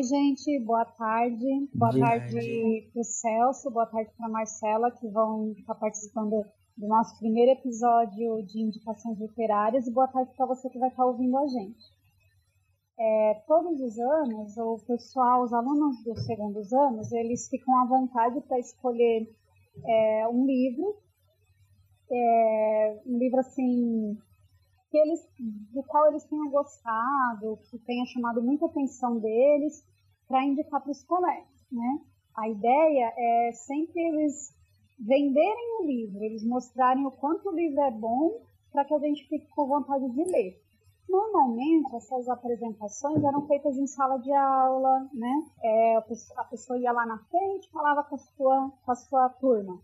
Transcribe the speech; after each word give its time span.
Oi, 0.00 0.04
gente, 0.04 0.58
boa 0.60 0.86
tarde. 0.86 1.68
Boa, 1.74 1.92
tarde 1.92 2.88
para 2.90 3.00
o 3.02 3.04
Celso, 3.04 3.70
boa 3.70 3.84
tarde 3.84 4.10
para 4.16 4.28
a 4.28 4.30
Marcela, 4.30 4.90
que 4.92 5.06
vão 5.10 5.52
estar 5.52 5.74
participando 5.74 6.42
do 6.74 6.88
nosso 6.88 7.18
primeiro 7.18 7.50
episódio 7.50 8.42
de 8.46 8.62
indicações 8.62 9.20
literárias, 9.20 9.86
e 9.86 9.92
boa 9.92 10.08
tarde 10.08 10.32
para 10.34 10.46
você 10.46 10.70
que 10.70 10.78
vai 10.78 10.88
estar 10.88 11.04
ouvindo 11.04 11.36
a 11.36 11.46
gente. 11.46 11.84
É, 12.98 13.42
todos 13.46 13.78
os 13.78 13.98
anos, 13.98 14.56
o 14.56 14.78
pessoal, 14.86 15.42
os 15.42 15.52
alunos 15.52 16.02
dos 16.02 16.24
segundos 16.24 16.72
anos, 16.72 17.12
eles 17.12 17.46
ficam 17.50 17.76
à 17.80 17.86
vontade 17.86 18.40
para 18.48 18.58
escolher 18.58 19.28
é, 19.86 20.28
um 20.28 20.46
livro, 20.46 20.96
é, 22.10 23.02
um 23.04 23.18
livro 23.18 23.40
assim 23.40 24.16
que 24.90 24.96
eles, 24.96 25.20
do 25.72 25.82
qual 25.82 26.08
eles 26.08 26.24
tenham 26.24 26.50
gostado, 26.50 27.58
que 27.70 27.78
tenha 27.80 28.06
chamado 28.06 28.42
muita 28.42 28.64
atenção 28.64 29.20
deles, 29.20 29.89
para 30.30 30.44
indicar 30.44 30.80
para 30.80 30.92
os 30.92 31.02
colegas, 31.02 31.66
né? 31.72 32.00
A 32.36 32.48
ideia 32.48 33.12
é 33.18 33.50
sempre 33.52 34.00
eles 34.00 34.54
venderem 34.96 35.80
o 35.80 35.84
livro, 35.84 36.22
eles 36.22 36.44
mostrarem 36.44 37.04
o 37.04 37.10
quanto 37.10 37.48
o 37.48 37.52
livro 37.52 37.80
é 37.80 37.90
bom 37.90 38.40
para 38.70 38.84
que 38.84 38.94
a 38.94 38.98
gente 39.00 39.26
fique 39.28 39.48
com 39.48 39.66
vontade 39.66 40.08
de 40.08 40.22
ler. 40.22 40.62
Normalmente, 41.08 41.96
essas 41.96 42.28
apresentações 42.28 43.24
eram 43.24 43.44
feitas 43.48 43.76
em 43.76 43.88
sala 43.88 44.18
de 44.18 44.32
aula, 44.32 45.10
né? 45.12 45.44
É, 45.64 45.96
a 46.36 46.44
pessoa 46.44 46.78
ia 46.78 46.92
lá 46.92 47.04
na 47.04 47.18
frente 47.18 47.68
falava 47.72 48.04
com 48.04 48.14
a 48.14 48.18
sua, 48.18 48.72
com 48.84 48.92
a 48.92 48.94
sua 48.94 49.28
turma. 49.30 49.80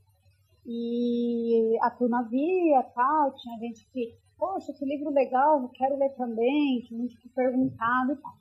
E 0.65 1.76
a 1.82 1.90
turma 1.90 2.23
via, 2.23 2.84
tal, 2.95 3.34
tinha 3.34 3.59
gente 3.59 3.84
que 3.90 4.15
poxa, 4.38 4.73
que 4.73 4.84
livro 4.84 5.10
legal, 5.10 5.68
quero 5.70 5.96
ler 5.96 6.10
também, 6.10 6.82
que 6.82 6.95
muito 6.95 7.16
perguntado 7.34 8.12
e 8.12 8.16
tal. 8.16 8.34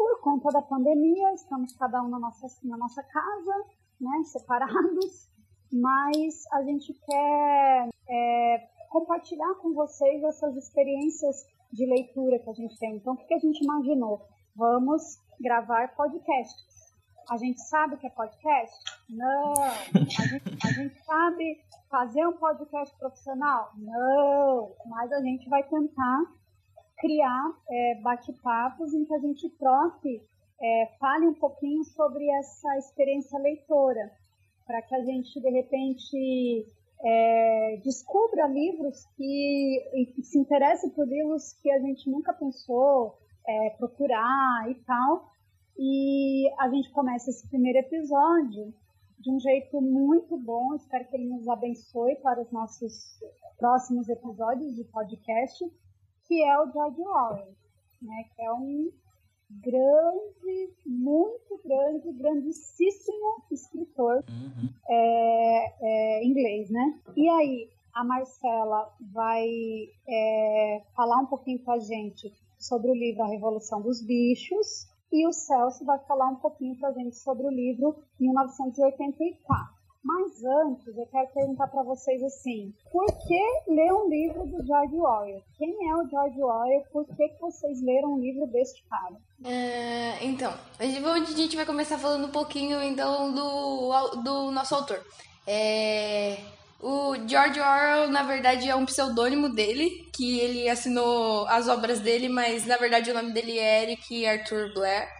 Por 0.00 0.18
conta 0.22 0.48
da 0.48 0.62
pandemia, 0.62 1.34
estamos 1.34 1.74
cada 1.74 2.02
um 2.02 2.08
na 2.08 2.18
nossa, 2.18 2.46
na 2.64 2.78
nossa 2.78 3.02
casa, 3.02 3.64
né, 4.00 4.22
separados, 4.24 5.28
mas 5.70 6.46
a 6.54 6.62
gente 6.62 6.94
quer 6.94 7.90
é, 8.08 8.68
compartilhar 8.88 9.56
com 9.56 9.74
vocês 9.74 10.24
essas 10.24 10.56
experiências 10.56 11.44
de 11.70 11.84
leitura 11.84 12.38
que 12.38 12.48
a 12.48 12.54
gente 12.54 12.78
tem. 12.78 12.96
Então, 12.96 13.12
o 13.12 13.16
que 13.18 13.34
a 13.34 13.38
gente 13.38 13.62
imaginou? 13.62 14.26
Vamos 14.56 15.02
gravar 15.38 15.94
podcasts. 15.94 16.94
A 17.30 17.36
gente 17.36 17.60
sabe 17.60 17.98
que 17.98 18.06
é 18.06 18.10
podcast? 18.10 18.78
Não. 19.10 19.52
A 19.52 20.26
gente, 20.26 20.58
a 20.64 20.72
gente 20.72 20.98
sabe 21.04 21.60
fazer 21.90 22.26
um 22.26 22.38
podcast 22.38 22.98
profissional? 22.98 23.70
Não. 23.76 24.74
Mas 24.86 25.12
a 25.12 25.20
gente 25.20 25.46
vai 25.50 25.62
tentar 25.64 26.39
criar 27.00 27.52
é, 27.68 28.00
bate-papos 28.02 28.94
em 28.94 29.04
que 29.04 29.14
a 29.14 29.18
gente 29.18 29.48
troque, 29.58 30.22
é, 30.60 30.86
fale 30.98 31.26
um 31.26 31.34
pouquinho 31.34 31.82
sobre 31.84 32.28
essa 32.38 32.76
experiência 32.78 33.38
leitora, 33.38 34.12
para 34.66 34.82
que 34.82 34.94
a 34.94 35.02
gente, 35.04 35.40
de 35.40 35.50
repente, 35.50 36.66
é, 37.02 37.80
descubra 37.82 38.46
livros 38.46 39.06
que 39.16 40.12
se 40.22 40.38
interesse 40.38 40.90
por 40.90 41.08
livros 41.08 41.54
que 41.62 41.70
a 41.70 41.80
gente 41.80 42.08
nunca 42.10 42.32
pensou 42.34 43.18
é, 43.46 43.70
procurar 43.70 44.70
e 44.70 44.74
tal. 44.84 45.30
E 45.78 46.50
a 46.58 46.68
gente 46.68 46.90
começa 46.92 47.30
esse 47.30 47.48
primeiro 47.48 47.78
episódio 47.78 48.74
de 49.18 49.30
um 49.30 49.40
jeito 49.40 49.80
muito 49.80 50.36
bom. 50.36 50.74
Espero 50.74 51.08
que 51.08 51.16
ele 51.16 51.28
nos 51.28 51.48
abençoe 51.48 52.16
para 52.16 52.42
os 52.42 52.50
nossos 52.52 53.18
próximos 53.58 54.08
episódios 54.08 54.74
de 54.74 54.84
podcast, 54.84 55.64
que 56.30 56.44
é 56.44 56.56
o 56.60 56.70
George 56.70 57.00
Orwell, 57.00 57.56
né? 58.00 58.24
Que 58.36 58.42
é 58.42 58.52
um 58.52 58.88
grande, 59.50 60.72
muito 60.86 61.60
grande, 61.64 62.12
grandíssimo 62.12 63.42
escritor 63.50 64.22
uhum. 64.28 64.68
é, 64.88 65.74
é, 65.80 66.24
inglês, 66.24 66.70
né? 66.70 67.00
E 67.16 67.28
aí, 67.28 67.68
a 67.92 68.04
Marcela 68.04 68.94
vai 69.12 69.44
é, 70.08 70.82
falar 70.94 71.18
um 71.18 71.26
pouquinho 71.26 71.58
com 71.64 71.72
a 71.72 71.80
gente 71.80 72.32
sobre 72.56 72.92
o 72.92 72.94
livro 72.94 73.24
A 73.24 73.26
Revolução 73.26 73.82
dos 73.82 74.00
Bichos, 74.00 74.88
e 75.10 75.26
o 75.26 75.32
Celso 75.32 75.84
vai 75.84 75.98
falar 75.98 76.28
um 76.28 76.36
pouquinho 76.36 76.78
para 76.78 76.90
a 76.90 76.92
gente 76.92 77.16
sobre 77.16 77.44
o 77.44 77.50
livro 77.50 77.96
1984. 78.20 79.79
Mas 80.02 80.42
antes, 80.42 80.96
eu 80.96 81.06
quero 81.06 81.28
perguntar 81.28 81.66
para 81.68 81.82
vocês 81.82 82.22
assim: 82.22 82.72
por 82.90 83.06
que 83.06 83.72
ler 83.72 83.92
um 83.92 84.08
livro 84.08 84.46
do 84.46 84.66
George 84.66 84.96
Orwell? 84.96 85.42
Quem 85.58 85.90
é 85.90 85.94
o 85.94 86.08
George 86.08 86.42
Orwell? 86.42 86.82
Por 86.90 87.06
que, 87.06 87.28
que 87.28 87.40
vocês 87.40 87.82
leram 87.82 88.14
um 88.14 88.18
livro 88.18 88.46
deste 88.46 88.82
cara? 88.88 89.16
É, 89.44 90.24
então, 90.24 90.52
a 90.78 90.84
gente 90.84 91.56
vai 91.56 91.66
começar 91.66 91.98
falando 91.98 92.26
um 92.26 92.30
pouquinho 92.30 92.82
então 92.82 93.32
do, 93.32 94.22
do 94.22 94.50
nosso 94.50 94.74
autor. 94.74 95.04
É, 95.46 96.38
o 96.80 97.14
George 97.28 97.60
Orwell, 97.60 98.08
na 98.10 98.22
verdade, 98.22 98.68
é 98.68 98.74
um 98.74 98.86
pseudônimo 98.86 99.50
dele, 99.50 100.08
que 100.14 100.40
ele 100.40 100.66
assinou 100.66 101.46
as 101.46 101.68
obras 101.68 102.00
dele, 102.00 102.28
mas 102.28 102.64
na 102.64 102.78
verdade 102.78 103.10
o 103.10 103.14
nome 103.14 103.32
dele 103.32 103.58
é 103.58 103.82
Eric 103.82 104.26
Arthur 104.26 104.72
Blair. 104.72 105.19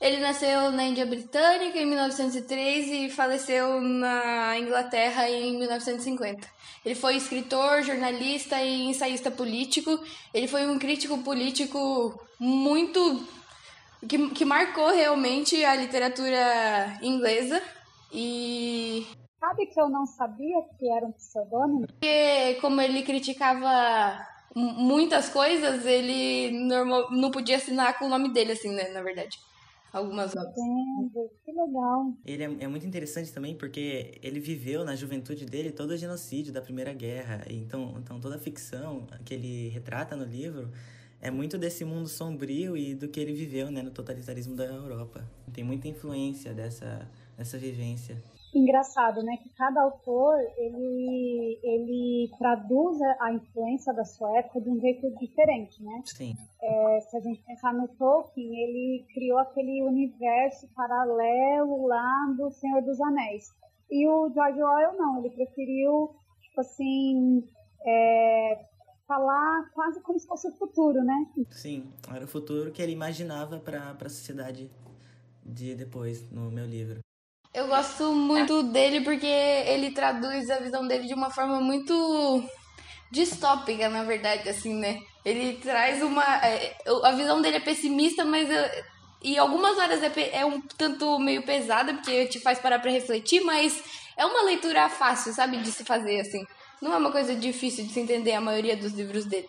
Ele 0.00 0.18
nasceu 0.18 0.72
na 0.72 0.84
Índia 0.84 1.04
Britânica 1.04 1.78
em 1.78 1.84
1903 1.84 2.88
e 2.88 3.10
faleceu 3.10 3.80
na 3.82 4.58
Inglaterra 4.58 5.28
em 5.28 5.58
1950. 5.58 6.48
Ele 6.84 6.94
foi 6.94 7.16
escritor, 7.16 7.82
jornalista 7.82 8.62
e 8.62 8.88
ensaísta 8.88 9.30
político. 9.30 9.90
Ele 10.32 10.48
foi 10.48 10.66
um 10.66 10.78
crítico 10.78 11.18
político 11.18 12.18
muito. 12.38 13.26
que, 14.08 14.30
que 14.30 14.44
marcou 14.44 14.88
realmente 14.88 15.62
a 15.62 15.76
literatura 15.76 16.98
inglesa. 17.02 17.60
E 18.10 19.06
Sabe 19.38 19.66
que 19.66 19.80
eu 19.80 19.88
não 19.88 20.04
sabia 20.04 20.62
que 20.78 20.90
era 20.90 21.06
um 21.06 21.12
pseudônimo? 21.12 21.86
Porque, 21.86 22.58
como 22.60 22.80
ele 22.80 23.02
criticava 23.02 24.26
muitas 24.54 25.30
coisas, 25.30 25.86
ele 25.86 26.50
normal, 26.66 27.10
não 27.10 27.30
podia 27.30 27.56
assinar 27.56 27.98
com 27.98 28.04
o 28.04 28.08
nome 28.08 28.32
dele, 28.32 28.52
assim, 28.52 28.70
né, 28.70 28.88
na 28.88 29.02
verdade. 29.02 29.38
Algumas 29.92 30.34
obras. 30.36 30.56
Entendo, 30.56 31.30
que 31.44 31.52
legal. 31.52 32.14
Ele 32.24 32.42
é, 32.44 32.64
é, 32.64 32.68
muito 32.68 32.86
interessante 32.86 33.32
também 33.32 33.56
porque 33.56 34.18
ele 34.22 34.38
viveu 34.38 34.84
na 34.84 34.94
juventude 34.94 35.44
dele 35.44 35.72
todo 35.72 35.90
o 35.90 35.96
genocídio 35.96 36.52
da 36.52 36.60
Primeira 36.60 36.92
Guerra. 36.92 37.44
Então, 37.48 37.96
então 37.98 38.20
toda 38.20 38.36
a 38.36 38.38
ficção 38.38 39.06
que 39.24 39.34
ele 39.34 39.68
retrata 39.68 40.14
no 40.14 40.24
livro 40.24 40.70
é 41.20 41.30
muito 41.30 41.58
desse 41.58 41.84
mundo 41.84 42.08
sombrio 42.08 42.76
e 42.76 42.94
do 42.94 43.08
que 43.08 43.20
ele 43.20 43.32
viveu 43.32 43.70
né, 43.70 43.82
no 43.82 43.90
totalitarismo 43.90 44.54
da 44.56 44.64
Europa. 44.64 45.28
Tem 45.52 45.64
muita 45.64 45.88
influência 45.88 46.54
dessa, 46.54 47.08
dessa 47.36 47.58
vivência 47.58 48.16
engraçado, 48.54 49.22
né? 49.22 49.36
Que 49.36 49.48
cada 49.50 49.82
autor 49.82 50.38
ele 50.56 51.58
ele 51.62 52.30
traduz 52.38 52.98
a 53.20 53.32
influência 53.32 53.92
da 53.92 54.04
sua 54.04 54.38
época 54.38 54.60
de 54.60 54.70
um 54.70 54.80
jeito 54.80 55.10
diferente, 55.18 55.82
né? 55.82 56.02
Sim. 56.04 56.34
É, 56.62 57.00
se 57.00 57.16
a 57.16 57.20
gente 57.20 57.42
pensar 57.42 57.72
no 57.72 57.88
Tolkien, 57.88 58.48
ele 58.48 59.06
criou 59.14 59.38
aquele 59.38 59.82
universo 59.82 60.68
paralelo 60.74 61.86
lá 61.86 62.34
do 62.36 62.50
Senhor 62.50 62.82
dos 62.82 63.00
Anéis. 63.00 63.48
E 63.90 64.08
o 64.08 64.30
George 64.32 64.62
Orwell 64.62 64.96
não, 64.96 65.18
ele 65.18 65.34
preferiu 65.34 66.10
tipo 66.40 66.60
assim 66.60 67.44
é, 67.86 68.66
falar 69.06 69.70
quase 69.74 70.00
como 70.02 70.18
se 70.18 70.26
fosse 70.26 70.48
o 70.48 70.52
futuro, 70.52 71.02
né? 71.02 71.26
Sim, 71.50 71.92
era 72.14 72.24
o 72.24 72.28
futuro 72.28 72.70
que 72.70 72.82
ele 72.82 72.92
imaginava 72.92 73.58
para 73.58 73.90
a 73.90 74.08
sociedade 74.08 74.70
de 75.44 75.74
depois 75.74 76.30
no 76.30 76.50
meu 76.50 76.66
livro. 76.66 77.00
Eu 77.52 77.66
gosto 77.66 78.12
muito 78.14 78.62
dele 78.62 79.00
porque 79.00 79.26
ele 79.26 79.90
traduz 79.90 80.48
a 80.50 80.58
visão 80.58 80.86
dele 80.86 81.08
de 81.08 81.14
uma 81.14 81.30
forma 81.30 81.60
muito 81.60 82.44
distópica, 83.10 83.88
na 83.88 84.04
verdade, 84.04 84.48
assim, 84.48 84.74
né? 84.74 85.00
Ele 85.24 85.54
traz 85.54 86.02
uma. 86.02 86.22
É, 86.46 86.76
a 87.04 87.10
visão 87.12 87.42
dele 87.42 87.56
é 87.56 87.60
pessimista, 87.60 88.24
mas 88.24 88.48
e 89.22 89.36
algumas 89.36 89.76
horas 89.78 90.02
é, 90.02 90.30
é 90.32 90.46
um 90.46 90.60
tanto 90.60 91.18
meio 91.18 91.42
pesada, 91.42 91.92
porque 91.92 92.26
te 92.26 92.40
faz 92.40 92.58
parar 92.58 92.78
para 92.78 92.90
refletir, 92.90 93.42
mas 93.42 93.82
é 94.16 94.24
uma 94.24 94.42
leitura 94.42 94.88
fácil, 94.88 95.32
sabe, 95.32 95.58
de 95.58 95.70
se 95.70 95.84
fazer, 95.84 96.20
assim. 96.20 96.46
Não 96.80 96.94
é 96.94 96.96
uma 96.96 97.12
coisa 97.12 97.34
difícil 97.34 97.84
de 97.84 97.92
se 97.92 98.00
entender 98.00 98.32
a 98.32 98.40
maioria 98.40 98.76
dos 98.76 98.92
livros 98.92 99.26
dele. 99.26 99.48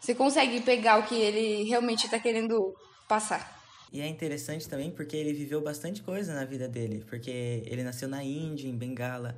Você 0.00 0.14
consegue 0.14 0.60
pegar 0.60 0.98
o 0.98 1.02
que 1.02 1.14
ele 1.14 1.64
realmente 1.64 2.06
está 2.06 2.18
querendo 2.18 2.74
passar. 3.06 3.61
E 3.92 4.00
é 4.00 4.08
interessante 4.08 4.66
também 4.68 4.90
porque 4.90 5.16
ele 5.16 5.34
viveu 5.34 5.60
bastante 5.60 6.02
coisa 6.02 6.34
na 6.34 6.44
vida 6.44 6.66
dele, 6.66 7.04
porque 7.06 7.62
ele 7.66 7.82
nasceu 7.82 8.08
na 8.08 8.24
Índia, 8.24 8.66
em 8.66 8.74
Bengala, 8.74 9.36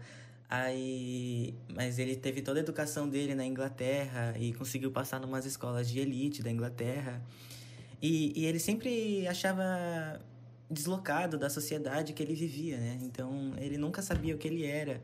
aí 0.49 1.55
mas 1.75 1.99
ele 1.99 2.15
teve 2.15 2.41
toda 2.41 2.61
a 2.61 2.63
educação 2.63 3.09
dele 3.09 3.35
na 3.35 3.45
Inglaterra 3.45 4.35
e 4.39 4.53
conseguiu 4.53 4.93
passar 4.93 5.21
em 5.21 5.25
umas 5.25 5.45
escolas 5.45 5.91
de 5.91 5.99
elite 5.99 6.43
da 6.43 6.51
Inglaterra. 6.51 7.21
E, 8.01 8.33
e 8.39 8.47
ele 8.47 8.61
sempre 8.61 9.27
achava 9.27 10.21
deslocado 10.71 11.37
da 11.37 11.51
sociedade 11.51 12.13
que 12.13 12.23
ele 12.23 12.35
vivia, 12.35 12.77
né? 12.77 12.99
Então 13.03 13.55
ele 13.59 13.77
nunca 13.77 14.03
sabia 14.03 14.35
o 14.35 14.39
que 14.39 14.47
ele 14.47 14.65
era. 14.65 15.03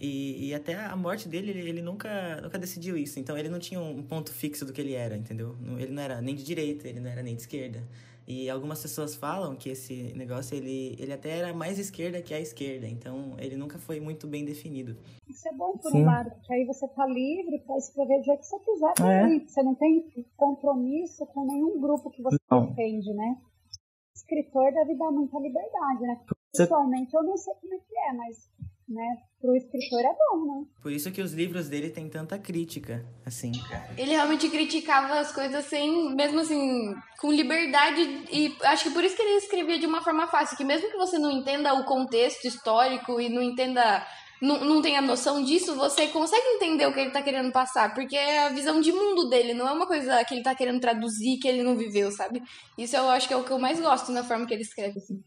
E, 0.00 0.48
e 0.48 0.54
até 0.54 0.74
a 0.74 0.96
morte 0.96 1.28
dele, 1.28 1.50
ele, 1.50 1.68
ele, 1.68 1.82
nunca, 1.82 2.40
nunca 2.40 2.58
decidiu 2.58 2.96
isso. 2.96 3.20
Então 3.20 3.36
ele 3.36 3.48
não 3.48 3.58
tinha 3.58 3.80
um 3.80 4.02
ponto 4.02 4.32
fixo 4.32 4.64
do 4.64 4.72
que 4.72 4.80
ele 4.80 4.94
era, 4.94 5.16
entendeu? 5.16 5.56
Ele 5.78 5.92
não 5.92 6.02
era 6.02 6.22
nem 6.22 6.34
de 6.34 6.42
direita, 6.42 6.88
ele 6.88 7.00
não 7.00 7.10
era 7.10 7.22
nem 7.22 7.34
de 7.34 7.42
esquerda. 7.42 7.82
E 8.30 8.48
algumas 8.48 8.80
pessoas 8.80 9.16
falam 9.16 9.56
que 9.56 9.70
esse 9.70 10.12
negócio, 10.14 10.56
ele, 10.56 10.94
ele 11.00 11.12
até 11.12 11.30
era 11.38 11.52
mais 11.52 11.80
esquerda 11.80 12.22
que 12.22 12.32
a 12.32 12.38
esquerda, 12.38 12.86
então 12.86 13.34
ele 13.38 13.56
nunca 13.56 13.76
foi 13.76 13.98
muito 13.98 14.28
bem 14.28 14.44
definido. 14.44 14.96
Isso 15.28 15.48
é 15.48 15.52
bom 15.52 15.76
por 15.76 15.90
Sim. 15.90 16.02
um 16.02 16.06
lado, 16.06 16.30
porque 16.30 16.54
aí 16.54 16.64
você 16.64 16.86
tá 16.86 17.08
livre 17.08 17.58
para 17.66 17.76
escrever 17.76 18.18
do 18.20 18.24
jeito 18.24 18.38
que 18.38 18.46
você 18.46 18.58
quiser 18.60 18.92
também. 18.94 19.36
É. 19.38 19.48
Você 19.48 19.62
não 19.64 19.74
tem 19.74 20.04
compromisso 20.36 21.26
com 21.26 21.44
nenhum 21.44 21.80
grupo 21.80 22.08
que 22.08 22.22
você 22.22 22.36
não. 22.48 22.66
defende, 22.66 23.12
né? 23.12 23.36
O 23.40 24.14
escritor 24.14 24.72
deve 24.74 24.94
dar 24.94 25.10
muita 25.10 25.36
liberdade, 25.40 26.02
né? 26.02 26.20
Pessoalmente 26.56 27.12
eu 27.12 27.24
não 27.24 27.36
sei 27.36 27.52
como 27.54 27.74
é 27.74 27.78
que 27.78 27.98
é, 27.98 28.12
mas 28.12 28.48
né? 28.90 29.16
Pro 29.40 29.56
escritor 29.56 30.00
é 30.00 30.12
bom, 30.12 30.44
né? 30.44 30.66
Por 30.82 30.92
isso 30.92 31.10
que 31.12 31.22
os 31.22 31.32
livros 31.32 31.68
dele 31.68 31.90
têm 31.90 32.08
tanta 32.10 32.38
crítica, 32.38 33.06
assim. 33.24 33.52
Ele 33.96 34.10
realmente 34.10 34.50
criticava 34.50 35.18
as 35.18 35.32
coisas 35.32 35.64
sem, 35.64 36.14
mesmo 36.14 36.40
assim, 36.40 36.92
com 37.18 37.32
liberdade 37.32 38.00
e 38.30 38.54
acho 38.64 38.84
que 38.84 38.90
por 38.90 39.04
isso 39.04 39.16
que 39.16 39.22
ele 39.22 39.36
escrevia 39.36 39.78
de 39.78 39.86
uma 39.86 40.02
forma 40.02 40.26
fácil, 40.26 40.56
que 40.56 40.64
mesmo 40.64 40.90
que 40.90 40.96
você 40.96 41.18
não 41.18 41.30
entenda 41.30 41.72
o 41.72 41.84
contexto 41.84 42.46
histórico 42.46 43.20
e 43.20 43.28
não 43.28 43.42
entenda 43.42 44.04
não, 44.42 44.64
não 44.64 44.82
tenha 44.82 45.02
noção 45.02 45.44
disso, 45.44 45.74
você 45.74 46.06
consegue 46.08 46.46
entender 46.56 46.86
o 46.86 46.94
que 46.94 47.00
ele 47.00 47.10
tá 47.10 47.20
querendo 47.20 47.52
passar, 47.52 47.92
porque 47.94 48.16
é 48.16 48.46
a 48.46 48.48
visão 48.48 48.80
de 48.80 48.90
mundo 48.90 49.28
dele, 49.28 49.52
não 49.52 49.68
é 49.68 49.72
uma 49.72 49.86
coisa 49.86 50.24
que 50.24 50.34
ele 50.34 50.42
tá 50.42 50.54
querendo 50.54 50.80
traduzir 50.80 51.38
que 51.38 51.46
ele 51.46 51.62
não 51.62 51.76
viveu, 51.76 52.10
sabe? 52.10 52.42
Isso 52.78 52.96
eu 52.96 53.10
acho 53.10 53.28
que 53.28 53.34
é 53.34 53.36
o 53.36 53.44
que 53.44 53.50
eu 53.50 53.58
mais 53.58 53.78
gosto 53.78 54.10
na 54.12 54.24
forma 54.24 54.46
que 54.46 54.54
ele 54.54 54.62
escreve, 54.62 54.98
assim. 54.98 55.22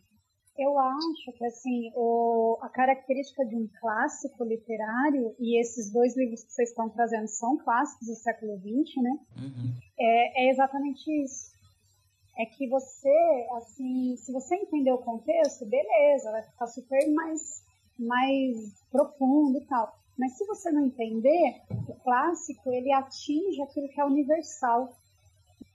Eu 0.57 0.77
acho 0.77 1.31
que 1.35 1.45
assim 1.45 1.91
o, 1.95 2.59
a 2.61 2.69
característica 2.69 3.43
de 3.43 3.55
um 3.55 3.67
clássico 3.79 4.43
literário 4.43 5.35
e 5.39 5.59
esses 5.59 5.91
dois 5.91 6.15
livros 6.15 6.43
que 6.43 6.51
vocês 6.51 6.69
estão 6.69 6.89
trazendo 6.89 7.27
são 7.27 7.57
clássicos 7.57 8.07
do 8.07 8.15
século 8.15 8.57
XX, 8.57 9.01
né? 9.01 9.19
Uhum. 9.35 9.73
É, 9.99 10.45
é, 10.45 10.51
exatamente 10.51 11.09
isso. 11.23 11.51
É 12.37 12.45
que 12.45 12.67
você, 12.67 13.47
assim, 13.57 14.15
se 14.17 14.31
você 14.31 14.55
entender 14.55 14.91
o 14.91 14.99
contexto, 14.99 15.65
beleza, 15.65 16.31
vai 16.31 16.43
ficar 16.43 16.67
super 16.67 17.11
mais, 17.11 17.63
mais 17.97 18.83
profundo 18.91 19.57
e 19.57 19.65
tal. 19.65 19.95
Mas 20.17 20.37
se 20.37 20.45
você 20.45 20.71
não 20.71 20.85
entender, 20.85 21.61
o 21.87 21.95
clássico 21.95 22.71
ele 22.71 22.91
atinge 22.91 23.61
aquilo 23.61 23.89
que 23.89 23.99
é 23.99 24.05
universal. 24.05 24.95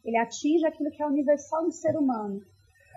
Ele 0.04 0.16
atinge 0.16 0.64
aquilo 0.64 0.90
que 0.90 1.02
é 1.02 1.06
universal 1.06 1.64
no 1.64 1.72
ser 1.72 1.96
humano. 1.96 2.44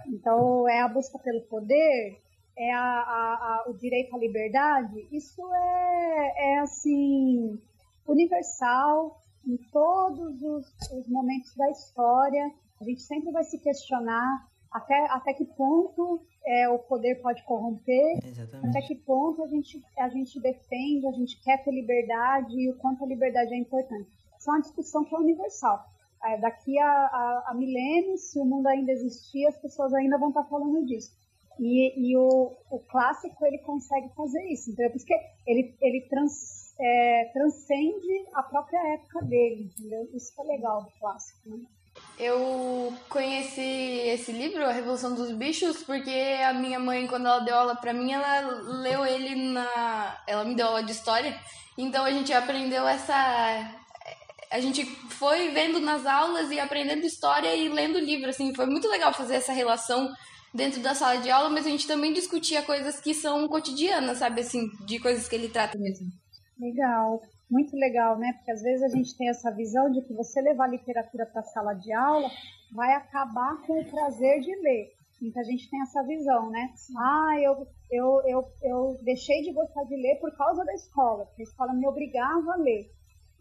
Então, 0.08 0.68
é 0.68 0.82
a 0.82 0.88
busca 0.88 1.18
pelo 1.20 1.42
poder, 1.42 2.22
é 2.58 2.74
a, 2.74 2.80
a, 2.80 3.64
a, 3.66 3.70
o 3.70 3.74
direito 3.74 4.16
à 4.16 4.20
liberdade. 4.20 5.08
Isso 5.12 5.42
é, 5.54 6.34
é 6.38 6.60
assim, 6.60 7.60
universal 8.08 9.20
em 9.48 9.58
todos 9.72 10.42
os, 10.42 10.66
os 10.92 11.08
momentos 11.08 11.56
da 11.56 11.70
história. 11.70 12.52
A 12.80 12.84
gente 12.84 13.02
sempre 13.02 13.32
vai 13.32 13.44
se 13.44 13.58
questionar 13.60 14.48
até, 14.72 15.06
até 15.10 15.34
que 15.34 15.46
ponto 15.46 16.22
é, 16.46 16.70
o 16.70 16.80
poder 16.80 17.22
pode 17.22 17.44
corromper, 17.44 18.20
Exatamente. 18.26 18.70
até 18.70 18.88
que 18.88 18.96
ponto 18.96 19.44
a 19.44 19.48
gente, 19.48 19.82
a 19.98 20.10
gente 20.10 20.40
defende, 20.40 21.08
a 21.08 21.12
gente 21.12 21.42
quer 21.44 21.64
ter 21.64 21.72
liberdade 21.72 22.56
e 22.60 22.70
o 22.70 22.78
quanto 22.78 23.04
a 23.04 23.08
liberdade 23.08 23.54
é 23.54 23.58
importante. 23.58 24.10
Isso 24.40 24.50
é 24.50 24.54
uma 24.54 24.62
discussão 24.62 25.04
que 25.04 25.16
é 25.16 25.20
universal 25.20 25.86
é, 26.24 26.38
daqui 26.40 26.78
a, 26.78 26.88
a, 26.88 27.44
a, 27.48 27.54
milênios, 27.54 28.32
se 28.32 28.40
o 28.40 28.46
mundo 28.46 28.68
ainda 28.68 28.92
existir, 28.92 29.46
as 29.48 29.58
pessoas 29.58 29.94
ainda 29.94 30.18
vão 30.18 30.30
estar 30.30 30.44
falando 30.46 30.86
disso. 30.86 31.12
E, 31.60 32.12
e 32.12 32.18
o, 32.18 32.56
o, 32.70 32.80
clássico, 32.80 33.46
ele 33.46 33.60
consegue 33.60 34.10
fazer 34.16 34.44
isso. 34.52 34.72
Então, 34.72 34.86
é 34.86 34.90
por 34.90 34.98
isso 34.98 35.06
que 35.06 35.14
ele, 35.46 35.76
ele 35.82 36.02
trans, 36.10 36.74
é, 36.80 37.26
transcende 37.34 38.26
a 38.34 38.44
própria 38.44 38.80
época 38.94 39.26
dele, 39.26 39.72
entendeu? 39.72 40.10
Isso 40.14 40.34
que 40.34 40.42
é 40.42 40.46
legal 40.46 40.84
do 40.84 40.92
clássico, 41.00 41.50
né? 41.50 41.66
Eu 42.18 42.94
conheci 43.10 43.62
esse 44.08 44.32
livro, 44.32 44.64
A 44.64 44.72
Revolução 44.72 45.14
dos 45.14 45.32
Bichos, 45.34 45.84
porque 45.84 46.40
a 46.46 46.54
minha 46.54 46.80
mãe, 46.80 47.06
quando 47.06 47.26
ela 47.26 47.40
deu 47.40 47.56
aula 47.56 47.76
para 47.76 47.94
mim, 47.94 48.12
ela 48.14 48.42
leu 48.82 49.06
ele 49.06 49.52
na. 49.52 50.18
Ela 50.26 50.46
me 50.46 50.56
deu 50.56 50.68
aula 50.68 50.84
de 50.84 50.92
história. 50.92 51.38
Então 51.78 52.06
a 52.06 52.12
gente 52.12 52.32
aprendeu 52.32 52.88
essa 52.88 53.82
a 54.52 54.60
gente 54.60 54.86
foi 54.86 55.50
vendo 55.50 55.80
nas 55.80 56.06
aulas 56.06 56.52
e 56.52 56.60
aprendendo 56.60 57.06
história 57.06 57.56
e 57.56 57.70
lendo 57.70 57.98
livro, 57.98 58.30
assim, 58.30 58.54
foi 58.54 58.66
muito 58.66 58.88
legal 58.90 59.14
fazer 59.14 59.36
essa 59.36 59.54
relação 59.54 60.10
dentro 60.54 60.82
da 60.82 60.94
sala 60.94 61.22
de 61.22 61.32
aula, 61.32 61.50
mas 61.50 61.66
a 61.66 61.70
gente 61.70 61.88
também 61.88 62.12
discutia 62.12 62.62
coisas 62.62 63.00
que 63.00 63.14
são 63.14 63.48
cotidianas, 63.48 64.18
sabe, 64.18 64.42
assim, 64.42 64.68
de 64.86 65.00
coisas 65.00 65.28
que 65.28 65.36
ele 65.36 65.48
trata 65.48 65.78
mesmo. 65.80 66.08
Legal, 66.60 67.22
muito 67.50 67.76
legal, 67.78 68.20
né? 68.20 68.34
Porque 68.34 68.52
às 68.52 68.62
vezes 68.62 68.84
a 68.84 68.90
gente 68.90 69.18
tem 69.18 69.30
essa 69.30 69.50
visão 69.52 69.90
de 69.90 70.02
que 70.02 70.14
você 70.14 70.42
levar 70.42 70.68
literatura 70.68 71.26
para 71.26 71.40
a 71.40 71.46
sala 71.46 71.74
de 71.74 71.94
aula 71.94 72.30
vai 72.74 72.94
acabar 72.94 73.56
com 73.66 73.80
o 73.80 73.90
prazer 73.90 74.42
de 74.42 74.54
ler. 74.58 74.92
Muita 75.22 75.44
gente 75.44 75.70
tem 75.70 75.82
essa 75.82 76.04
visão, 76.04 76.50
né? 76.50 76.74
Ah, 76.98 77.36
eu, 77.40 77.68
eu, 77.92 78.22
eu, 78.26 78.44
eu 78.64 79.00
deixei 79.04 79.44
de 79.44 79.54
gostar 79.54 79.84
de 79.84 79.96
ler 79.96 80.20
por 80.20 80.36
causa 80.36 80.66
da 80.66 80.74
escola, 80.74 81.26
porque 81.28 81.44
a 81.44 81.46
escola 81.46 81.74
me 81.74 81.88
obrigava 81.88 82.54
a 82.54 82.58
ler. 82.58 82.90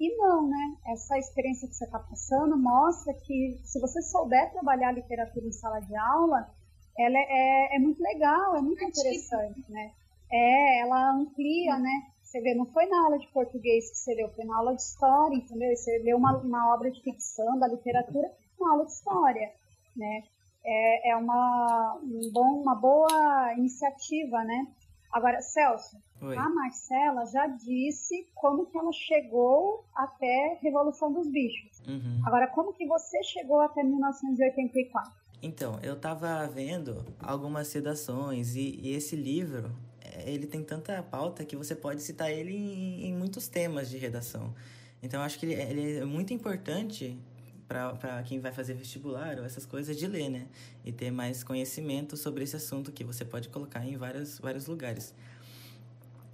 E 0.01 0.17
não, 0.17 0.49
né? 0.49 0.77
Essa 0.87 1.19
experiência 1.19 1.69
que 1.69 1.75
você 1.75 1.85
está 1.85 1.99
passando 1.99 2.57
mostra 2.57 3.13
que 3.13 3.61
se 3.63 3.79
você 3.79 4.01
souber 4.01 4.51
trabalhar 4.51 4.89
a 4.89 4.93
literatura 4.93 5.47
em 5.47 5.53
sala 5.53 5.79
de 5.81 5.95
aula, 5.95 6.51
ela 6.99 7.19
é, 7.19 7.27
é, 7.29 7.77
é 7.77 7.79
muito 7.79 8.03
legal, 8.03 8.57
é 8.57 8.63
muito 8.63 8.83
interessante, 8.83 9.63
né? 9.69 9.93
É, 10.33 10.81
ela 10.81 11.13
amplia, 11.13 11.79
né? 11.79 12.13
Você 12.23 12.41
vê, 12.41 12.55
não 12.55 12.65
foi 12.65 12.87
na 12.87 13.05
aula 13.05 13.19
de 13.19 13.27
português 13.29 13.91
que 13.91 13.99
você 13.99 14.15
leu, 14.15 14.31
foi 14.31 14.45
na 14.45 14.57
aula 14.57 14.75
de 14.75 14.81
história, 14.81 15.37
entendeu? 15.37 15.77
Você 15.77 15.99
leu 15.99 16.17
uma, 16.17 16.39
uma 16.39 16.75
obra 16.75 16.91
de 16.91 17.03
ficção 17.03 17.59
da 17.59 17.69
literatura 17.69 18.33
na 18.59 18.71
aula 18.71 18.87
de 18.87 18.93
história, 18.93 19.53
né? 19.95 20.23
É, 20.65 21.11
é 21.11 21.17
uma, 21.17 22.01
um 22.03 22.31
bom, 22.33 22.63
uma 22.63 22.75
boa 22.75 23.53
iniciativa, 23.55 24.45
né? 24.45 24.67
Agora, 25.13 25.43
Celso, 25.43 25.97
Oi. 26.23 26.37
a 26.37 26.49
Marcela 26.49 27.25
já 27.27 27.47
disse 27.47 28.29
como 28.35 28.67
que 28.67 28.77
ela 28.77 28.93
chegou 28.93 29.85
até 29.95 30.59
Revolução 30.61 31.13
dos 31.13 31.27
Bichos. 31.29 31.81
Uhum. 31.87 32.21
Agora, 32.25 32.47
como 32.49 32.75
que 32.75 32.87
você 32.87 33.23
chegou 33.23 33.61
até 33.61 33.83
1984? 33.83 35.13
Então, 35.43 35.79
eu 35.83 35.99
tava 35.99 36.47
vendo 36.49 37.05
algumas 37.19 37.69
sedações 37.69 38.55
e, 38.55 38.79
e 38.83 38.93
esse 38.93 39.17
livro, 39.17 39.75
é, 40.05 40.31
ele 40.31 40.47
tem 40.47 40.63
tanta 40.63 41.03
pauta 41.03 41.45
que 41.45 41.57
você 41.57 41.75
pode 41.75 42.03
citar 42.03 42.31
ele 42.31 42.55
em, 42.55 43.07
em 43.07 43.15
muitos 43.15 43.49
temas 43.49 43.89
de 43.89 43.97
redação. 43.97 44.55
Então, 45.03 45.23
acho 45.23 45.39
que 45.39 45.47
ele, 45.47 45.55
ele 45.55 45.99
é 45.99 46.05
muito 46.05 46.35
importante 46.35 47.19
para 47.67 48.23
quem 48.25 48.41
vai 48.41 48.51
fazer 48.51 48.75
vestibular 48.75 49.39
ou 49.39 49.45
essas 49.45 49.65
coisas 49.65 49.97
de 49.97 50.07
ler, 50.07 50.29
né? 50.29 50.49
E 50.85 50.91
ter 50.91 51.13
mais 51.13 51.45
conhecimento 51.45 52.17
sobre 52.17 52.43
esse 52.43 52.57
assunto 52.57 52.91
que 52.91 53.05
você 53.05 53.25
pode 53.25 53.49
colocar 53.49 53.87
em 53.87 53.97
vários, 53.97 54.41
vários 54.41 54.67
lugares. 54.67 55.15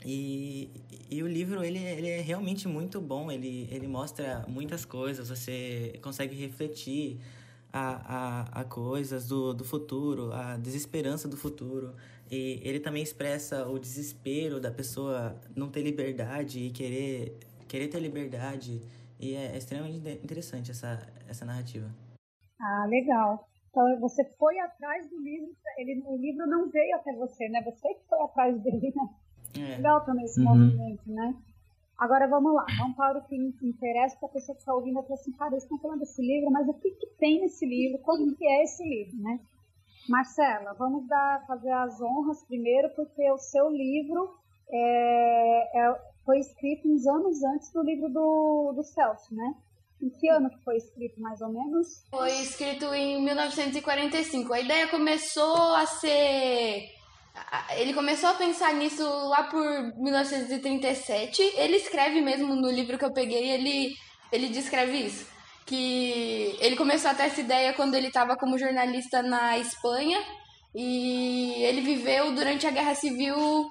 E, 0.04 0.70
e 1.10 1.22
o 1.22 1.26
livro, 1.26 1.64
ele, 1.64 1.78
ele 1.78 2.08
é 2.08 2.20
realmente 2.20 2.68
muito 2.68 3.00
bom, 3.00 3.30
ele, 3.30 3.68
ele 3.70 3.88
mostra 3.88 4.44
muitas 4.46 4.84
coisas, 4.84 5.28
você 5.28 5.98
consegue 6.02 6.34
refletir 6.36 7.18
a, 7.72 8.50
a, 8.52 8.60
a 8.60 8.64
coisas 8.64 9.26
do, 9.26 9.52
do 9.52 9.64
futuro, 9.64 10.32
a 10.32 10.56
desesperança 10.56 11.28
do 11.28 11.36
futuro. 11.36 11.94
E 12.30 12.60
ele 12.64 12.80
também 12.80 13.02
expressa 13.02 13.66
o 13.68 13.78
desespero 13.78 14.60
da 14.60 14.70
pessoa 14.70 15.36
não 15.54 15.70
ter 15.70 15.82
liberdade 15.82 16.60
e 16.60 16.70
querer, 16.70 17.38
querer 17.68 17.88
ter 17.88 18.00
liberdade 18.00 18.82
e 19.18 19.34
é, 19.34 19.52
é 19.52 19.56
extremamente 19.56 19.96
interessante 20.22 20.70
essa, 20.70 21.06
essa 21.28 21.44
narrativa. 21.44 21.88
Ah, 22.60 22.86
legal. 22.88 23.48
Então 23.70 24.00
você 24.00 24.24
foi 24.38 24.58
atrás 24.58 25.08
do 25.08 25.20
livro, 25.20 25.54
ele, 25.76 26.02
o 26.06 26.16
livro 26.16 26.46
não 26.46 26.70
veio 26.70 26.96
até 26.96 27.14
você, 27.14 27.48
né? 27.48 27.62
Você 27.62 27.94
que 27.94 28.08
foi 28.08 28.18
atrás 28.22 28.58
dele, 28.62 28.92
né? 28.94 29.08
É. 29.54 29.76
Legal 29.76 30.04
também 30.04 30.24
esse 30.24 30.40
uhum. 30.40 30.46
movimento, 30.46 31.02
né? 31.06 31.34
Agora 31.98 32.28
vamos 32.28 32.54
lá, 32.54 32.66
vamos 32.78 32.94
para 32.94 33.18
o 33.18 33.22
que 33.22 33.36
interessa 33.62 34.16
para 34.18 34.28
a 34.28 34.32
pessoa 34.32 34.54
que 34.54 34.60
está 34.60 34.74
ouvindo 34.74 34.98
aqui 34.98 35.14
assim, 35.14 35.32
cara, 35.32 35.52
eles 35.52 35.62
estão 35.62 35.78
falando 35.78 36.00
desse 36.00 36.20
livro, 36.20 36.50
mas 36.50 36.68
o 36.68 36.74
que, 36.74 36.90
que 36.90 37.06
tem 37.18 37.40
nesse 37.40 37.64
livro? 37.64 37.98
Como 38.02 38.36
que 38.36 38.46
é 38.46 38.64
esse 38.64 38.84
livro, 38.84 39.16
né? 39.22 39.40
Marcela, 40.08 40.74
vamos 40.74 41.06
dar, 41.08 41.44
fazer 41.46 41.70
as 41.70 42.00
honras 42.00 42.44
primeiro, 42.44 42.90
porque 42.90 43.30
o 43.30 43.38
seu 43.38 43.70
livro 43.70 44.36
é, 44.70 45.80
é, 45.80 46.00
foi 46.24 46.38
escrito 46.38 46.86
uns 46.86 47.06
anos 47.06 47.42
antes 47.42 47.72
do 47.72 47.82
livro 47.82 48.08
do, 48.10 48.72
do 48.74 48.82
Celso, 48.82 49.34
né? 49.34 49.54
Em 50.02 50.10
que 50.10 50.28
ano 50.28 50.50
que 50.50 50.62
foi 50.62 50.76
escrito, 50.76 51.20
mais 51.20 51.40
ou 51.40 51.48
menos? 51.48 52.04
Foi 52.10 52.30
escrito 52.30 52.92
em 52.92 53.24
1945. 53.24 54.52
A 54.52 54.60
ideia 54.60 54.88
começou 54.88 55.74
a 55.74 55.86
ser. 55.86 56.95
Ele 57.76 57.92
começou 57.92 58.30
a 58.30 58.34
pensar 58.34 58.72
nisso 58.74 59.02
lá 59.28 59.44
por 59.44 59.64
1937. 59.96 61.42
Ele 61.56 61.76
escreve 61.76 62.20
mesmo 62.20 62.54
no 62.54 62.70
livro 62.70 62.98
que 62.98 63.04
eu 63.04 63.12
peguei, 63.12 63.50
ele, 63.50 63.94
ele 64.32 64.48
descreve 64.48 64.98
isso. 64.98 65.26
Que 65.64 66.56
ele 66.60 66.76
começou 66.76 67.10
a 67.10 67.14
ter 67.14 67.24
essa 67.24 67.40
ideia 67.40 67.72
quando 67.72 67.94
ele 67.94 68.08
estava 68.08 68.36
como 68.36 68.58
jornalista 68.58 69.22
na 69.22 69.58
Espanha. 69.58 70.22
E 70.74 71.64
ele 71.64 71.80
viveu 71.80 72.32
durante 72.32 72.66
a 72.66 72.70
Guerra 72.70 72.94
Civil 72.94 73.70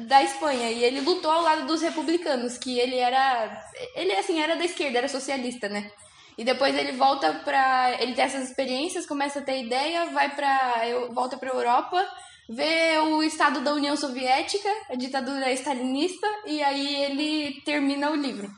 da 0.00 0.22
Espanha 0.22 0.70
e 0.70 0.82
ele 0.82 1.00
lutou 1.00 1.30
ao 1.30 1.42
lado 1.42 1.66
dos 1.66 1.80
republicanos, 1.80 2.58
que 2.58 2.78
ele 2.80 2.96
era 2.96 3.64
ele 3.94 4.12
assim 4.12 4.40
era 4.40 4.56
da 4.56 4.64
esquerda, 4.64 4.98
era 4.98 5.08
socialista, 5.08 5.68
né? 5.68 5.90
E 6.36 6.44
depois 6.44 6.74
ele 6.76 6.92
volta 6.92 7.32
pra. 7.44 7.96
Ele 8.00 8.14
tem 8.14 8.24
essas 8.24 8.48
experiências, 8.48 9.06
começa 9.06 9.40
a 9.40 9.42
ter 9.42 9.62
ideia, 9.62 10.06
vai 10.06 10.34
pra. 10.34 10.82
volta 11.10 11.36
pra 11.36 11.50
Europa, 11.50 12.04
vê 12.48 12.98
o 12.98 13.22
estado 13.22 13.60
da 13.60 13.72
União 13.72 13.96
Soviética, 13.96 14.68
a 14.90 14.94
ditadura 14.94 15.52
stalinista, 15.52 16.26
e 16.46 16.62
aí 16.62 16.94
ele 17.04 17.60
termina 17.62 18.10
o 18.10 18.16
livro. 18.16 18.50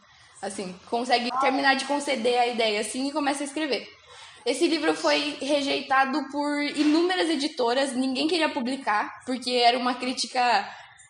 Assim, 0.42 0.74
consegue 0.90 1.30
terminar 1.40 1.74
de 1.74 1.84
conceder 1.86 2.38
a 2.38 2.46
ideia 2.46 2.80
assim 2.80 3.08
e 3.08 3.12
começa 3.12 3.42
a 3.42 3.46
escrever. 3.46 3.88
Esse 4.44 4.66
livro 4.66 4.94
foi 4.94 5.38
rejeitado 5.40 6.28
por 6.30 6.62
inúmeras 6.62 7.30
editoras, 7.30 7.94
ninguém 7.94 8.28
queria 8.28 8.48
publicar, 8.50 9.22
porque 9.24 9.50
era 9.50 9.78
uma 9.78 9.94
crítica 9.94 10.68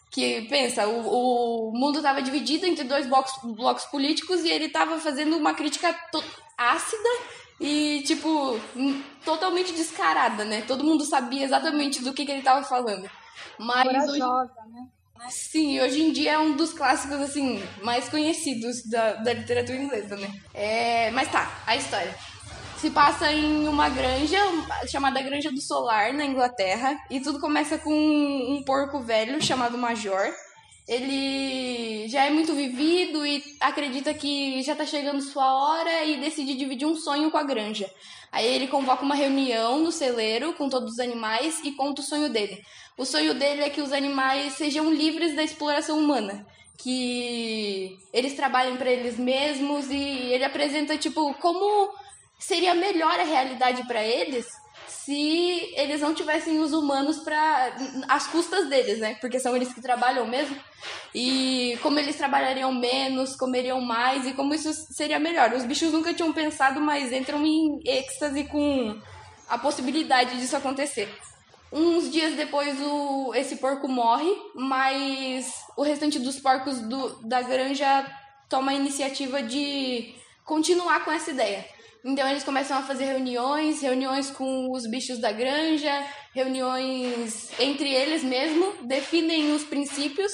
que, 0.08 0.42
pensa, 0.42 0.86
o, 0.86 1.70
o 1.70 1.72
mundo 1.72 1.96
estava 1.96 2.22
dividido 2.22 2.64
entre 2.64 2.84
dois 2.84 3.08
blocos, 3.08 3.32
blocos 3.42 3.84
políticos 3.86 4.44
e 4.44 4.50
ele 4.50 4.66
estava 4.66 5.00
fazendo 5.00 5.36
uma 5.36 5.54
crítica 5.54 5.92
ácida 6.56 7.08
e, 7.60 8.02
tipo, 8.06 8.58
totalmente 9.24 9.72
descarada, 9.72 10.44
né? 10.44 10.62
Todo 10.62 10.84
mundo 10.84 11.04
sabia 11.04 11.44
exatamente 11.44 12.02
do 12.02 12.12
que, 12.12 12.24
que 12.24 12.30
ele 12.30 12.40
estava 12.40 12.64
falando. 12.64 13.08
Mas 13.58 13.86
Corajosa, 13.86 14.52
hoje... 14.62 14.72
né? 14.72 14.88
Sim, 15.30 15.80
hoje 15.80 16.02
em 16.02 16.12
dia 16.12 16.32
é 16.32 16.38
um 16.38 16.54
dos 16.54 16.72
clássicos, 16.72 17.20
assim, 17.20 17.62
mais 17.82 18.08
conhecidos 18.08 18.84
da, 18.90 19.14
da 19.14 19.32
literatura 19.32 19.78
inglesa, 19.78 20.16
né? 20.16 20.28
É, 20.52 21.10
mas 21.12 21.30
tá, 21.30 21.62
a 21.66 21.76
história 21.76 22.14
se 22.84 22.90
passa 22.90 23.32
em 23.32 23.66
uma 23.66 23.88
granja 23.88 24.38
chamada 24.86 25.22
Granja 25.22 25.50
do 25.50 25.58
Solar, 25.58 26.12
na 26.12 26.26
Inglaterra, 26.26 26.94
e 27.08 27.18
tudo 27.18 27.40
começa 27.40 27.78
com 27.78 27.90
um 27.90 28.62
porco 28.62 29.00
velho 29.00 29.42
chamado 29.42 29.78
Major. 29.78 30.30
Ele 30.86 32.06
já 32.08 32.24
é 32.26 32.30
muito 32.30 32.54
vivido 32.54 33.24
e 33.26 33.42
acredita 33.58 34.12
que 34.12 34.62
já 34.62 34.76
tá 34.76 34.84
chegando 34.84 35.22
sua 35.22 35.50
hora 35.54 36.04
e 36.04 36.20
decide 36.20 36.54
dividir 36.54 36.86
um 36.86 36.94
sonho 36.94 37.30
com 37.30 37.38
a 37.38 37.42
granja. 37.42 37.90
Aí 38.30 38.46
ele 38.46 38.66
convoca 38.66 39.02
uma 39.02 39.14
reunião 39.14 39.78
no 39.78 39.90
celeiro 39.90 40.52
com 40.54 40.68
todos 40.68 40.92
os 40.92 40.98
animais 40.98 41.60
e 41.64 41.72
conta 41.72 42.02
o 42.02 42.04
sonho 42.04 42.28
dele. 42.28 42.62
O 42.98 43.04
sonho 43.04 43.32
dele 43.32 43.62
é 43.62 43.70
que 43.70 43.80
os 43.80 43.92
animais 43.92 44.54
sejam 44.54 44.92
livres 44.92 45.34
da 45.34 45.42
exploração 45.42 45.98
humana 45.98 46.46
que 46.76 47.98
eles 48.12 48.34
trabalhem 48.34 48.76
para 48.76 48.90
eles 48.90 49.16
mesmos 49.16 49.90
e 49.90 49.94
ele 49.94 50.44
apresenta 50.44 50.98
tipo 50.98 51.32
como 51.34 51.94
seria 52.38 52.74
melhor 52.74 53.18
a 53.18 53.24
realidade 53.24 53.86
para 53.86 54.04
eles 54.04 54.46
se 54.86 55.72
eles 55.76 56.00
não 56.00 56.14
tivessem 56.14 56.58
os 56.58 56.72
humanos 56.72 57.18
para 57.18 57.74
as 58.08 58.26
custas 58.26 58.68
deles, 58.68 58.98
né? 58.98 59.16
Porque 59.20 59.40
são 59.40 59.54
eles 59.54 59.72
que 59.72 59.80
trabalham 59.80 60.26
mesmo. 60.26 60.56
E 61.14 61.78
como 61.82 61.98
eles 61.98 62.16
trabalhariam 62.16 62.72
menos, 62.72 63.36
comeriam 63.36 63.80
mais 63.80 64.26
e 64.26 64.32
como 64.32 64.54
isso 64.54 64.72
seria 64.72 65.18
melhor. 65.18 65.52
Os 65.52 65.64
bichos 65.64 65.92
nunca 65.92 66.14
tinham 66.14 66.32
pensado, 66.32 66.80
mas 66.80 67.12
entram 67.12 67.44
em 67.46 67.80
êxtase 67.84 68.44
com 68.44 69.00
a 69.48 69.58
possibilidade 69.58 70.38
disso 70.38 70.56
acontecer. 70.56 71.08
Uns 71.72 72.10
dias 72.10 72.34
depois 72.34 72.80
o, 72.80 73.34
esse 73.34 73.56
porco 73.56 73.88
morre, 73.88 74.30
mas 74.54 75.52
o 75.76 75.82
restante 75.82 76.18
dos 76.18 76.38
porcos 76.38 76.78
do, 76.80 77.20
da 77.22 77.42
granja 77.42 78.06
toma 78.48 78.72
a 78.72 78.74
iniciativa 78.74 79.42
de 79.42 80.14
continuar 80.44 81.04
com 81.04 81.10
essa 81.10 81.30
ideia. 81.30 81.64
Então 82.04 82.28
eles 82.28 82.44
começam 82.44 82.76
a 82.76 82.82
fazer 82.82 83.06
reuniões, 83.06 83.80
reuniões 83.80 84.30
com 84.30 84.70
os 84.70 84.86
bichos 84.86 85.18
da 85.18 85.32
granja, 85.32 86.06
reuniões 86.34 87.48
entre 87.58 87.90
eles 87.90 88.22
mesmo, 88.22 88.74
definem 88.82 89.52
os 89.52 89.64
princípios. 89.64 90.30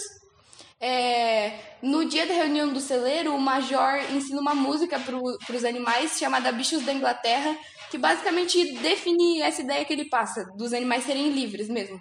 É, 0.81 1.77
no 1.81 2.05
dia 2.07 2.27
da 2.27 2.35
reunião 2.35 2.73
do 2.73 2.81
celeiro, 2.81 3.33
o 3.35 3.41
major 3.41 4.01
ensina 4.13 4.41
uma 4.41 4.55
música 4.55 4.99
para 4.99 5.55
os 5.57 5.65
animais 5.65 6.19
chamada 6.19 6.51
Bichos 6.51 6.83
da 6.83 6.93
Inglaterra, 6.93 7.57
que 7.89 7.99
basicamente 7.99 8.73
define 8.79 9.41
essa 9.41 9.63
ideia 9.63 9.85
que 9.85 9.93
ele 9.93 10.09
passa, 10.09 10.45
dos 10.57 10.73
animais 10.73 11.05
serem 11.05 11.31
livres 11.31 11.69
mesmo. 11.69 12.01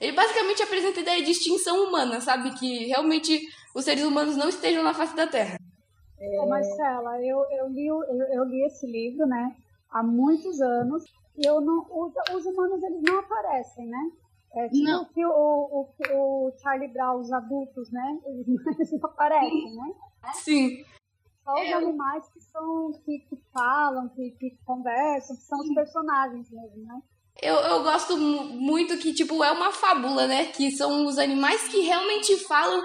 Ele 0.00 0.12
basicamente 0.12 0.62
apresenta 0.62 1.00
a 1.00 1.02
ideia 1.02 1.22
de 1.24 1.32
extinção 1.32 1.88
humana, 1.88 2.20
sabe? 2.20 2.56
Que 2.56 2.86
realmente 2.86 3.40
os 3.74 3.84
seres 3.84 4.04
humanos 4.04 4.36
não 4.36 4.48
estejam 4.48 4.84
na 4.84 4.94
face 4.94 5.16
da 5.16 5.26
Terra. 5.26 5.57
É... 6.20 6.40
Ô 6.40 6.46
Marcela, 6.46 7.22
eu, 7.22 7.44
eu, 7.50 7.68
li, 7.68 7.86
eu, 7.86 8.02
eu, 8.04 8.44
li 8.44 8.64
esse 8.64 8.86
livro, 8.86 9.26
né, 9.26 9.56
há 9.90 10.02
muitos 10.02 10.60
anos, 10.60 11.04
e 11.36 11.46
eu 11.46 11.60
não, 11.60 11.86
os, 11.90 12.12
os 12.34 12.46
humanos, 12.46 12.82
eles 12.82 13.02
não 13.02 13.20
aparecem, 13.20 13.86
né? 13.86 14.10
É, 14.54 14.68
tipo 14.68 14.84
não. 14.84 15.04
Que 15.04 15.24
o, 15.24 15.30
o, 15.30 15.88
o 16.10 16.52
Charlie 16.58 16.88
Brown, 16.88 17.20
os 17.20 17.30
adultos, 17.30 17.90
né, 17.90 18.18
eles, 18.26 18.46
não 18.92 19.10
aparecem, 19.10 19.74
né? 19.74 19.94
Sim. 20.34 20.84
Só 21.44 21.54
os 21.54 21.60
é. 21.60 21.72
animais 21.72 22.28
que, 22.28 22.40
são, 22.40 22.92
que, 23.04 23.20
que 23.20 23.36
falam, 23.52 24.08
que, 24.08 24.32
que 24.32 24.58
conversam, 24.66 25.36
que 25.36 25.42
são 25.42 25.58
os 25.60 25.74
personagens 25.74 26.50
mesmo, 26.50 26.84
né? 26.84 27.02
Eu, 27.40 27.54
eu 27.54 27.82
gosto 27.84 28.16
muito 28.16 28.98
que, 28.98 29.12
tipo, 29.12 29.44
é 29.44 29.52
uma 29.52 29.70
fábula, 29.70 30.26
né? 30.26 30.46
Que 30.46 30.72
são 30.72 31.06
os 31.06 31.18
animais 31.18 31.68
que 31.68 31.80
realmente 31.80 32.36
falam. 32.38 32.82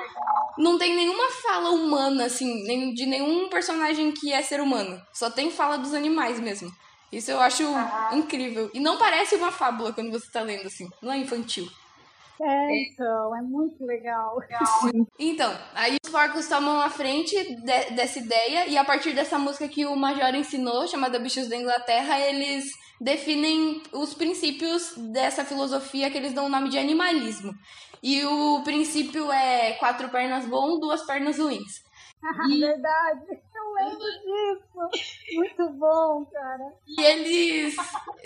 Não 0.57 0.77
tem 0.77 0.95
nenhuma 0.95 1.29
fala 1.41 1.72
humana, 1.72 2.25
assim, 2.25 2.63
nem, 2.63 2.93
de 2.93 3.07
nenhum 3.07 3.50
personagem 3.50 4.12
que 4.12 4.31
é 4.31 4.43
ser 4.43 4.62
humano. 4.62 5.01
Só 5.12 5.29
tem 5.29 5.50
fala 5.50 5.77
dos 5.77 5.93
animais 5.95 6.39
mesmo. 6.39 6.72
Isso 7.12 7.31
eu 7.31 7.39
acho 7.39 7.63
incrível. 8.12 8.69
E 8.74 8.79
não 8.79 8.98
parece 8.98 9.36
uma 9.36 9.51
fábula 9.51 9.91
quando 9.91 10.12
você 10.12 10.29
tá 10.31 10.41
lendo, 10.41 10.67
assim. 10.67 10.88
Não 11.01 11.12
é 11.12 11.17
infantil. 11.17 11.67
É, 12.41 12.83
então, 12.83 13.36
é 13.36 13.41
muito 13.41 13.83
legal. 13.86 14.38
Então, 15.17 15.55
aí 15.74 15.98
os 16.03 16.12
porcos 16.12 16.48
tomam 16.48 16.81
a 16.81 16.89
frente 16.89 17.36
de, 17.36 17.95
dessa 17.95 18.19
ideia, 18.19 18.67
e 18.67 18.77
a 18.77 18.83
partir 18.83 19.13
dessa 19.13 19.39
música 19.39 19.67
que 19.67 19.86
o 19.86 19.95
Major 19.95 20.36
ensinou, 20.36 20.88
chamada 20.88 21.19
Bichos 21.19 21.48
da 21.48 21.55
Inglaterra, 21.55 22.19
eles 22.19 22.65
definem 23.00 23.82
os 23.92 24.14
princípios 24.14 24.94
dessa 24.98 25.44
filosofia 25.44 26.10
que 26.10 26.18
eles 26.18 26.34
dão 26.34 26.46
o 26.46 26.50
nome 26.50 26.70
de 26.70 26.78
animalismo. 26.78 27.54
E 28.02 28.24
o 28.26 28.62
princípio 28.64 29.32
é 29.32 29.74
quatro 29.74 30.10
pernas 30.10 30.46
bom, 30.46 30.80
duas 30.80 31.06
pernas 31.06 31.38
ruins. 31.40 31.84
E... 32.50 32.60
Verdade, 32.60 33.42
eu 33.56 33.74
lembro 33.74 34.00
disso. 34.00 35.36
Muito 35.36 35.70
bom, 35.74 36.26
cara. 36.26 36.74
E 36.88 37.02
eles. 37.02 37.76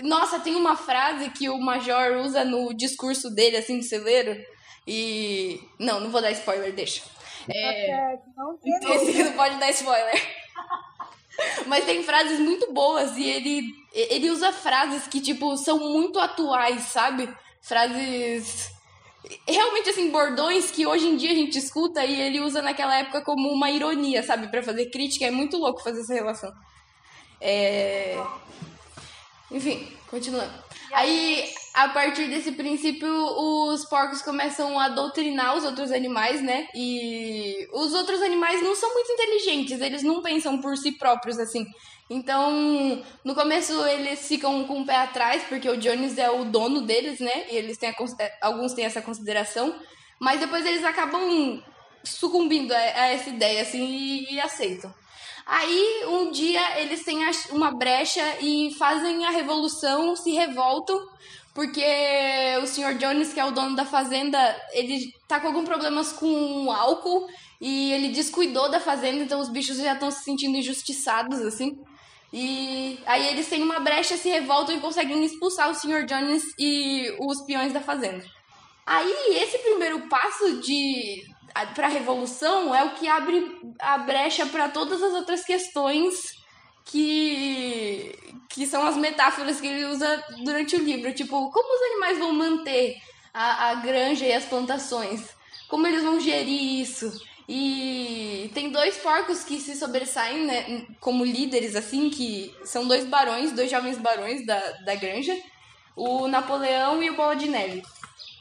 Nossa, 0.02 0.40
tem 0.40 0.56
uma 0.56 0.76
frase 0.76 1.30
que 1.30 1.50
o 1.50 1.60
Major 1.60 2.18
usa 2.24 2.44
no 2.44 2.74
discurso 2.74 3.30
dele, 3.30 3.58
assim, 3.58 3.80
de 3.80 3.86
celeiro. 3.86 4.36
E. 4.88 5.60
Não, 5.80 6.00
não 6.00 6.10
vou 6.10 6.22
dar 6.22 6.32
spoiler, 6.32 6.74
deixa. 6.74 7.04
Tá 7.48 7.54
é... 7.54 8.20
Não, 8.36 8.60
Esse 8.64 9.24
não 9.24 9.34
pode 9.34 9.60
dar 9.60 9.70
spoiler. 9.70 10.37
Mas 11.68 11.86
tem 11.86 12.04
frases 12.04 12.40
muito 12.40 12.72
boas 12.72 13.16
e 13.18 13.24
ele, 13.24 13.74
ele 13.94 14.30
usa 14.30 14.52
frases 14.52 15.08
que, 15.08 15.22
tipo, 15.22 15.56
são 15.58 15.80
muito 15.80 16.20
atuais, 16.20 16.84
sabe? 16.84 17.30
Frases. 17.62 18.72
Realmente, 19.48 19.90
assim, 19.90 20.10
bordões 20.10 20.72
que 20.72 20.86
hoje 20.86 21.08
em 21.08 21.18
dia 21.18 21.32
a 21.32 21.36
gente 21.36 21.58
escuta 21.58 22.06
e 22.06 22.20
ele 22.20 22.40
usa 22.40 22.62
naquela 22.62 22.98
época 22.98 23.22
como 23.22 23.50
uma 23.50 23.70
ironia, 23.70 24.24
sabe? 24.24 24.48
para 24.48 24.64
fazer 24.64 24.90
crítica. 24.90 25.26
É 25.26 25.32
muito 25.32 25.58
louco 25.58 25.84
fazer 25.84 26.02
essa 26.02 26.14
relação. 26.14 26.52
É. 27.42 28.18
Enfim, 29.50 29.88
continuando. 30.10 30.52
Aí, 30.94 31.50
a 31.74 31.90
partir 31.90 32.28
desse 32.28 32.52
princípio, 32.52 33.10
os 33.10 33.86
porcos 33.86 34.22
começam 34.22 34.80
a 34.80 34.90
doutrinar 34.90 35.56
os 35.56 35.64
outros 35.64 35.92
animais, 35.92 36.42
né? 36.42 36.68
E 36.76 37.68
os 37.72 37.94
outros 37.94 38.22
animais 38.22 38.62
não 38.62 38.76
são 38.76 38.94
muito 38.94 39.12
inteligentes, 39.12 39.80
eles 39.80 40.04
não 40.04 40.22
pensam 40.22 40.60
por 40.60 40.76
si 40.78 40.94
próprios, 40.94 41.40
assim. 41.40 41.66
Então, 42.10 43.04
no 43.24 43.36
começo 43.36 43.74
eles 43.86 44.28
ficam 44.28 44.66
com 44.66 44.82
o 44.82 44.86
pé 44.86 44.96
atrás, 44.96 45.44
porque 45.44 45.70
o 45.70 45.78
Jones 45.78 46.18
é 46.18 46.30
o 46.30 46.46
dono 46.46 46.82
deles, 46.82 47.20
né? 47.20 47.46
E 47.52 47.56
eles 47.56 47.78
têm 47.78 47.90
a, 47.90 47.96
alguns 48.42 48.74
têm 48.74 48.86
essa 48.86 49.02
consideração. 49.02 49.78
Mas 50.20 50.40
depois 50.40 50.66
eles 50.66 50.84
acabam 50.84 51.62
sucumbindo 52.04 52.72
a, 52.72 52.78
a 52.78 53.08
essa 53.08 53.30
ideia, 53.30 53.62
assim, 53.62 53.84
e, 53.84 54.34
e 54.36 54.40
aceitam. 54.40 54.94
Aí, 55.48 56.04
um 56.08 56.30
dia, 56.30 56.82
eles 56.82 57.06
têm 57.06 57.20
uma 57.52 57.72
brecha 57.72 58.22
e 58.42 58.76
fazem 58.78 59.26
a 59.26 59.30
revolução, 59.30 60.14
se 60.14 60.32
revoltam, 60.32 61.00
porque 61.54 61.82
o 62.62 62.68
Sr. 62.68 62.98
Jones, 62.98 63.34
que 63.34 63.40
é 63.40 63.46
o 63.46 63.52
dono 63.52 63.74
da 63.74 63.86
fazenda, 63.86 64.38
ele 64.74 65.14
tá 65.26 65.40
com 65.40 65.48
algum 65.48 65.64
problemas 65.64 66.12
com 66.12 66.70
álcool 66.70 67.28
e 67.62 67.94
ele 67.94 68.10
descuidou 68.10 68.70
da 68.70 68.82
fazenda, 68.82 69.24
então 69.24 69.40
os 69.40 69.48
bichos 69.48 69.78
já 69.78 69.94
estão 69.94 70.12
se 70.12 70.24
sentindo 70.24 70.58
injustiçados, 70.58 71.40
assim. 71.40 71.80
E 72.34 73.00
aí 73.06 73.28
eles 73.28 73.48
têm 73.48 73.64
uma 73.64 73.80
brecha, 73.80 74.18
se 74.18 74.28
revoltam 74.28 74.76
e 74.76 74.82
conseguem 74.82 75.24
expulsar 75.24 75.70
o 75.70 75.74
Sr. 75.74 76.06
Jones 76.06 76.44
e 76.60 77.16
os 77.22 77.42
peões 77.46 77.72
da 77.72 77.80
fazenda. 77.80 78.24
Aí, 78.86 79.38
esse 79.42 79.58
primeiro 79.60 80.08
passo 80.10 80.62
de 80.62 81.24
para 81.74 81.88
a 81.88 81.90
revolução 81.90 82.74
é 82.74 82.84
o 82.84 82.96
que 82.96 83.08
abre 83.08 83.60
a 83.80 83.98
brecha 83.98 84.46
para 84.46 84.70
todas 84.70 85.02
as 85.02 85.14
outras 85.14 85.44
questões 85.44 86.38
que 86.86 88.18
que 88.50 88.66
são 88.66 88.86
as 88.88 88.98
metáforas 88.98 89.60
que 89.62 89.68
ele 89.68 89.86
usa 89.86 90.24
durante 90.44 90.76
o 90.76 90.84
livro, 90.84 91.14
tipo, 91.14 91.52
como 91.52 91.76
os 91.76 91.92
animais 91.92 92.18
vão 92.18 92.34
manter 92.34 92.98
a, 93.34 93.70
a 93.70 93.76
granja 93.76 94.26
e 94.26 94.34
as 94.34 94.46
plantações? 94.46 95.30
Como 95.68 95.86
eles 95.86 96.02
vão 96.02 96.20
gerir 96.20 96.82
isso? 96.82 97.22
E 97.48 98.50
tem 98.54 98.72
dois 98.72 98.98
porcos 98.98 99.44
que 99.44 99.60
se 99.60 99.76
sobressaem, 99.76 100.46
né, 100.46 100.86
como 101.00 101.24
líderes, 101.24 101.76
assim, 101.76 102.10
que 102.10 102.54
são 102.64 102.88
dois 102.88 103.06
barões, 103.06 103.52
dois 103.52 103.70
jovens 103.70 103.98
barões 103.98 104.46
da, 104.46 104.60
da 104.84 104.96
granja, 104.96 105.38
o 105.96 106.28
Napoleão 106.28 107.02
e 107.02 107.10
o 107.10 107.16
Bola 107.16 107.36
de 107.36 107.48
Neve. 107.48 107.84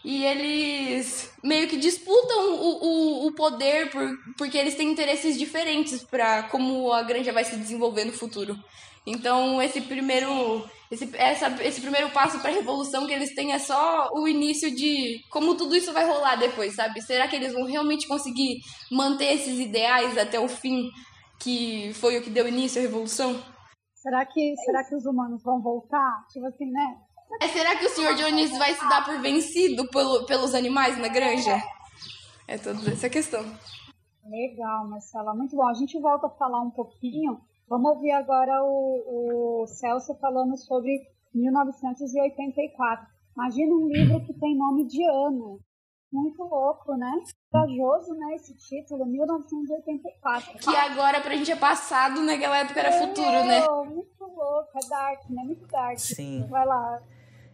E 0.07 0.25
eles 0.25 1.35
meio 1.43 1.67
que 1.67 1.77
disputam 1.77 2.55
o, 2.55 3.25
o, 3.25 3.27
o 3.27 3.35
poder 3.35 3.91
por, 3.91 4.09
porque 4.39 4.57
eles 4.57 4.77
têm 4.77 4.89
interesses 4.89 5.37
diferentes 5.37 6.05
para 6.05 6.45
como 6.45 6.93
a 6.93 7.03
granja 7.03 7.33
vai 7.33 7.43
se 7.43 7.57
desenvolver 7.57 8.05
no 8.05 8.13
futuro. 8.13 8.57
Então, 9.05 9.61
esse 9.61 9.81
primeiro, 9.81 10.65
esse, 10.93 11.11
essa, 11.17 11.49
esse 11.61 11.81
primeiro 11.81 12.09
passo 12.11 12.39
para 12.39 12.53
a 12.53 12.55
revolução 12.55 13.05
que 13.05 13.13
eles 13.13 13.35
têm 13.35 13.53
é 13.53 13.59
só 13.59 14.09
o 14.13 14.29
início 14.29 14.73
de 14.73 15.25
como 15.29 15.57
tudo 15.57 15.75
isso 15.75 15.93
vai 15.93 16.07
rolar 16.07 16.37
depois, 16.37 16.77
sabe? 16.77 17.03
Será 17.03 17.27
que 17.27 17.35
eles 17.35 17.53
vão 17.53 17.65
realmente 17.65 18.07
conseguir 18.07 18.61
manter 18.93 19.35
esses 19.35 19.59
ideais 19.59 20.17
até 20.17 20.39
o 20.39 20.47
fim, 20.47 20.89
que 21.41 21.93
foi 21.95 22.17
o 22.17 22.23
que 22.23 22.31
deu 22.31 22.47
início 22.47 22.81
à 22.81 22.83
revolução? 22.83 23.43
Será 23.93 24.25
que, 24.25 24.55
será 24.65 24.85
que 24.85 24.95
os 24.95 25.05
humanos 25.05 25.43
vão 25.43 25.61
voltar? 25.61 26.25
Tipo 26.33 26.47
assim, 26.47 26.71
né? 26.71 27.06
É, 27.41 27.49
será 27.49 27.77
que 27.77 27.87
o 27.87 27.91
Sr. 27.91 28.15
Jones 28.15 28.57
vai 28.59 28.75
se 28.75 28.89
dar 28.89 29.05
por 29.05 29.21
vencido 29.21 29.89
pelo, 29.91 30.25
pelos 30.27 30.55
animais 30.55 30.99
na 30.99 31.09
granja? 31.09 31.61
É 32.49 32.57
toda 32.57 32.91
essa 32.91 33.11
questão. 33.11 33.45
Legal, 34.25 34.89
Marcela. 34.89 35.35
Muito 35.35 35.55
bom. 35.57 35.69
A 35.69 35.75
gente 35.75 36.01
volta 36.01 36.27
a 36.27 36.31
falar 36.31 36.61
um 36.63 36.71
pouquinho 36.71 37.41
Vamos 37.69 37.97
ouvir 37.97 38.13
agora 38.13 38.63
o, 38.63 39.63
o 39.63 39.67
Celso 39.67 40.15
falando 40.21 40.57
sobre 40.57 41.03
1984. 41.35 43.07
Imagina 43.37 43.75
um 43.75 43.89
livro 43.89 44.25
que 44.25 44.33
tem 44.35 44.57
nome 44.57 44.87
de 44.87 45.03
ano. 45.05 45.59
Muito 46.13 46.41
louco, 46.45 46.95
né? 46.95 47.13
Corajoso, 47.51 48.15
né? 48.15 48.37
Esse 48.37 48.57
título, 48.57 49.05
1984. 49.05 50.59
Que 50.59 50.77
agora 50.77 51.21
pra 51.21 51.35
gente 51.35 51.51
é 51.51 51.57
passado, 51.57 52.23
naquela 52.23 52.59
época 52.59 52.79
era 52.79 52.93
futuro, 52.93 53.45
né? 53.45 53.67
Muito 53.85 54.25
louco, 54.25 54.71
é 54.77 54.89
dark, 54.89 55.29
né? 55.29 55.43
Muito 55.43 55.67
dark. 55.67 55.99
Sim. 55.99 56.47
Vai 56.49 56.65
lá. 56.65 57.03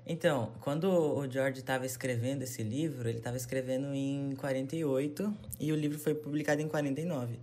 Então, 0.05 0.53
quando 0.61 0.85
o 0.91 1.31
George 1.31 1.61
estava 1.61 1.87
escrevendo 1.87 2.43
esse 2.43 2.63
livro, 2.63 3.09
ele 3.09 3.19
estava 3.19 3.37
escrevendo 3.37 3.95
em 3.95 4.35
48 4.37 5.33
e 5.61 5.73
o 5.73 5.77
livro 5.77 5.99
foi 5.99 6.15
publicado 6.15 6.61
em 6.61 6.69
49. 6.69 7.39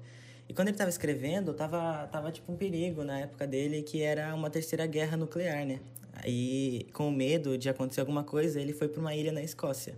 E 0.47 0.53
quando 0.53 0.67
ele 0.67 0.75
estava 0.75 0.89
escrevendo, 0.89 1.53
tava, 1.53 2.07
tava 2.07 2.31
tipo 2.31 2.51
um 2.51 2.57
perigo 2.57 3.03
na 3.03 3.19
época 3.19 3.47
dele, 3.47 3.81
que 3.81 4.01
era 4.01 4.33
uma 4.35 4.49
terceira 4.49 4.85
guerra 4.85 5.15
nuclear, 5.15 5.65
né? 5.65 5.79
Aí, 6.13 6.85
com 6.91 7.09
medo 7.11 7.57
de 7.57 7.69
acontecer 7.69 8.01
alguma 8.01 8.23
coisa, 8.23 8.59
ele 8.59 8.73
foi 8.73 8.89
para 8.89 8.99
uma 8.99 9.15
ilha 9.15 9.31
na 9.31 9.41
Escócia. 9.41 9.95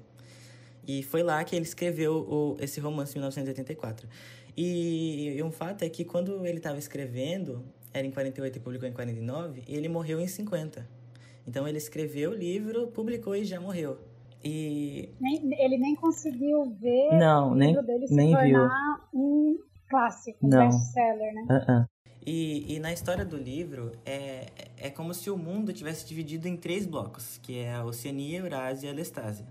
E 0.87 1.01
foi 1.01 1.23
lá 1.23 1.43
que 1.43 1.55
ele 1.55 1.65
escreveu 1.65 2.15
o, 2.15 2.57
esse 2.59 2.79
romance 2.79 3.13
em 3.13 3.19
1984. 3.19 4.07
E, 4.55 5.35
e 5.37 5.43
um 5.43 5.51
fato 5.51 5.83
é 5.83 5.89
que 5.89 6.03
quando 6.03 6.45
ele 6.45 6.57
estava 6.57 6.77
escrevendo, 6.77 7.63
era 7.93 8.05
em 8.05 8.11
48 8.11 8.57
e 8.57 8.59
publicou 8.59 8.87
em 8.87 8.93
49, 8.93 9.63
ele 9.67 9.89
morreu 9.89 10.19
em 10.19 10.27
50. 10.27 11.00
Então 11.47 11.67
ele 11.67 11.77
escreveu 11.77 12.31
o 12.31 12.35
livro, 12.35 12.87
publicou 12.87 13.35
e 13.35 13.43
já 13.43 13.59
morreu. 13.59 13.97
E 14.43 15.09
nem, 15.19 15.63
ele 15.63 15.77
nem 15.77 15.95
conseguiu 15.95 16.65
ver 16.79 17.17
não, 17.19 17.51
o 17.51 17.55
nem, 17.55 17.69
livro 17.69 17.85
dele 17.85 18.07
se 18.07 18.15
nem 18.15 18.31
tornar 18.31 18.99
viu. 19.13 19.21
um 19.21 19.59
clássico, 19.87 20.39
um 20.43 20.49
best-seller, 20.49 21.33
né? 21.33 21.45
Uh 21.49 21.71
-uh. 21.71 21.85
E, 22.25 22.75
e 22.75 22.79
na 22.79 22.93
história 22.93 23.25
do 23.25 23.35
livro, 23.35 23.91
é, 24.05 24.45
é 24.77 24.89
como 24.89 25.13
se 25.13 25.29
o 25.29 25.37
mundo 25.37 25.73
tivesse 25.73 26.07
dividido 26.07 26.47
em 26.47 26.55
três 26.55 26.85
blocos, 26.85 27.39
que 27.41 27.59
é 27.59 27.73
a 27.73 27.83
Oceania, 27.83 28.41
a 28.41 28.45
Eurásia 28.45 28.87
e 28.87 28.89
a 28.91 28.93
Lestásia. 28.93 29.45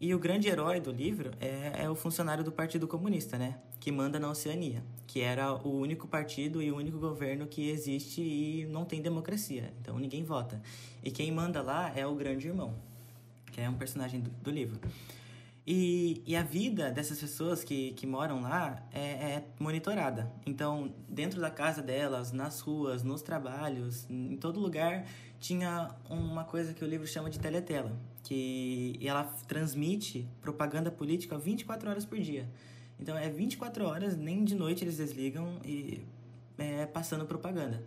E 0.00 0.14
o 0.14 0.18
grande 0.18 0.48
herói 0.48 0.80
do 0.80 0.90
livro 0.90 1.32
é, 1.40 1.82
é, 1.84 1.90
o 1.90 1.94
funcionário 1.94 2.44
do 2.44 2.52
Partido 2.52 2.86
Comunista, 2.86 3.36
né? 3.36 3.58
Que 3.80 3.92
manda 3.92 4.18
na 4.18 4.30
Oceania, 4.30 4.82
que 5.06 5.20
era 5.20 5.54
o 5.54 5.78
único 5.78 6.06
partido 6.06 6.62
e 6.62 6.70
o 6.70 6.76
único 6.76 6.98
governo 6.98 7.46
que 7.46 7.68
existe 7.68 8.20
e 8.20 8.66
não 8.66 8.84
tem 8.84 9.00
democracia. 9.00 9.72
Então 9.80 9.98
ninguém 9.98 10.24
vota. 10.24 10.60
E 11.02 11.10
quem 11.10 11.30
manda 11.32 11.62
lá 11.62 11.92
é 11.96 12.06
o 12.06 12.14
Grande 12.14 12.48
Irmão, 12.48 12.74
que 13.52 13.60
é 13.60 13.68
um 13.68 13.74
personagem 13.74 14.20
do, 14.20 14.30
do 14.30 14.50
livro. 14.50 14.80
E, 15.70 16.22
e 16.26 16.34
a 16.34 16.42
vida 16.42 16.90
dessas 16.90 17.20
pessoas 17.20 17.62
que, 17.62 17.92
que 17.92 18.06
moram 18.06 18.40
lá 18.40 18.82
é, 18.90 19.00
é, 19.00 19.44
monitorada. 19.60 20.32
Então, 20.46 20.94
dentro 21.06 21.42
da 21.42 21.50
casa 21.50 21.82
delas, 21.82 22.32
nas 22.32 22.60
ruas, 22.60 23.02
nos 23.02 23.20
trabalhos, 23.20 24.06
em 24.08 24.38
todo 24.38 24.58
lugar, 24.58 25.04
tinha 25.38 25.94
uma 26.08 26.42
coisa 26.44 26.72
que 26.72 26.82
o 26.82 26.88
livro 26.88 27.06
chama 27.06 27.28
de 27.28 27.38
teletela, 27.38 27.94
que 28.22 28.98
ela 29.02 29.24
transmite 29.46 30.26
propaganda 30.40 30.90
política 30.90 31.36
24 31.36 31.90
horas 31.90 32.06
por 32.06 32.18
dia. 32.18 32.48
Então, 33.00 33.16
é 33.16 33.28
24 33.28 33.84
horas, 33.84 34.16
nem 34.16 34.44
de 34.44 34.54
noite 34.54 34.84
eles 34.84 34.96
desligam 34.96 35.60
e 35.64 36.02
é, 36.58 36.86
passando 36.86 37.24
propaganda. 37.24 37.82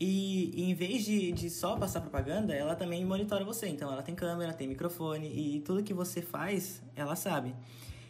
E, 0.00 0.50
e, 0.54 0.70
em 0.70 0.74
vez 0.74 1.04
de, 1.04 1.30
de 1.30 1.50
só 1.50 1.76
passar 1.76 2.00
propaganda, 2.00 2.54
ela 2.54 2.74
também 2.74 3.04
monitora 3.04 3.44
você. 3.44 3.68
Então 3.68 3.92
ela 3.92 4.02
tem 4.02 4.14
câmera, 4.14 4.52
tem 4.54 4.66
microfone 4.66 5.28
e 5.28 5.60
tudo 5.60 5.82
que 5.82 5.92
você 5.92 6.22
faz, 6.22 6.82
ela 6.96 7.14
sabe. 7.14 7.54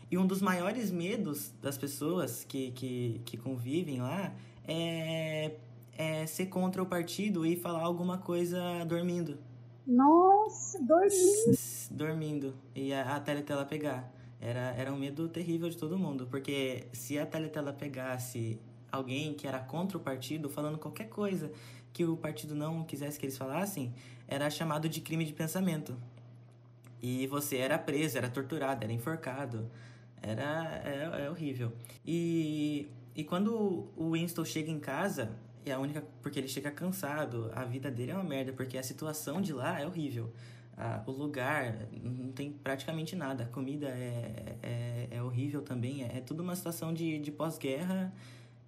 E 0.08 0.16
um 0.16 0.24
dos 0.24 0.40
maiores 0.40 0.90
medos 0.90 1.52
das 1.60 1.76
pessoas 1.76 2.44
que, 2.44 2.70
que, 2.72 3.20
que 3.24 3.36
convivem 3.36 4.00
lá 4.00 4.32
é, 4.66 5.56
é 5.96 6.26
ser 6.26 6.46
contra 6.46 6.80
o 6.80 6.86
partido 6.86 7.44
e 7.44 7.56
falar 7.56 7.82
alguma 7.82 8.18
coisa 8.18 8.84
dormindo. 8.86 9.38
Nossa, 9.84 10.80
dormindo. 10.80 11.58
Dormindo. 11.90 12.54
E 12.72 12.92
a, 12.92 13.16
a 13.16 13.20
teletela 13.20 13.64
pegar. 13.64 14.12
Era, 14.40 14.74
era 14.76 14.92
um 14.92 14.96
medo 14.96 15.28
terrível 15.28 15.68
de 15.68 15.76
todo 15.76 15.98
mundo. 15.98 16.26
Porque 16.26 16.86
se 16.92 17.18
a 17.18 17.26
teletela 17.26 17.72
pegasse 17.72 18.58
alguém 18.90 19.34
que 19.34 19.46
era 19.46 19.60
contra 19.60 19.96
o 19.96 20.00
partido 20.00 20.48
falando 20.48 20.78
qualquer 20.78 21.08
coisa 21.08 21.52
que 21.92 22.04
o 22.04 22.16
partido 22.16 22.54
não 22.54 22.84
quisesse 22.84 23.18
que 23.18 23.26
eles 23.26 23.36
falassem, 23.36 23.92
era 24.26 24.48
chamado 24.48 24.88
de 24.88 25.00
crime 25.00 25.24
de 25.24 25.32
pensamento. 25.32 25.96
E 27.02 27.26
você 27.26 27.56
era 27.56 27.78
preso, 27.78 28.18
era 28.18 28.28
torturado, 28.28 28.84
era 28.84 28.92
enforcado. 28.92 29.70
Era 30.22 30.82
é, 30.84 31.24
é 31.24 31.30
horrível. 31.30 31.72
E, 32.04 32.88
e 33.14 33.24
quando 33.24 33.88
o 33.96 34.12
Winston 34.12 34.44
chega 34.44 34.70
em 34.70 34.78
casa, 34.78 35.32
é 35.64 35.72
a 35.72 35.78
única. 35.78 36.04
Porque 36.22 36.38
ele 36.38 36.48
chega 36.48 36.70
cansado, 36.70 37.50
a 37.54 37.64
vida 37.64 37.90
dele 37.90 38.12
é 38.12 38.14
uma 38.14 38.24
merda, 38.24 38.52
porque 38.52 38.76
a 38.76 38.82
situação 38.82 39.40
de 39.40 39.52
lá 39.52 39.80
é 39.80 39.86
horrível. 39.86 40.30
Ah, 40.76 41.02
o 41.06 41.10
lugar 41.10 41.88
não 42.02 42.32
tem 42.32 42.50
praticamente 42.50 43.14
nada. 43.14 43.44
A 43.44 43.46
comida 43.46 43.88
é, 43.88 44.56
é, 44.62 45.08
é 45.10 45.22
horrível 45.22 45.62
também. 45.62 46.04
É, 46.04 46.18
é 46.18 46.20
tudo 46.20 46.42
uma 46.42 46.56
situação 46.56 46.92
de, 46.92 47.18
de 47.18 47.30
pós-guerra 47.30 48.12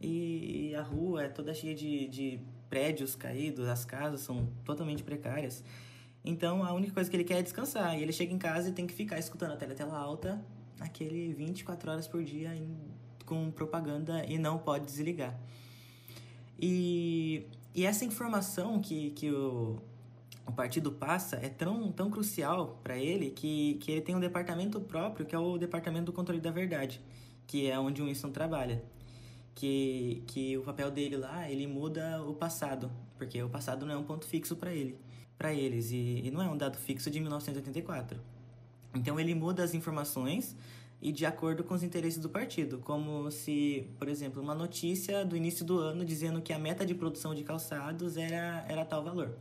e, 0.00 0.70
e, 0.70 0.74
a 0.74 0.82
rua 0.82 1.24
é 1.24 1.28
toda 1.28 1.54
cheia 1.54 1.74
de, 1.74 2.08
de 2.08 2.40
prédios 2.68 3.14
caídos, 3.14 3.68
as 3.68 3.84
casas 3.84 4.20
são 4.20 4.48
totalmente 4.64 5.02
precárias. 5.02 5.62
Então 6.24 6.64
a 6.64 6.72
única 6.72 6.92
coisa 6.92 7.08
que 7.08 7.16
ele 7.16 7.24
quer 7.24 7.38
é 7.38 7.42
descansar. 7.42 7.98
E 7.98 8.02
ele 8.02 8.12
chega 8.12 8.32
em 8.32 8.38
casa 8.38 8.68
e 8.68 8.72
tem 8.72 8.86
que 8.86 8.94
ficar 8.94 9.18
escutando 9.18 9.52
a 9.52 9.56
teletela 9.56 9.96
alta, 9.96 10.44
aquele 10.80 11.32
24 11.34 11.90
horas 11.90 12.08
por 12.08 12.22
dia 12.22 12.54
em, 12.54 12.76
com 13.24 13.50
propaganda 13.50 14.24
e 14.26 14.38
não 14.38 14.58
pode 14.58 14.84
desligar. 14.84 15.38
E, 16.58 17.46
e 17.74 17.84
essa 17.84 18.04
informação 18.04 18.80
que, 18.80 19.10
que 19.10 19.30
o, 19.30 19.80
o 20.46 20.52
partido 20.52 20.92
passa 20.92 21.36
é 21.36 21.48
tão, 21.48 21.92
tão 21.92 22.10
crucial 22.10 22.80
para 22.82 22.96
ele 22.96 23.30
que, 23.30 23.74
que 23.74 23.92
ele 23.92 24.00
tem 24.00 24.14
um 24.14 24.20
departamento 24.20 24.80
próprio, 24.80 25.24
que 25.24 25.34
é 25.34 25.38
o 25.38 25.58
Departamento 25.58 26.06
do 26.06 26.12
Controle 26.12 26.40
da 26.40 26.50
Verdade, 26.50 27.00
que 27.46 27.70
é 27.70 27.78
onde 27.78 28.02
o 28.02 28.06
Winston 28.06 28.30
trabalha 28.30 28.82
que, 29.54 30.22
que 30.26 30.56
o 30.56 30.62
papel 30.62 30.90
dele 30.90 31.16
lá, 31.16 31.50
ele 31.50 31.66
muda 31.66 32.22
o 32.22 32.34
passado, 32.34 32.90
porque 33.16 33.42
o 33.42 33.48
passado 33.48 33.84
não 33.86 33.94
é 33.94 33.96
um 33.96 34.04
ponto 34.04 34.26
fixo 34.26 34.56
para 34.56 34.72
ele, 34.72 34.98
para 35.36 35.52
eles, 35.52 35.90
e, 35.90 36.22
e 36.24 36.30
não 36.30 36.42
é 36.42 36.48
um 36.48 36.56
dado 36.56 36.76
fixo 36.76 37.10
de 37.10 37.20
1984. 37.20 38.18
Então 38.94 39.18
ele 39.18 39.34
muda 39.34 39.62
as 39.62 39.74
informações 39.74 40.56
e 41.00 41.10
de 41.10 41.26
acordo 41.26 41.64
com 41.64 41.74
os 41.74 41.82
interesses 41.82 42.20
do 42.20 42.28
partido, 42.28 42.78
como 42.78 43.30
se, 43.30 43.88
por 43.98 44.08
exemplo, 44.08 44.42
uma 44.42 44.54
notícia 44.54 45.24
do 45.24 45.36
início 45.36 45.64
do 45.64 45.78
ano 45.78 46.04
dizendo 46.04 46.40
que 46.40 46.52
a 46.52 46.58
meta 46.58 46.86
de 46.86 46.94
produção 46.94 47.34
de 47.34 47.42
calçados 47.42 48.16
era, 48.16 48.64
era 48.68 48.84
tal 48.84 49.02
valor. 49.02 49.36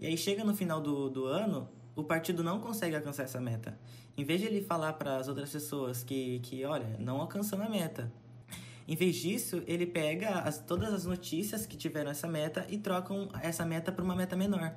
E 0.00 0.06
aí 0.06 0.16
chega 0.16 0.44
no 0.44 0.54
final 0.54 0.80
do, 0.80 1.08
do 1.10 1.26
ano, 1.26 1.68
o 1.96 2.04
partido 2.04 2.42
não 2.44 2.60
consegue 2.60 2.94
alcançar 2.94 3.24
essa 3.24 3.40
meta. 3.40 3.78
Em 4.16 4.24
vez 4.24 4.40
de 4.40 4.46
ele 4.46 4.62
falar 4.62 4.92
para 4.94 5.16
as 5.16 5.28
outras 5.28 5.50
pessoas 5.50 6.02
que, 6.04 6.40
que, 6.40 6.64
olha, 6.64 6.96
não 6.98 7.20
alcançamos 7.20 7.66
a 7.66 7.68
meta, 7.68 8.12
em 8.88 8.96
vez 8.96 9.16
disso, 9.16 9.62
ele 9.66 9.84
pega 9.84 10.30
as, 10.40 10.58
todas 10.58 10.94
as 10.94 11.04
notícias 11.04 11.66
que 11.66 11.76
tiveram 11.76 12.10
essa 12.10 12.26
meta 12.26 12.66
e 12.70 12.78
trocam 12.78 13.28
essa 13.42 13.62
meta 13.66 13.92
para 13.92 14.02
uma 14.02 14.16
meta 14.16 14.34
menor. 14.34 14.74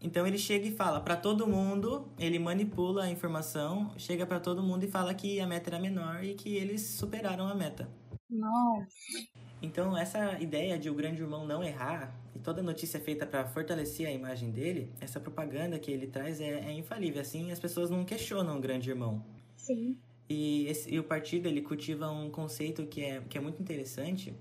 Então 0.00 0.26
ele 0.26 0.38
chega 0.38 0.66
e 0.66 0.70
fala 0.70 1.00
para 1.00 1.16
todo 1.16 1.46
mundo, 1.46 2.08
ele 2.18 2.38
manipula 2.38 3.04
a 3.04 3.10
informação, 3.10 3.92
chega 3.98 4.24
para 4.24 4.40
todo 4.40 4.62
mundo 4.62 4.84
e 4.84 4.88
fala 4.88 5.12
que 5.12 5.38
a 5.38 5.46
meta 5.46 5.68
era 5.68 5.78
menor 5.78 6.24
e 6.24 6.32
que 6.32 6.56
eles 6.56 6.80
superaram 6.80 7.46
a 7.46 7.54
meta. 7.54 7.86
Não. 8.30 8.86
Então 9.66 9.96
essa 9.96 10.40
ideia 10.40 10.78
de 10.78 10.88
o 10.88 10.94
grande 10.94 11.20
irmão 11.20 11.44
não 11.44 11.62
errar 11.62 12.14
e 12.34 12.38
toda 12.38 12.62
notícia 12.62 13.00
feita 13.00 13.26
para 13.26 13.44
fortalecer 13.44 14.06
a 14.06 14.12
imagem 14.12 14.50
dele, 14.50 14.88
essa 15.00 15.18
propaganda 15.18 15.76
que 15.78 15.90
ele 15.90 16.06
traz 16.06 16.40
é, 16.40 16.60
é 16.60 16.72
infalível. 16.72 17.20
Assim 17.20 17.50
as 17.50 17.58
pessoas 17.58 17.90
não 17.90 18.04
questionam 18.04 18.56
o 18.56 18.60
grande 18.60 18.88
irmão. 18.88 19.24
Sim. 19.56 19.96
E, 20.28 20.66
esse, 20.68 20.94
e 20.94 20.98
o 20.98 21.04
partido 21.04 21.48
ele 21.48 21.62
cultiva 21.62 22.08
um 22.10 22.30
conceito 22.30 22.86
que 22.86 23.02
é, 23.02 23.20
que 23.28 23.36
é 23.36 23.40
muito 23.40 23.60
interessante, 23.60 24.32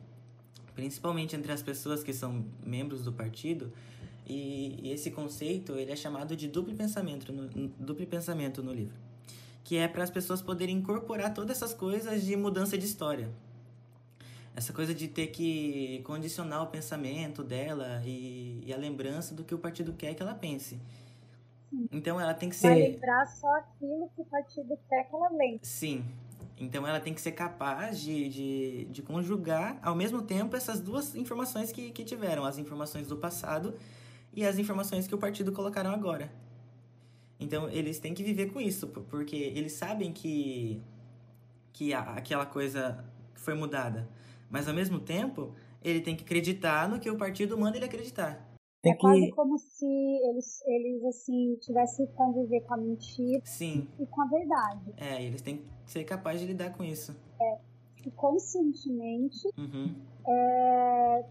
principalmente 0.75 1.35
entre 1.35 1.51
as 1.51 1.63
pessoas 1.63 2.03
que 2.03 2.13
são 2.13 2.45
membros 2.63 3.03
do 3.03 3.11
partido. 3.11 3.73
E, 4.27 4.79
e 4.81 4.91
esse 4.91 5.09
conceito 5.09 5.73
ele 5.73 5.91
é 5.91 5.95
chamado 5.95 6.35
de 6.35 6.47
duplo 6.47 6.75
pensamento 6.75 7.31
no, 7.31 7.47
duplo 7.79 8.05
pensamento 8.05 8.61
no 8.61 8.73
livro, 8.73 8.95
que 9.63 9.75
é 9.77 9.87
para 9.87 10.03
as 10.03 10.11
pessoas 10.11 10.41
poderem 10.41 10.77
incorporar 10.77 11.33
todas 11.33 11.57
essas 11.57 11.73
coisas 11.73 12.23
de 12.23 12.35
mudança 12.35 12.77
de 12.77 12.85
história. 12.85 13.31
Essa 14.55 14.71
coisa 14.71 14.93
de 14.93 15.07
ter 15.07 15.27
que 15.27 16.01
condicionar 16.05 16.63
o 16.63 16.67
pensamento 16.67 17.43
dela 17.43 18.01
e, 18.05 18.63
e 18.65 18.73
a 18.73 18.77
lembrança 18.77 19.35
do 19.35 19.43
que 19.43 19.53
o 19.53 19.57
partido 19.57 19.91
quer 19.93 20.13
que 20.13 20.21
ela 20.21 20.33
pense. 20.33 20.79
Então 21.91 22.19
ela 22.19 22.33
tem 22.33 22.49
que 22.49 22.55
ser. 22.55 22.69
Vai 22.69 22.79
lembrar 22.79 23.25
só 23.27 23.53
aquilo 23.55 24.09
que 24.15 24.21
o 24.21 24.25
partido 24.25 24.77
quer 24.87 25.03
que 25.03 25.15
ela 25.15 25.29
lembre. 25.29 25.59
Sim. 25.61 26.05
Então 26.57 26.87
ela 26.87 27.01
tem 27.01 27.13
que 27.13 27.19
ser 27.19 27.33
capaz 27.33 27.99
de, 27.99 28.29
de, 28.29 28.85
de 28.85 29.01
conjugar 29.01 29.77
ao 29.81 29.93
mesmo 29.93 30.21
tempo 30.21 30.55
essas 30.55 30.79
duas 30.79 31.13
informações 31.15 31.71
que, 31.71 31.91
que 31.91 32.05
tiveram, 32.05 32.45
as 32.45 32.57
informações 32.57 33.07
do 33.07 33.17
passado 33.17 33.75
e 34.33 34.45
as 34.45 34.57
informações 34.57 35.05
que 35.05 35.13
o 35.13 35.17
partido 35.17 35.51
colocaram 35.51 35.91
agora. 35.91 36.31
Então 37.37 37.69
eles 37.69 37.99
têm 37.99 38.13
que 38.13 38.23
viver 38.23 38.53
com 38.53 38.61
isso, 38.61 38.87
porque 38.87 39.35
eles 39.35 39.73
sabem 39.73 40.13
que, 40.13 40.81
que 41.73 41.93
a, 41.93 41.99
aquela 42.13 42.45
coisa 42.45 43.03
foi 43.33 43.53
mudada. 43.53 44.07
Mas 44.55 44.69
ao 44.69 44.73
mesmo 44.73 45.01
tempo, 45.01 45.53
ele 45.83 45.99
tem 45.99 46.15
que 46.15 46.23
acreditar 46.23 46.87
no 46.87 46.97
que 46.97 47.11
o 47.11 47.17
partido 47.17 47.57
manda 47.57 47.75
ele 47.75 47.83
acreditar. 47.83 48.39
É 48.85 48.95
quase 48.95 49.29
como 49.31 49.57
se 49.57 49.85
eles, 49.85 50.61
eles 50.65 51.03
assim, 51.03 51.57
tivessem 51.59 52.07
que 52.07 52.13
conviver 52.13 52.61
com 52.61 52.75
a 52.75 52.77
mentira 52.77 53.41
Sim. 53.43 53.85
e 53.99 54.05
com 54.05 54.21
a 54.21 54.25
verdade. 54.27 54.93
É, 54.95 55.21
eles 55.21 55.41
têm 55.41 55.57
que 55.57 55.65
ser 55.91 56.05
capazes 56.05 56.39
de 56.39 56.47
lidar 56.47 56.69
com 56.69 56.85
isso. 56.85 57.13
É. 57.41 57.57
E 58.05 58.11
conscientemente 58.11 59.45
uhum. 59.57 59.93
é, 60.25 61.25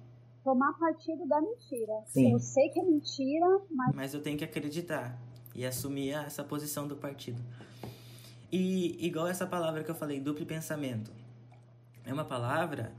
tomar 0.45 0.75
partido 0.79 1.27
da 1.27 1.41
mentira. 1.41 1.95
Sim. 2.05 2.31
Eu 2.31 2.39
sei 2.41 2.69
que 2.69 2.79
é 2.79 2.83
mentira, 2.83 3.63
mas. 3.71 3.97
Mas 3.97 4.13
eu 4.13 4.21
tenho 4.21 4.37
que 4.37 4.45
acreditar 4.45 5.19
e 5.55 5.65
assumir 5.65 6.11
essa 6.11 6.45
posição 6.45 6.87
do 6.87 6.97
partido. 6.97 7.41
E 8.53 9.03
igual 9.07 9.27
essa 9.29 9.47
palavra 9.47 9.83
que 9.83 9.91
eu 9.91 9.95
falei, 9.95 10.21
duplo 10.21 10.45
pensamento. 10.45 11.11
É 12.05 12.13
uma 12.13 12.27
palavra 12.27 12.93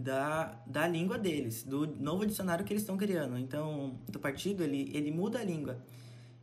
da, 0.00 0.60
da 0.66 0.86
língua 0.86 1.18
deles, 1.18 1.62
do 1.62 1.86
novo 1.86 2.26
dicionário 2.26 2.64
que 2.64 2.72
eles 2.72 2.82
estão 2.82 2.96
criando. 2.96 3.38
Então, 3.38 3.98
do 4.08 4.18
partido, 4.18 4.62
ele, 4.62 4.90
ele 4.94 5.10
muda 5.10 5.38
a 5.38 5.44
língua. 5.44 5.78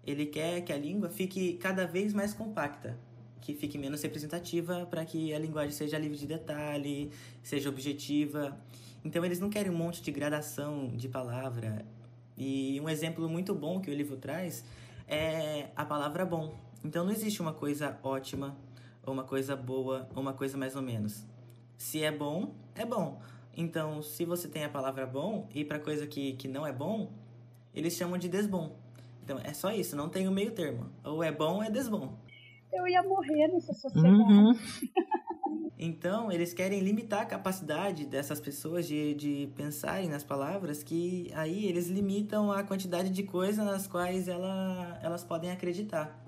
Ele 0.06 0.26
quer 0.26 0.62
que 0.62 0.72
a 0.72 0.78
língua 0.78 1.10
fique 1.10 1.54
cada 1.54 1.86
vez 1.86 2.14
mais 2.14 2.34
compacta, 2.34 2.98
que 3.42 3.54
fique 3.54 3.78
menos 3.78 4.02
representativa 4.02 4.86
para 4.86 5.04
que 5.04 5.34
a 5.34 5.40
linguagem 5.40 5.72
seja 5.72 5.98
livre 5.98 6.18
de 6.18 6.28
detalhe, 6.28 7.12
seja 7.44 7.70
objetiva. 7.70 8.58
Então, 9.04 9.26
eles 9.26 9.40
não 9.40 9.50
querem 9.50 9.72
um 9.72 9.76
monte 9.76 10.02
de 10.02 10.12
gradação 10.12 10.96
de 10.96 11.10
palavra. 11.10 11.86
E 12.38 12.80
um 12.80 12.88
exemplo 12.88 13.28
muito 13.28 13.54
bom 13.54 13.82
que 13.82 13.90
o 13.90 13.94
livro 13.94 14.18
traz 14.18 14.64
é 15.08 15.70
a 15.76 15.84
palavra 15.84 16.26
bom. 16.26 16.56
Então, 16.84 17.04
não 17.04 17.12
existe 17.12 17.42
uma 17.42 17.54
coisa 17.54 17.98
ótima, 18.04 18.56
ou 19.04 19.14
uma 19.14 19.24
coisa 19.24 19.56
boa, 19.56 20.08
ou 20.14 20.22
uma 20.22 20.34
coisa 20.34 20.58
mais 20.58 20.76
ou 20.76 20.82
menos. 20.82 21.26
Se 21.78 22.04
é 22.04 22.12
bom, 22.12 22.56
é 22.76 22.86
bom. 22.86 23.22
Então, 23.58 24.04
se 24.04 24.24
você 24.24 24.48
tem 24.48 24.64
a 24.64 24.70
palavra 24.70 25.08
bom 25.08 25.50
e 25.52 25.66
para 25.66 25.80
coisa 25.80 26.06
que, 26.06 26.34
que 26.34 26.48
não 26.48 26.66
é 26.66 26.72
bom, 26.72 27.12
eles 27.74 27.94
chamam 27.94 28.20
de 28.20 28.30
desbom. 28.30 28.78
Então, 29.24 29.40
é 29.44 29.52
só 29.52 29.72
isso, 29.72 29.96
não 29.96 30.08
tem 30.08 30.28
o 30.28 30.32
meio 30.32 30.52
termo. 30.52 30.92
Ou 31.04 31.24
é 31.24 31.32
bom 31.32 31.56
ou 31.56 31.64
é 31.64 31.72
desbom. 31.72 32.16
Eu 32.72 32.88
ia 32.88 33.02
morrer 33.02 33.48
nessa 33.48 33.74
sociedade. 33.74 34.14
Uhum. 34.14 34.54
então, 35.76 36.32
eles 36.32 36.54
querem 36.54 36.82
limitar 36.82 37.22
a 37.22 37.26
capacidade 37.26 38.06
dessas 38.06 38.40
pessoas 38.40 38.88
de, 38.88 39.16
de 39.16 39.52
pensarem 39.56 40.08
nas 40.08 40.24
palavras, 40.24 40.84
que 40.84 41.32
aí 41.34 41.66
eles 41.66 41.88
limitam 41.88 42.52
a 42.52 42.64
quantidade 42.64 43.10
de 43.10 43.24
coisas 43.24 43.66
nas 43.66 43.88
quais 43.88 44.28
ela, 44.28 45.00
elas 45.02 45.24
podem 45.24 45.50
acreditar. 45.50 46.24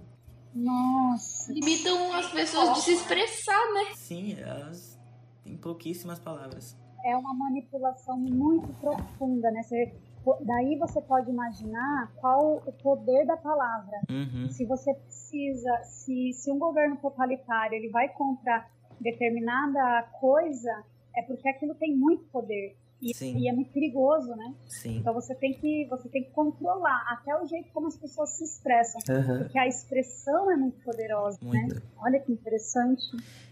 Nossa. 0.52 1.54
Limitam 1.54 2.12
as 2.12 2.32
pessoas 2.32 2.74
de 2.74 2.82
se 2.82 2.94
expressar, 2.94 3.72
né? 3.72 3.94
Sim, 3.94 4.36
elas 4.40 5.00
têm 5.44 5.56
pouquíssimas 5.56 6.18
palavras 6.18 6.79
é 7.06 7.16
uma 7.16 7.34
manipulação 7.34 8.18
muito 8.18 8.68
profunda, 8.80 9.52
né? 9.52 9.64
Você, 9.64 9.94
daí 10.42 10.78
você 10.78 11.02
pode 11.02 11.30
imaginar 11.30 12.12
qual 12.18 12.62
o 12.66 12.72
poder 12.72 13.26
da 13.26 13.38
palavra. 13.38 14.00
Uhum. 14.10 14.50
Se 14.50 14.66
você 14.66 14.94
precisa, 14.94 15.84
se, 15.84 16.34
se 16.34 16.52
um 16.52 16.60
governo 16.60 16.98
totalitário 16.98 17.76
ele 17.76 17.90
vai 17.90 18.10
contra 18.10 18.68
determinada 19.00 20.04
coisa, 20.20 20.84
é 21.16 21.22
porque 21.22 21.48
aquilo 21.48 21.76
tem 21.76 21.96
muito 21.96 22.26
poder. 22.26 22.76
E, 23.02 23.14
e, 23.24 23.48
é 23.48 23.54
muito 23.54 23.72
perigoso, 23.72 24.36
né? 24.36 24.54
Sim. 24.68 24.98
Então 24.98 25.14
você 25.14 25.34
tem 25.34 25.54
que 25.54 25.88
você 25.90 26.10
tem 26.10 26.22
que 26.22 26.32
controlar 26.32 27.02
até 27.08 27.34
o 27.34 27.46
jeito 27.46 27.72
como 27.72 27.88
as 27.88 27.96
pessoas 27.96 28.32
se 28.32 28.44
expressam, 28.44 29.00
uhum. 29.10 29.40
porque 29.40 29.58
a 29.58 29.66
expressão 29.66 30.52
é 30.52 30.58
muito 30.58 30.84
poderosa, 30.84 31.38
né? 31.42 31.62
muito. 31.62 31.76
né? 31.76 31.82
Olha 31.98 32.20
que 32.20 32.32
interessante. 32.32 33.04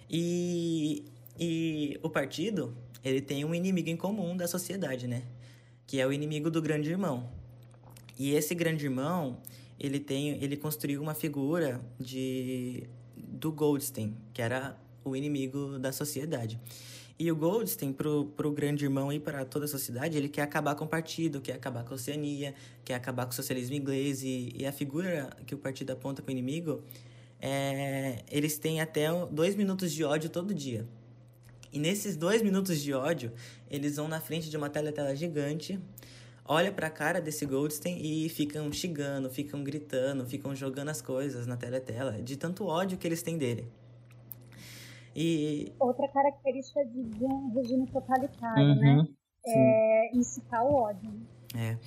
E 0.10 1.06
e 1.40 2.00
o 2.04 2.10
partido 2.10 2.76
ele 3.04 3.22
tem 3.22 3.46
um 3.46 3.54
inimigo 3.54 3.90
em 3.90 3.98
comum 3.98 4.36
da 4.36 4.48
sociedade, 4.48 5.08
né? 5.08 5.24
Que 5.86 6.00
é 6.00 6.08
o 6.08 6.12
inimigo 6.12 6.50
do 6.50 6.62
grande 6.62 6.90
irmão. 6.90 7.30
E 8.18 8.34
esse 8.34 8.56
grande 8.56 8.86
irmão, 8.86 9.38
ele 9.80 10.00
tem, 10.00 10.42
ele 10.44 10.58
construiu 10.58 11.02
uma 11.02 11.14
figura 11.14 11.82
de 12.00 12.90
do 13.16 13.52
Goldstein, 13.52 14.16
que 14.34 14.42
era 14.42 14.78
o 15.04 15.16
inimigo 15.16 15.78
da 15.80 15.92
sociedade. 15.92 16.60
E 17.20 17.32
o 17.32 17.36
Goldstein, 17.36 17.94
pro, 17.94 18.26
pro 18.36 18.52
grande 18.52 18.86
irmão 18.86 19.12
e 19.12 19.20
para 19.20 19.44
toda 19.44 19.66
a 19.66 19.68
sociedade, 19.68 20.18
ele 20.18 20.30
quer 20.30 20.44
acabar 20.44 20.76
com 20.76 20.86
o 20.86 20.88
partido, 20.88 21.42
quer 21.42 21.54
acabar 21.54 21.84
com 21.84 21.94
a 21.94 21.96
Oceania, 21.96 22.54
quer 22.86 22.94
acabar 22.94 23.26
com 23.26 23.32
o 23.32 23.36
socialismo 23.36 23.76
inglês. 23.76 24.22
E, 24.22 24.54
e 24.56 24.66
a 24.68 24.72
figura 24.72 25.30
que 25.46 25.56
o 25.56 25.58
partido 25.58 25.92
aponta 25.92 26.22
com 26.22 26.28
o 26.28 26.32
inimigo, 26.32 26.84
é, 27.42 28.24
eles 28.30 28.60
têm 28.60 28.82
até 28.82 29.08
dois 29.32 29.56
minutos 29.56 29.92
de 29.92 30.04
ódio 30.04 30.30
todo 30.30 30.54
dia. 30.54 30.88
E 31.72 31.80
nesses 31.80 32.16
dois 32.16 32.42
minutos 32.42 32.82
de 32.82 32.94
ódio, 32.94 33.32
eles 33.70 33.98
vão 33.98 34.08
na 34.08 34.20
frente 34.20 34.50
de 34.50 34.58
uma 34.58 34.70
teletela 34.70 35.16
gigante, 35.16 35.80
olha 36.46 36.72
pra 36.72 36.90
cara 36.90 37.20
desse 37.20 37.46
Goldstein 37.46 37.98
e 38.02 38.30
ficam 38.30 38.72
xingando, 38.72 39.30
ficam 39.30 39.64
gritando, 39.64 40.26
ficam 40.26 40.56
jogando 40.56 40.90
as 40.90 41.02
coisas 41.02 41.46
na 41.46 41.58
teletela, 41.58 42.22
de 42.22 42.38
tanto 42.38 42.66
ódio 42.66 42.98
que 42.98 43.08
eles 43.08 43.22
têm 43.22 43.38
dele. 43.38 43.68
E... 45.16 45.74
Outra 45.80 46.08
característica 46.08 46.86
de, 46.86 47.04
de 47.04 47.26
um 47.26 47.52
regime 47.54 47.88
totalitário, 47.88 48.76
né? 48.76 48.92
uhum, 48.92 49.04
né? 49.04 49.08
É 49.46 50.16
incitar 50.16 50.64
o 50.64 50.74
ódio. 50.74 51.12
É. 51.56 51.78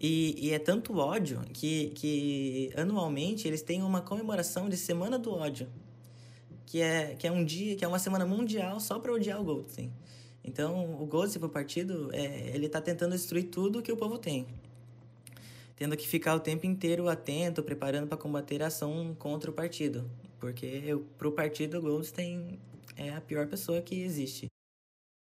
E, 0.00 0.48
e, 0.48 0.52
é 0.52 0.58
tanto 0.58 0.96
ódio 0.96 1.40
que, 1.52 1.90
que 1.90 2.72
anualmente 2.74 3.46
eles 3.46 3.62
têm 3.62 3.82
uma 3.82 4.00
comemoração 4.00 4.68
de 4.68 4.76
Semana 4.76 5.18
do 5.18 5.32
Ódio 5.32 5.68
que 6.70 6.80
é, 6.80 7.16
que 7.18 7.26
é 7.26 7.32
um 7.32 7.44
dia, 7.44 7.74
que 7.74 7.84
é 7.84 7.88
uma 7.88 7.98
semana 7.98 8.24
mundial 8.24 8.78
só 8.78 9.00
para 9.00 9.12
odiar 9.12 9.40
o 9.40 9.44
Goldstein. 9.44 9.92
Então, 10.44 11.02
o 11.02 11.04
Goldstein, 11.04 11.42
o 11.42 11.48
partido, 11.48 12.10
é, 12.12 12.52
ele 12.54 12.66
está 12.66 12.80
tentando 12.80 13.10
destruir 13.10 13.50
tudo 13.50 13.82
que 13.82 13.90
o 13.90 13.96
povo 13.96 14.18
tem. 14.18 14.46
Tendo 15.74 15.96
que 15.96 16.06
ficar 16.06 16.36
o 16.36 16.38
tempo 16.38 16.66
inteiro 16.66 17.08
atento, 17.08 17.60
preparando 17.60 18.06
para 18.06 18.16
combater 18.16 18.62
a 18.62 18.68
ação 18.68 19.16
contra 19.18 19.50
o 19.50 19.52
partido. 19.52 20.08
Porque 20.38 20.96
para 21.18 21.26
o 21.26 21.32
partido, 21.32 21.78
o 21.78 21.82
Goldstein 21.82 22.60
é 22.96 23.10
a 23.10 23.20
pior 23.20 23.48
pessoa 23.48 23.82
que 23.82 24.00
existe. 24.00 24.46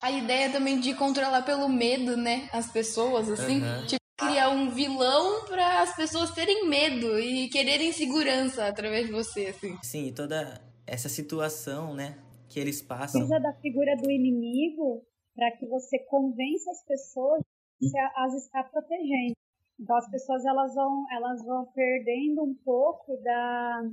A 0.03 0.11
ideia 0.11 0.51
também 0.51 0.79
de 0.79 0.93
controlar 0.93 1.41
pelo 1.41 1.67
medo, 1.67 2.15
né? 2.15 2.47
As 2.53 2.71
pessoas, 2.71 3.27
assim. 3.27 3.59
Uhum. 3.63 3.87
Tipo, 3.87 3.99
criar 4.15 4.49
um 4.49 4.69
vilão 4.69 5.45
para 5.45 5.81
as 5.81 5.95
pessoas 5.95 6.29
terem 6.29 6.69
medo 6.69 7.17
e 7.17 7.49
quererem 7.49 7.91
segurança 7.91 8.67
através 8.67 9.07
de 9.07 9.11
você, 9.11 9.47
assim. 9.47 9.75
Sim, 9.81 10.13
toda 10.13 10.68
essa 10.89 11.07
situação, 11.07 11.93
né, 11.93 12.17
que 12.49 12.59
eles 12.59 12.81
passam. 12.81 13.21
Precisa 13.21 13.39
da 13.39 13.53
figura 13.53 13.95
do 13.97 14.09
inimigo 14.09 15.05
para 15.35 15.51
que 15.51 15.65
você 15.67 15.99
convença 15.99 16.71
as 16.71 16.83
pessoas 16.83 17.41
que 17.79 17.97
as 18.15 18.33
está 18.33 18.63
protegendo. 18.63 19.35
Então 19.79 19.95
as 19.95 20.09
pessoas 20.09 20.45
elas 20.45 20.75
vão 20.75 21.05
elas 21.11 21.45
vão 21.45 21.65
perdendo 21.67 22.43
um 22.43 22.53
pouco 22.53 23.15
da 23.23 23.89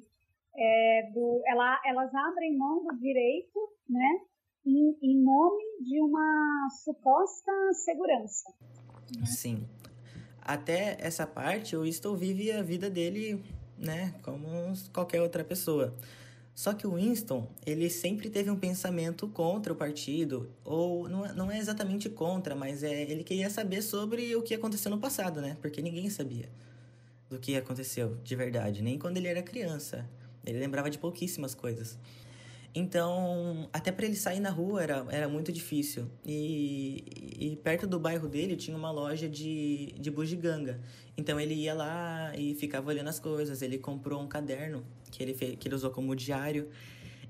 é, 0.56 1.10
do 1.12 1.42
ela, 1.46 1.80
elas 1.86 2.12
abrem 2.14 2.56
mão 2.56 2.82
do 2.82 2.98
direito, 2.98 3.58
né, 3.88 4.20
em, 4.64 4.98
em 5.02 5.22
nome 5.22 5.62
de 5.82 6.00
uma 6.00 6.68
suposta 6.82 7.52
segurança. 7.74 8.52
Sim. 9.24 9.68
Até 10.40 10.96
essa 11.00 11.26
parte, 11.26 11.76
o 11.76 11.82
Winston 11.82 12.16
vive 12.16 12.50
a 12.52 12.62
vida 12.62 12.88
dele, 12.88 13.42
né, 13.76 14.14
como 14.22 14.48
qualquer 14.92 15.20
outra 15.20 15.44
pessoa. 15.44 15.94
Só 16.56 16.72
que 16.72 16.86
o 16.86 16.94
Winston, 16.94 17.46
ele 17.66 17.90
sempre 17.90 18.30
teve 18.30 18.50
um 18.50 18.56
pensamento 18.56 19.28
contra 19.28 19.74
o 19.74 19.76
partido, 19.76 20.48
ou 20.64 21.06
não, 21.06 21.26
é, 21.26 21.32
não 21.34 21.50
é 21.50 21.58
exatamente 21.58 22.08
contra, 22.08 22.56
mas 22.56 22.82
é, 22.82 23.02
ele 23.02 23.22
queria 23.22 23.50
saber 23.50 23.82
sobre 23.82 24.34
o 24.34 24.40
que 24.40 24.54
aconteceu 24.54 24.90
no 24.90 24.96
passado, 24.96 25.42
né? 25.42 25.58
Porque 25.60 25.82
ninguém 25.82 26.08
sabia 26.08 26.48
do 27.28 27.38
que 27.38 27.54
aconteceu 27.56 28.16
de 28.24 28.34
verdade, 28.34 28.80
nem 28.80 28.98
quando 28.98 29.18
ele 29.18 29.28
era 29.28 29.42
criança. 29.42 30.08
Ele 30.46 30.58
lembrava 30.58 30.88
de 30.88 30.96
pouquíssimas 30.96 31.54
coisas. 31.54 31.98
Então, 32.74 33.68
até 33.70 33.92
para 33.92 34.06
ele 34.06 34.16
sair 34.16 34.40
na 34.40 34.50
rua 34.50 34.82
era, 34.82 35.06
era 35.10 35.28
muito 35.28 35.52
difícil. 35.52 36.10
E, 36.24 37.04
e 37.38 37.56
perto 37.56 37.86
do 37.86 38.00
bairro 38.00 38.28
dele 38.28 38.56
tinha 38.56 38.76
uma 38.76 38.90
loja 38.90 39.28
de, 39.28 39.94
de 39.98 40.10
bugiganga. 40.10 40.80
Então 41.18 41.38
ele 41.38 41.52
ia 41.52 41.74
lá 41.74 42.32
e 42.34 42.54
ficava 42.54 42.88
olhando 42.88 43.08
as 43.08 43.18
coisas. 43.18 43.60
Ele 43.60 43.76
comprou 43.76 44.22
um 44.22 44.26
caderno 44.26 44.82
que 45.16 45.22
ele, 45.22 45.32
fez, 45.32 45.56
que 45.58 45.66
ele 45.66 45.74
usou 45.74 45.90
como 45.90 46.14
diário 46.14 46.68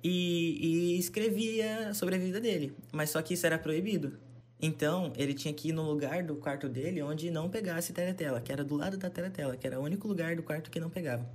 e, 0.02 0.94
e 0.94 0.98
escrevia 0.98 1.94
sobre 1.94 2.16
a 2.16 2.18
vida 2.18 2.40
dele. 2.40 2.74
Mas 2.92 3.10
só 3.10 3.22
que 3.22 3.34
isso 3.34 3.46
era 3.46 3.56
proibido. 3.58 4.18
Então, 4.60 5.12
ele 5.16 5.34
tinha 5.34 5.54
que 5.54 5.68
ir 5.68 5.72
no 5.72 5.82
lugar 5.82 6.22
do 6.22 6.34
quarto 6.34 6.68
dele 6.68 7.00
onde 7.02 7.30
não 7.30 7.48
pegasse 7.48 7.92
teletela, 7.92 8.40
que 8.40 8.50
era 8.50 8.64
do 8.64 8.74
lado 8.74 8.96
da 8.96 9.08
teletela, 9.08 9.56
que 9.56 9.66
era 9.66 9.78
o 9.78 9.84
único 9.84 10.08
lugar 10.08 10.34
do 10.34 10.42
quarto 10.42 10.70
que 10.70 10.80
não 10.80 10.90
pegava. 10.90 11.28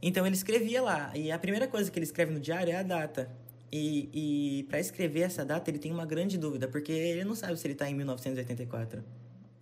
Então 0.00 0.24
ele 0.24 0.36
escrevia 0.36 0.80
lá, 0.80 1.12
e 1.14 1.30
a 1.30 1.38
primeira 1.38 1.66
coisa 1.66 1.90
que 1.90 1.98
ele 1.98 2.06
escreve 2.06 2.32
no 2.32 2.40
diário 2.40 2.72
é 2.72 2.76
a 2.76 2.82
data. 2.82 3.28
E, 3.70 4.08
e 4.14 4.62
para 4.64 4.78
escrever 4.78 5.22
essa 5.22 5.44
data, 5.44 5.68
ele 5.68 5.78
tem 5.78 5.92
uma 5.92 6.06
grande 6.06 6.38
dúvida, 6.38 6.68
porque 6.68 6.92
ele 6.92 7.24
não 7.24 7.34
sabe 7.34 7.56
se 7.58 7.66
ele 7.66 7.74
está 7.74 7.90
em 7.90 7.94
1984. 7.94 9.02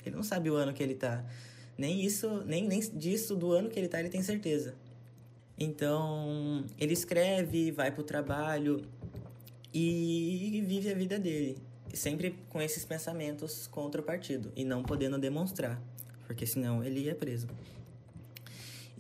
Ele 0.05 0.15
não 0.15 0.23
sabe 0.23 0.51
o 0.51 0.55
ano 0.55 0.73
que 0.73 0.83
ele 0.83 0.93
está. 0.93 1.25
Nem 1.77 2.05
isso, 2.05 2.45
nem, 2.47 2.69
nem 2.69 2.79
disso 2.79 3.35
do 3.35 3.53
ano 3.53 3.69
que 3.69 3.79
ele 3.79 3.87
está, 3.87 3.99
ele 3.99 4.11
tem 4.11 4.23
certeza. 4.23 4.75
Então, 5.59 6.65
ele 6.79 6.93
escreve, 6.93 7.71
vai 7.71 7.91
para 7.91 8.01
o 8.01 8.05
trabalho 8.05 8.83
e 9.73 10.63
vive 10.67 10.91
a 10.91 10.95
vida 10.95 11.19
dele. 11.19 11.59
Sempre 11.95 12.37
com 12.49 12.61
esses 12.61 12.85
pensamentos 12.85 13.67
contra 13.67 14.01
o 14.01 14.05
partido 14.05 14.53
e 14.55 14.65
não 14.65 14.83
podendo 14.83 15.19
demonstrar, 15.19 15.81
porque 16.27 16.47
senão 16.47 16.85
ele 16.85 17.01
ia 17.01 17.15
preso 17.15 17.49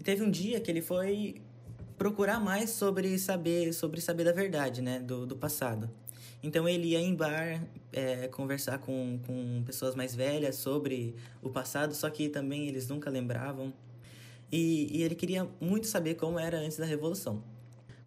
teve 0.06 0.22
um 0.22 0.30
dia 0.30 0.60
que 0.60 0.70
ele 0.70 0.80
foi 0.80 1.42
procurar 1.98 2.38
mais 2.38 2.70
sobre 2.70 3.18
saber 3.18 3.72
sobre 3.72 4.00
saber 4.00 4.22
da 4.22 4.30
verdade, 4.30 4.80
né, 4.80 5.00
do, 5.00 5.26
do 5.26 5.34
passado. 5.34 5.90
Então 6.40 6.68
ele 6.68 6.90
ia 6.90 7.00
em 7.00 7.12
bar 7.12 7.60
é, 7.92 8.28
conversar 8.28 8.78
com, 8.78 9.18
com 9.26 9.64
pessoas 9.66 9.96
mais 9.96 10.14
velhas 10.14 10.54
sobre 10.54 11.16
o 11.42 11.50
passado, 11.50 11.92
só 11.92 12.08
que 12.08 12.28
também 12.28 12.68
eles 12.68 12.86
nunca 12.86 13.10
lembravam. 13.10 13.74
E, 14.50 14.98
e 14.98 15.02
ele 15.02 15.14
queria 15.14 15.48
muito 15.60 15.86
saber 15.86 16.14
como 16.14 16.38
era 16.38 16.58
antes 16.58 16.76
da 16.76 16.84
Revolução. 16.84 17.42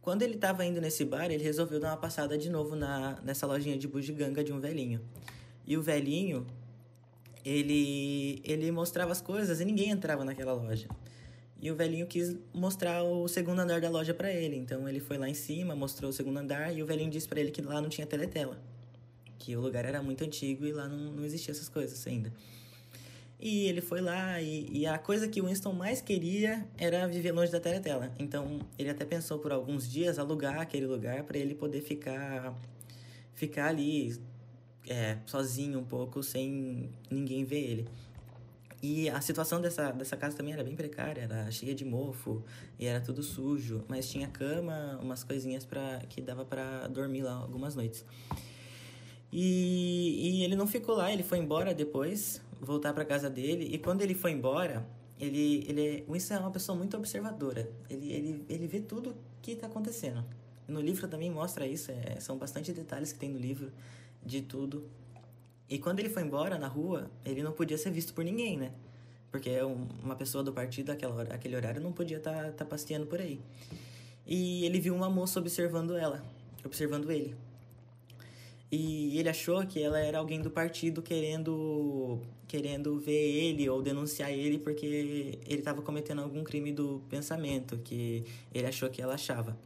Quando 0.02 0.22
ele 0.22 0.36
estava 0.36 0.66
indo 0.66 0.80
nesse 0.80 1.04
bar, 1.04 1.30
ele 1.30 1.44
resolveu 1.44 1.80
dar 1.80 1.90
uma 1.90 1.98
passada 1.98 2.38
de 2.38 2.50
novo 2.50 2.76
na, 2.76 3.20
nessa 3.22 3.46
lojinha 3.46 3.78
de 3.78 3.88
bugiganga 3.88 4.44
de 4.44 4.54
um 4.54 4.60
velhinho. 4.60 5.02
E 5.68 5.78
o 5.78 5.82
velhinho, 5.82 6.48
ele, 7.44 8.42
ele 8.44 8.72
mostrava 8.72 9.12
as 9.12 9.22
coisas 9.22 9.60
e 9.60 9.66
ninguém 9.66 9.90
entrava 9.90 10.24
naquela 10.24 10.54
loja. 10.54 10.88
E 11.62 11.70
o 11.70 11.76
velhinho 11.76 12.08
quis 12.08 12.38
mostrar 12.54 13.04
o 13.04 13.28
segundo 13.28 13.60
andar 13.60 13.82
da 13.82 13.90
loja 13.90 14.14
para 14.14 14.32
ele. 14.32 14.56
Então 14.56 14.88
ele 14.88 15.02
foi 15.02 15.18
lá 15.18 15.30
em 15.30 15.34
cima, 15.34 15.76
mostrou 15.76 16.10
o 16.10 16.14
segundo 16.14 16.38
andar 16.38 16.74
e 16.74 16.82
o 16.82 16.86
velhinho 16.86 17.12
disse 17.12 17.28
para 17.28 17.42
ele 17.42 17.52
que 17.52 17.62
lá 17.62 17.82
não 17.82 17.90
tinha 17.90 18.08
teletela. 18.08 18.58
Que 19.38 19.56
o 19.58 19.62
lugar 19.62 19.84
era 19.84 20.02
muito 20.02 20.24
antigo 20.24 20.66
e 20.66 20.72
lá 20.72 20.88
não, 20.88 21.12
não 21.12 21.26
existia 21.26 21.52
essas 21.52 21.68
coisas 21.68 22.08
ainda. 22.08 22.32
E 23.40 23.68
ele 23.68 23.80
foi 23.80 24.02
lá 24.02 24.42
e, 24.42 24.68
e, 24.70 24.86
a 24.86 24.98
coisa 24.98 25.26
que 25.26 25.42
o 25.42 25.46
Winston 25.46 25.72
mais 25.72 26.02
queria 26.02 26.68
era 26.78 27.08
viver 27.08 27.32
longe 27.32 27.50
da 27.50 27.60
teletela. 27.60 28.12
Então 28.20 28.60
ele 28.78 28.90
até 28.90 29.06
pensou 29.06 29.40
por 29.40 29.54
alguns 29.54 29.90
dias 29.90 30.20
alugar 30.20 30.60
aquele 30.60 30.86
lugar 30.86 31.24
para 31.24 31.38
ele 31.38 31.56
poder 31.56 31.82
ficar 31.82 32.54
ficar 33.34 33.68
ali 33.68 34.20
é, 34.90 35.18
sozinho 35.26 35.80
um 35.80 35.86
pouco 35.86 36.22
sem 36.22 36.90
ninguém 37.10 37.46
ver 37.46 37.62
ele. 37.62 37.88
E 38.82 39.10
a 39.10 39.20
situação 39.20 39.62
dessa, 39.62 39.92
dessa 39.92 40.16
casa 40.16 40.38
também 40.38 40.54
era 40.54 40.64
bem 40.64 40.76
precária, 40.76 41.22
era 41.22 41.52
cheia 41.52 41.76
de 41.76 41.84
mofo 41.84 42.44
e 42.78 42.86
era 42.86 43.02
tudo 43.02 43.22
sujo, 43.22 43.84
mas 43.90 44.10
tinha 44.10 44.28
cama, 44.28 44.98
umas 45.02 45.24
coisinhas 45.24 45.66
para 45.66 46.00
que 46.10 46.22
dava 46.22 46.46
para 46.46 46.88
dormir 46.88 47.24
lá 47.24 47.34
algumas 47.34 47.76
noites. 47.76 48.06
E, 49.32 50.40
e 50.40 50.44
ele 50.44 50.56
não 50.56 50.66
ficou 50.66 50.96
lá, 50.96 51.12
ele 51.12 51.24
foi 51.24 51.38
embora 51.38 51.74
depois, 51.74 52.42
voltar 52.60 52.94
para 52.94 53.06
casa 53.06 53.30
dele, 53.30 53.66
e 53.72 53.78
quando 53.78 54.02
ele 54.02 54.14
foi 54.14 54.32
embora, 54.32 54.86
ele, 55.20 55.66
ele, 55.68 56.04
o 56.08 56.14
Winston 56.14 56.36
é 56.36 56.40
uma 56.40 56.52
pessoa 56.52 56.78
muito 56.78 56.96
observadora, 56.96 57.70
ele, 57.90 58.12
ele, 58.12 58.46
ele 58.48 58.68
vê 58.68 58.80
tudo 58.80 59.16
que 59.42 59.52
está 59.52 59.68
acontecendo. 59.68 60.24
No 60.68 60.80
livro 60.80 61.08
também 61.08 61.32
mostra 61.32 61.66
isso, 61.66 61.92
é, 61.92 62.20
são 62.20 62.38
bastante 62.38 62.72
detalhes 62.72 63.12
que 63.12 63.20
tem 63.20 63.30
no 63.30 63.40
livro 63.40 63.72
de 64.24 64.42
tudo. 64.42 64.88
E 65.68 65.80
quando 65.80 66.00
ele 66.00 66.10
foi 66.10 66.24
embora 66.24 66.58
na 66.58 66.68
rua, 66.68 67.10
ele 67.26 67.42
não 67.42 67.52
podia 67.52 67.78
ser 67.78 67.92
visto 67.92 68.14
por 68.14 68.24
ninguém, 68.24 68.58
né? 68.58 68.72
Porque 69.32 69.60
uma 69.62 70.16
pessoa 70.16 70.44
do 70.44 70.52
partido, 70.52 70.92
aquela 70.92 71.14
hora, 71.16 71.36
aquele 71.36 71.56
horário, 71.56 71.82
não 71.82 71.92
podia 71.92 72.18
estar 72.18 72.46
tá, 72.46 72.52
tá 72.52 72.66
passeando 72.66 73.06
por 73.06 73.20
aí. 73.20 73.40
E 74.26 74.66
ele 74.66 74.80
viu 74.80 74.96
uma 74.96 75.10
moça 75.10 75.40
observando 75.40 75.96
ela, 75.96 76.24
observando 76.64 77.12
ele. 77.12 77.36
E 78.72 79.18
ele 79.18 79.30
achou 79.30 79.66
que 79.66 79.82
ela 79.82 80.00
era 80.00 80.20
alguém 80.20 80.42
do 80.42 80.52
partido 80.52 81.02
querendo 81.02 82.22
querendo 82.48 83.00
ver 83.00 83.12
ele 83.14 83.70
ou 83.70 83.82
denunciar 83.82 84.32
ele 84.32 84.58
porque 84.58 84.86
ele 84.86 85.40
estava 85.48 85.82
cometendo 85.84 86.22
algum 86.22 86.44
crime 86.44 86.72
do 86.72 87.02
pensamento 87.08 87.78
que 87.78 88.24
ele 88.54 88.66
achou 88.66 88.90
que 88.90 89.02
ela 89.02 89.14
achava. 89.14 89.58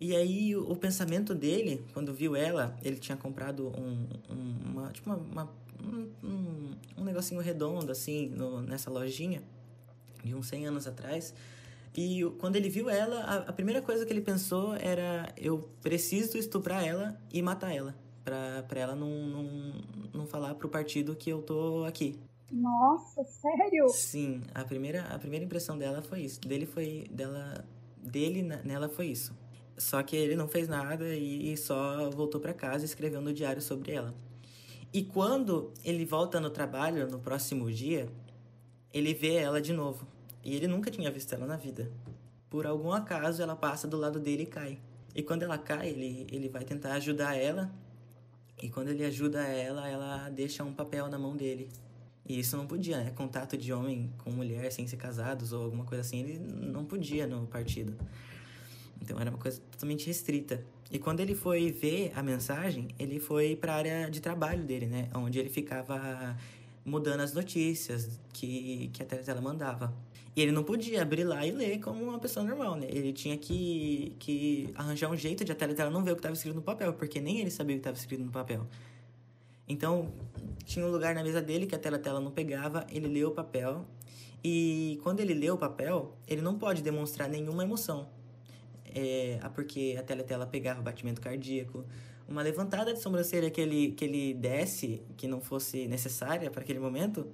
E 0.00 0.14
aí 0.14 0.54
o, 0.56 0.70
o, 0.70 0.76
pensamento 0.76 1.34
dele, 1.34 1.84
quando 1.92 2.12
viu 2.12 2.34
ela, 2.34 2.76
ele 2.82 2.96
tinha 2.96 3.16
comprado 3.16 3.68
um, 3.68 4.06
um 4.28 4.70
uma, 4.70 4.90
tipo 4.90 5.08
uma, 5.08 5.16
uma 5.16 5.52
um, 6.22 6.74
um, 6.98 7.04
negocinho 7.04 7.40
redondo 7.40 7.92
assim 7.92 8.28
no, 8.28 8.60
nessa 8.60 8.90
lojinha 8.90 9.42
de 10.24 10.34
uns 10.34 10.46
100 10.48 10.66
anos 10.66 10.86
atrás. 10.86 11.34
E 11.96 12.24
quando 12.38 12.56
ele 12.56 12.68
viu 12.68 12.90
ela, 12.90 13.20
a, 13.20 13.36
a 13.48 13.52
primeira 13.52 13.80
coisa 13.80 14.04
que 14.04 14.12
ele 14.12 14.20
pensou 14.20 14.74
era: 14.74 15.32
eu 15.36 15.70
preciso 15.80 16.36
estuprar 16.36 16.84
ela 16.84 17.20
e 17.32 17.40
matar 17.40 17.72
ela. 17.72 17.94
Pra, 18.24 18.62
pra 18.62 18.80
ela 18.80 18.94
não, 18.96 19.10
não, 19.10 19.72
não 20.12 20.26
falar 20.26 20.54
pro 20.54 20.68
partido 20.68 21.14
que 21.14 21.28
eu 21.28 21.42
tô 21.42 21.84
aqui. 21.84 22.18
Nossa, 22.50 23.22
sério? 23.24 23.88
Sim, 23.88 24.42
a 24.54 24.64
primeira, 24.64 25.02
a 25.02 25.18
primeira 25.18 25.44
impressão 25.44 25.76
dela 25.76 26.00
foi 26.00 26.22
isso. 26.22 26.40
Dele 26.40 26.64
foi. 26.64 27.06
Dela, 27.10 27.64
dele 27.98 28.42
nela 28.42 28.88
foi 28.88 29.08
isso. 29.08 29.36
Só 29.76 30.02
que 30.02 30.16
ele 30.16 30.36
não 30.36 30.48
fez 30.48 30.68
nada 30.68 31.14
e 31.14 31.56
só 31.56 32.08
voltou 32.10 32.40
para 32.40 32.54
casa 32.54 32.84
escreveu 32.84 33.20
no 33.20 33.32
diário 33.32 33.60
sobre 33.60 33.92
ela. 33.92 34.14
E 34.92 35.02
quando 35.02 35.72
ele 35.84 36.04
volta 36.04 36.38
no 36.38 36.48
trabalho, 36.48 37.10
no 37.10 37.18
próximo 37.18 37.68
dia, 37.72 38.08
ele 38.92 39.12
vê 39.12 39.34
ela 39.34 39.60
de 39.60 39.72
novo. 39.72 40.06
E 40.44 40.54
ele 40.54 40.68
nunca 40.68 40.88
tinha 40.88 41.10
visto 41.10 41.34
ela 41.34 41.46
na 41.46 41.56
vida. 41.56 41.90
Por 42.48 42.64
algum 42.64 42.92
acaso, 42.92 43.42
ela 43.42 43.56
passa 43.56 43.88
do 43.88 43.96
lado 43.96 44.20
dele 44.20 44.44
e 44.44 44.46
cai. 44.46 44.78
E 45.12 45.20
quando 45.20 45.42
ela 45.42 45.58
cai, 45.58 45.88
ele, 45.88 46.28
ele 46.30 46.48
vai 46.48 46.62
tentar 46.62 46.92
ajudar 46.92 47.34
ela. 47.34 47.72
E 48.62 48.68
quando 48.68 48.88
ele 48.88 49.04
ajuda 49.04 49.42
ela, 49.42 49.88
ela 49.88 50.28
deixa 50.30 50.62
um 50.64 50.72
papel 50.72 51.08
na 51.08 51.18
mão 51.18 51.36
dele. 51.36 51.68
E 52.26 52.38
isso 52.38 52.56
não 52.56 52.66
podia, 52.66 52.98
né? 52.98 53.10
Contato 53.10 53.56
de 53.56 53.72
homem 53.72 54.10
com 54.18 54.30
mulher 54.30 54.72
sem 54.72 54.86
ser 54.86 54.96
casados 54.96 55.52
ou 55.52 55.64
alguma 55.64 55.84
coisa 55.84 56.00
assim, 56.00 56.20
ele 56.20 56.38
não 56.38 56.84
podia 56.84 57.26
no 57.26 57.46
partido. 57.46 57.94
Então 59.00 59.20
era 59.20 59.30
uma 59.30 59.38
coisa 59.38 59.60
totalmente 59.70 60.06
restrita. 60.06 60.64
E 60.90 60.98
quando 60.98 61.20
ele 61.20 61.34
foi 61.34 61.70
ver 61.70 62.12
a 62.14 62.22
mensagem, 62.22 62.88
ele 62.98 63.20
foi 63.20 63.56
para 63.56 63.74
a 63.74 63.76
área 63.76 64.10
de 64.10 64.20
trabalho 64.20 64.64
dele, 64.64 64.86
né? 64.86 65.10
Onde 65.14 65.38
ele 65.38 65.50
ficava 65.50 66.36
mudando 66.84 67.20
as 67.20 67.32
notícias 67.32 68.18
que, 68.32 68.90
que 68.92 69.02
a 69.02 69.06
Teletela 69.06 69.40
mandava. 69.40 69.92
E 70.36 70.42
ele 70.42 70.50
não 70.50 70.64
podia 70.64 71.02
abrir 71.02 71.24
lá 71.24 71.46
e 71.46 71.52
ler 71.52 71.78
como 71.80 72.02
uma 72.02 72.18
pessoa 72.18 72.44
normal, 72.44 72.76
né? 72.76 72.86
Ele 72.90 73.12
tinha 73.12 73.36
que, 73.36 74.16
que 74.18 74.70
arranjar 74.74 75.10
um 75.10 75.16
jeito 75.16 75.44
de 75.44 75.52
a 75.52 75.54
Teletela 75.54 75.90
não 75.90 76.02
ver 76.02 76.10
o 76.10 76.14
que 76.14 76.20
estava 76.20 76.34
escrito 76.34 76.56
no 76.56 76.62
papel, 76.62 76.92
porque 76.94 77.20
nem 77.20 77.40
ele 77.40 77.50
sabia 77.50 77.76
o 77.76 77.78
que 77.78 77.80
estava 77.80 77.96
escrito 77.96 78.24
no 78.24 78.32
papel. 78.32 78.66
Então, 79.68 80.12
tinha 80.64 80.84
um 80.84 80.90
lugar 80.90 81.14
na 81.14 81.22
mesa 81.22 81.40
dele 81.40 81.66
que 81.66 81.74
a 81.74 81.78
Teletela 81.78 82.20
não 82.20 82.32
pegava, 82.32 82.84
ele 82.90 83.06
leu 83.06 83.28
o 83.28 83.32
papel, 83.32 83.86
e 84.42 84.98
quando 85.02 85.20
ele 85.20 85.34
lê 85.34 85.50
o 85.50 85.56
papel, 85.56 86.16
ele 86.26 86.42
não 86.42 86.58
pode 86.58 86.82
demonstrar 86.82 87.28
nenhuma 87.28 87.62
emoção 87.62 88.08
é, 88.94 89.38
porque 89.54 89.96
a 89.98 90.02
teletela 90.02 90.46
pegava 90.46 90.80
batimento 90.80 91.20
cardíaco, 91.20 91.84
uma 92.28 92.42
levantada 92.42 92.94
de 92.94 93.00
sobrancelha 93.00 93.50
que 93.50 93.60
ele, 93.60 93.92
que 93.92 94.04
ele 94.04 94.34
desse, 94.34 95.02
que 95.16 95.26
não 95.26 95.40
fosse 95.40 95.86
necessária 95.88 96.50
para 96.50 96.62
aquele 96.62 96.78
momento, 96.78 97.26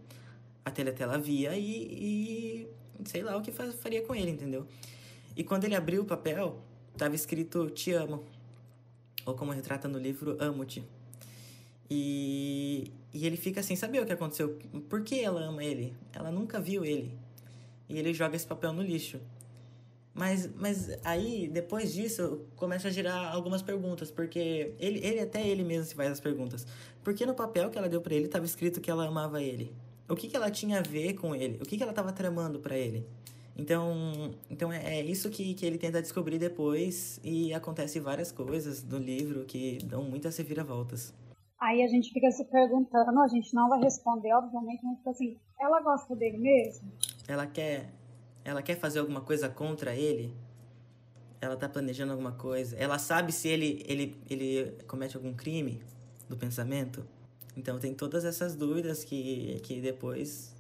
a 0.65 0.71
teletela 0.71 1.19
via 1.19 1.55
e, 1.57 1.71
e 1.93 2.69
sei 3.05 3.23
lá 3.23 3.37
o 3.37 3.43
que 3.43 3.51
faria 3.51 4.03
com 4.03 4.15
ele, 4.15 4.31
entendeu? 4.31 4.67
E 5.37 5.45
quando 5.45 5.65
ele 5.65 5.75
abriu 5.75 6.03
o 6.03 6.05
papel, 6.05 6.59
estava 6.93 7.15
escrito 7.15 7.71
Te 7.71 7.93
amo, 7.93 8.25
ou 9.25 9.35
como 9.35 9.53
retrata 9.53 9.89
no 9.89 9.99
livro, 9.99 10.37
Amo-te. 10.41 10.85
E, 11.91 12.91
e 13.13 13.27
ele 13.27 13.37
fica 13.37 13.63
sem 13.63 13.75
saber 13.75 14.01
o 14.01 14.07
que 14.07 14.13
aconteceu. 14.13 14.59
Por 14.89 15.03
que 15.03 15.21
ela 15.21 15.41
ama 15.43 15.65
ele? 15.65 15.93
Ela 16.13 16.31
nunca 16.31 16.61
viu 16.61 16.85
ele. 16.85 17.13
E 17.89 17.99
ele 17.99 18.15
joga 18.15 18.37
esse 18.37 18.47
papel 18.47 18.73
no 18.73 18.83
lixo. 18.83 19.21
Mas, 20.15 20.49
mas 20.57 20.91
aí, 21.05 21.49
depois 21.49 21.93
disso, 21.93 22.43
começa 22.57 22.89
a 22.89 22.91
girar 22.91 23.33
algumas 23.33 23.63
perguntas, 23.63 24.11
porque 24.11 24.75
ele, 24.79 25.05
ele 25.05 25.21
até 25.21 25.47
ele 25.47 25.65
mesmo 25.65 25.85
se 25.87 25.95
faz 25.95 26.11
as 26.11 26.21
perguntas. 26.21 26.67
Porque 27.03 27.25
no 27.25 27.35
papel 27.35 27.71
que 27.71 27.79
ela 27.79 27.89
deu 27.89 28.01
para 28.01 28.15
ele 28.15 28.27
estava 28.27 28.45
escrito 28.45 28.81
que 28.81 28.91
ela 28.91 29.07
amava 29.07 29.43
ele. 29.43 29.73
O 30.11 30.17
que, 30.17 30.27
que 30.27 30.37
ela 30.37 30.51
tinha 30.51 30.81
a 30.81 30.83
ver 30.83 31.15
com 31.15 31.37
ele? 31.37 31.57
O 31.63 31.65
que, 31.65 31.77
que 31.77 31.83
ela 31.83 31.93
estava 31.93 32.13
tramando 32.13 32.59
para 32.59 32.77
ele? 32.77 33.07
Então, 33.57 34.33
então 34.51 34.73
é, 34.73 34.99
é 34.99 35.05
isso 35.05 35.31
que, 35.31 35.55
que 35.55 35.65
ele 35.65 35.79
tenta 35.79 36.03
descobrir 36.03 36.37
depois 36.37 37.21
e 37.23 37.55
acontece 37.55 38.01
várias 38.01 38.33
coisas 38.33 38.83
no 38.83 38.99
livro 38.99 39.45
que 39.45 39.79
dão 39.85 40.03
muitas 40.03 40.37
reviravoltas. 40.37 41.15
Aí 41.61 41.83
a 41.83 41.87
gente 41.87 42.13
fica 42.13 42.29
se 42.33 42.45
perguntando, 42.47 43.21
a 43.21 43.29
gente 43.29 43.55
não 43.55 43.69
vai 43.69 43.79
responder, 43.81 44.33
obviamente, 44.33 44.83
mas 44.83 45.07
assim, 45.07 45.37
ela 45.61 45.81
gosta 45.81 46.17
dele 46.17 46.39
mesmo? 46.39 46.91
Ela 47.29 47.47
quer, 47.47 47.91
ela 48.45 48.63
quer 48.63 48.77
fazer 48.77 48.99
alguma 48.99 49.21
coisa 49.21 49.49
contra 49.49 49.95
ele? 49.95 50.35
Ela 51.41 51.57
tá 51.57 51.69
planejando 51.69 52.13
alguma 52.13 52.33
coisa? 52.33 52.77
Ela 52.77 52.99
sabe 52.99 53.31
se 53.31 53.47
ele, 53.47 53.85
ele, 53.87 54.17
ele 54.29 54.77
comete 54.89 55.17
algum 55.17 55.33
crime 55.35 55.81
do 56.29 56.37
pensamento? 56.37 57.05
Então 57.57 57.79
tem 57.79 57.95
todas 57.95 58.25
essas 58.25 58.55
dúvidas 58.55 59.05
que, 59.05 59.61
que 59.61 59.81
depois 59.81 60.55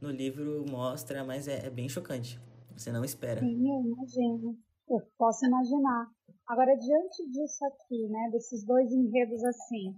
no 0.00 0.10
livro 0.10 0.64
mostra, 0.70 1.24
mas 1.24 1.48
é, 1.48 1.66
é 1.66 1.70
bem 1.70 1.88
chocante. 1.88 2.38
Você 2.76 2.92
não 2.92 3.04
espera. 3.04 3.40
Sim, 3.40 3.70
eu 3.70 3.80
imagino. 3.80 4.58
Eu 4.88 5.00
posso 5.18 5.46
imaginar. 5.46 6.10
Agora, 6.46 6.76
diante 6.76 7.28
disso 7.30 7.64
aqui, 7.66 8.06
né, 8.08 8.28
desses 8.30 8.64
dois 8.64 8.92
enredos 8.92 9.42
assim, 9.44 9.96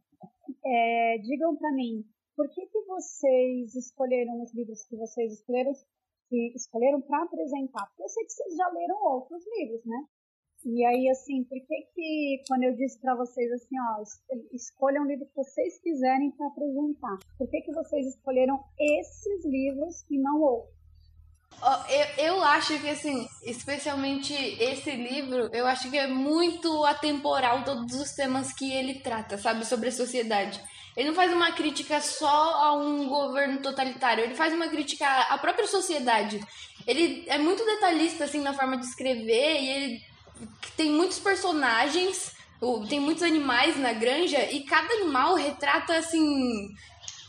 é, 0.65 1.19
digam 1.19 1.57
para 1.57 1.73
mim, 1.73 2.05
por 2.37 2.49
que, 2.49 2.67
que 2.67 2.81
vocês 2.87 3.75
escolheram 3.75 4.41
os 4.43 4.55
livros 4.55 4.85
que 4.85 4.97
vocês 4.97 5.33
escolheram, 5.33 5.73
que 6.29 6.53
escolheram 6.55 7.01
para 7.03 7.25
apresentar? 7.25 7.87
Porque 7.89 8.03
eu 8.05 8.09
sei 8.09 8.25
que 8.25 8.33
vocês 8.33 8.57
já 8.57 8.69
leram 8.69 8.97
outros 9.03 9.45
livros, 9.59 9.85
né? 9.85 10.07
E 10.65 10.85
aí, 10.85 11.09
assim, 11.09 11.45
por 11.45 11.59
que 11.59 11.83
que, 11.95 12.43
quando 12.49 12.65
eu 12.65 12.75
disse 12.75 13.01
para 13.01 13.15
vocês 13.15 13.51
assim, 13.53 13.77
ó, 13.81 14.03
escolham 14.53 15.05
o 15.05 15.07
livro 15.07 15.27
que 15.27 15.37
vocês 15.37 15.81
quiserem 15.81 16.31
para 16.33 16.49
apresentar, 16.49 17.19
por 17.39 17.49
que 17.49 17.61
que 17.61 17.73
vocês 17.73 18.07
escolheram 18.07 18.59
esses 18.79 19.45
livros 19.45 20.05
e 20.11 20.19
não 20.19 20.41
outros? 20.41 20.79
Eu, 21.89 22.27
eu 22.27 22.45
acho 22.45 22.79
que, 22.81 22.89
assim, 22.89 23.27
especialmente 23.45 24.33
esse 24.35 24.91
livro, 24.91 25.49
eu 25.53 25.67
acho 25.67 25.91
que 25.91 25.99
é 25.99 26.07
muito 26.07 26.85
atemporal 26.85 27.65
todos 27.65 27.95
os 27.95 28.13
temas 28.13 28.53
que 28.53 28.73
ele 28.73 29.01
trata, 29.01 29.37
sabe, 29.39 29.65
sobre 29.65 29.89
a 29.89 29.93
sociedade. 29.93 30.61
Ele 30.97 31.09
não 31.09 31.15
faz 31.15 31.33
uma 31.33 31.53
crítica 31.53 32.01
só 32.01 32.27
a 32.27 32.77
um 32.77 33.09
governo 33.09 33.61
totalitário, 33.63 34.25
ele 34.25 34.35
faz 34.35 34.53
uma 34.53 34.69
crítica 34.69 35.07
à 35.07 35.39
própria 35.39 35.67
sociedade. 35.67 36.41
Ele 36.87 37.25
é 37.29 37.39
muito 37.39 37.65
detalhista, 37.65 38.25
assim, 38.25 38.41
na 38.41 38.53
forma 38.53 38.77
de 38.77 38.85
escrever 38.85 39.61
e 39.61 39.69
ele 39.69 40.08
tem 40.77 40.91
muitos 40.91 41.19
personagens, 41.19 42.33
tem 42.89 43.01
muitos 43.01 43.23
animais 43.23 43.77
na 43.79 43.93
granja 43.93 44.51
e 44.51 44.65
cada 44.65 44.93
animal 44.95 45.35
retrata 45.35 45.97
assim 45.97 46.69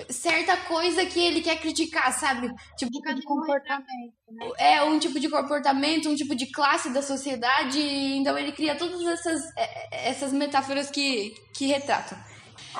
certa 0.07 0.55
coisa 0.55 1.05
que 1.05 1.19
ele 1.19 1.41
quer 1.41 1.59
criticar, 1.59 2.11
sabe? 2.13 2.47
Tipo, 2.77 2.91
tipo 2.91 3.13
de 3.13 3.21
comportamento, 3.23 4.13
né? 4.29 4.49
É, 4.57 4.83
um 4.83 4.97
tipo 4.97 5.19
de 5.19 5.29
comportamento, 5.29 6.09
um 6.09 6.15
tipo 6.15 6.35
de 6.35 6.45
classe 6.51 6.89
da 6.91 7.01
sociedade, 7.01 7.79
então 7.79 8.37
ele 8.37 8.51
cria 8.51 8.75
todas 8.75 9.01
essas, 9.05 9.41
é, 9.57 10.09
essas 10.09 10.31
metáforas 10.31 10.89
que, 10.89 11.35
que 11.53 11.65
retratam. 11.65 12.17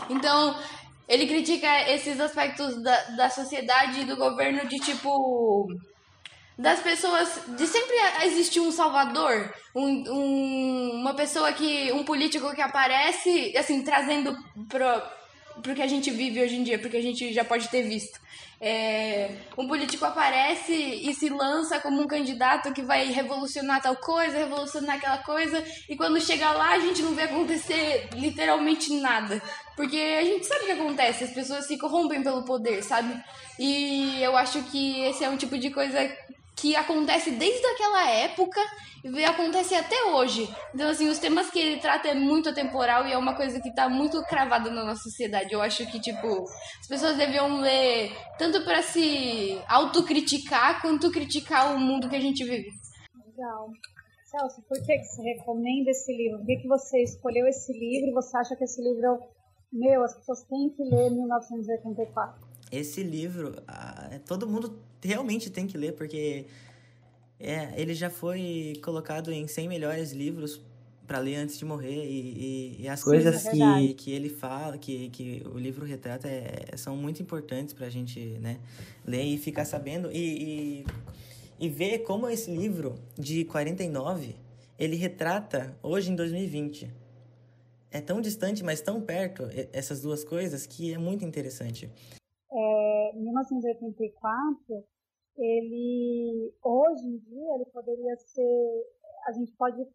Então, 0.10 0.58
ele 1.08 1.28
critica 1.28 1.90
esses 1.90 2.20
aspectos 2.20 2.82
da, 2.82 3.02
da 3.12 3.30
sociedade 3.30 4.02
e 4.02 4.06
do 4.06 4.16
governo 4.16 4.68
de 4.68 4.78
tipo 4.78 5.68
das 6.60 6.82
pessoas 6.82 7.40
de 7.58 7.66
sempre 7.66 7.96
existir 8.24 8.60
um 8.60 8.70
salvador, 8.70 9.50
um, 9.74 9.88
um, 10.12 10.92
uma 10.96 11.14
pessoa 11.14 11.54
que 11.54 11.90
um 11.94 12.04
político 12.04 12.54
que 12.54 12.62
aparece 12.62 13.56
assim 13.58 13.82
trazendo 13.82 14.38
pro 14.68 14.86
pro 15.62 15.76
que 15.76 15.82
a 15.82 15.88
gente 15.88 16.10
vive 16.10 16.42
hoje 16.42 16.56
em 16.56 16.64
dia, 16.64 16.80
porque 16.80 16.96
a 16.96 17.02
gente 17.02 17.34
já 17.34 17.44
pode 17.44 17.68
ter 17.68 17.84
visto. 17.84 18.20
É, 18.62 19.30
um 19.58 19.68
político 19.68 20.06
aparece 20.06 20.74
e 20.74 21.14
se 21.14 21.30
lança 21.30 21.80
como 21.80 22.02
um 22.02 22.08
candidato 22.08 22.74
que 22.74 22.82
vai 22.82 23.06
revolucionar 23.08 23.82
tal 23.82 23.96
coisa, 23.98 24.38
revolucionar 24.38 24.98
aquela 24.98 25.18
coisa, 25.18 25.62
e 25.90 25.98
quando 25.98 26.20
chega 26.22 26.52
lá 26.52 26.72
a 26.74 26.80
gente 26.80 27.02
não 27.02 27.14
vê 27.14 27.24
acontecer 27.24 28.10
literalmente 28.14 28.94
nada. 29.02 29.42
Porque 29.76 29.98
a 29.98 30.24
gente 30.24 30.46
sabe 30.46 30.64
o 30.64 30.66
que 30.66 30.72
acontece, 30.72 31.26
as 31.26 31.32
pessoas 31.32 31.66
se 31.68 31.78
corrompem 31.78 32.24
pelo 32.24 32.44
poder, 32.44 32.84
sabe? 32.84 33.14
E 33.58 34.22
eu 34.22 34.38
acho 34.38 34.62
que 34.64 35.02
esse 35.02 35.24
é 35.24 35.30
um 35.30 35.38
tipo 35.38 35.58
de 35.58 35.72
coisa 35.72 36.10
que 36.60 36.76
acontece 36.76 37.32
desde 37.32 37.66
aquela 37.68 38.10
época 38.10 38.60
e 39.04 39.24
acontece 39.24 39.74
até 39.76 39.96
hoje. 40.12 40.48
Então, 40.74 40.90
assim, 40.90 41.08
os 41.08 41.20
temas 41.20 41.50
que 41.50 41.58
ele 41.58 41.80
trata 41.80 42.10
é 42.10 42.14
muito 42.14 42.50
atemporal 42.50 43.08
e 43.08 43.14
é 43.14 43.18
uma 43.18 43.36
coisa 43.36 43.60
que 43.62 43.74
tá 43.74 43.88
muito 43.88 44.22
cravada 44.24 44.70
na 44.70 44.84
nossa 44.84 45.04
sociedade. 45.04 45.54
Eu 45.54 45.62
acho 45.62 45.90
que, 45.90 46.00
tipo, 46.00 46.44
as 46.82 46.88
pessoas 46.88 47.18
deviam 47.18 47.62
ler 47.62 48.12
tanto 48.38 48.64
para 48.66 48.82
se 48.82 49.62
autocriticar 49.68 50.82
quanto 50.82 51.12
criticar 51.12 51.74
o 51.74 51.80
mundo 51.80 52.10
que 52.10 52.16
a 52.16 52.22
gente 52.22 52.44
vive. 52.44 52.70
Legal. 53.26 53.70
Celso, 54.26 54.62
por 54.68 54.78
que, 54.86 54.98
que 54.98 55.06
você 55.06 55.24
recomenda 55.24 55.90
esse 55.90 56.16
livro? 56.16 56.40
Por 56.40 56.46
que, 56.46 56.58
que 56.58 56.68
você 56.68 57.02
escolheu 57.02 57.48
esse 57.48 57.72
livro 57.72 58.10
e 58.10 58.14
você 58.14 58.38
acha 58.38 58.56
que 58.56 58.64
esse 58.64 58.82
livro, 58.82 59.20
meu, 59.72 60.04
as 60.04 60.14
pessoas 60.14 60.44
têm 60.44 60.70
que 60.70 60.84
ler 60.84 61.10
1984? 61.10 62.48
Esse 62.72 63.02
livro, 63.02 63.56
todo 64.28 64.48
mundo 64.48 64.78
realmente 65.02 65.50
tem 65.50 65.66
que 65.68 65.78
ler, 65.78 65.94
porque 65.94 66.46
é, 67.40 67.74
ele 67.76 67.94
já 67.94 68.10
foi 68.10 68.74
colocado 68.84 69.32
em 69.32 69.48
100 69.48 69.68
melhores 69.68 70.12
livros 70.12 70.62
para 71.08 71.18
ler 71.18 71.38
antes 71.38 71.58
de 71.58 71.66
morrer 71.66 72.06
e, 72.06 72.76
e, 72.78 72.84
e 72.84 72.88
as 72.88 73.04
coisas 73.04 73.44
é 73.48 73.52
que, 73.52 73.94
que 73.96 74.12
ele 74.12 74.30
fala, 74.30 74.78
que, 74.78 75.10
que 75.10 75.42
o 75.52 75.58
livro 75.58 75.84
retrata, 75.84 76.28
é, 76.28 76.78
são 76.78 76.96
muito 76.96 77.20
importantes 77.20 77.74
para 77.74 77.88
a 77.88 77.90
gente 77.90 78.20
né, 78.40 78.60
ler 79.04 79.24
e 79.24 79.36
ficar 79.38 79.66
sabendo 79.66 80.12
e, 80.12 80.18
e, 80.18 80.86
e 81.60 81.68
ver 81.68 82.00
como 82.00 82.30
esse 82.30 82.52
livro 82.52 82.94
de 83.18 83.44
49 83.46 84.36
ele 84.78 84.96
retrata 84.96 85.76
hoje 85.82 86.12
em 86.12 86.16
2020. 86.16 86.90
É 87.92 88.00
tão 88.00 88.22
distante, 88.22 88.64
mas 88.64 88.80
tão 88.80 89.02
perto 89.02 89.50
essas 89.74 90.02
duas 90.02 90.24
coisas 90.24 90.68
que 90.68 90.94
é 90.94 90.98
muito 90.98 91.26
interessante. 91.26 91.90
É, 93.10 93.14
1984 93.16 94.84
ele 95.38 96.54
hoje 96.62 97.08
em 97.08 97.18
dia 97.18 97.56
ele 97.56 97.66
poderia 97.66 98.16
ser 98.18 98.86
a 99.28 99.32
gente 99.32 99.52
pode 99.54 99.86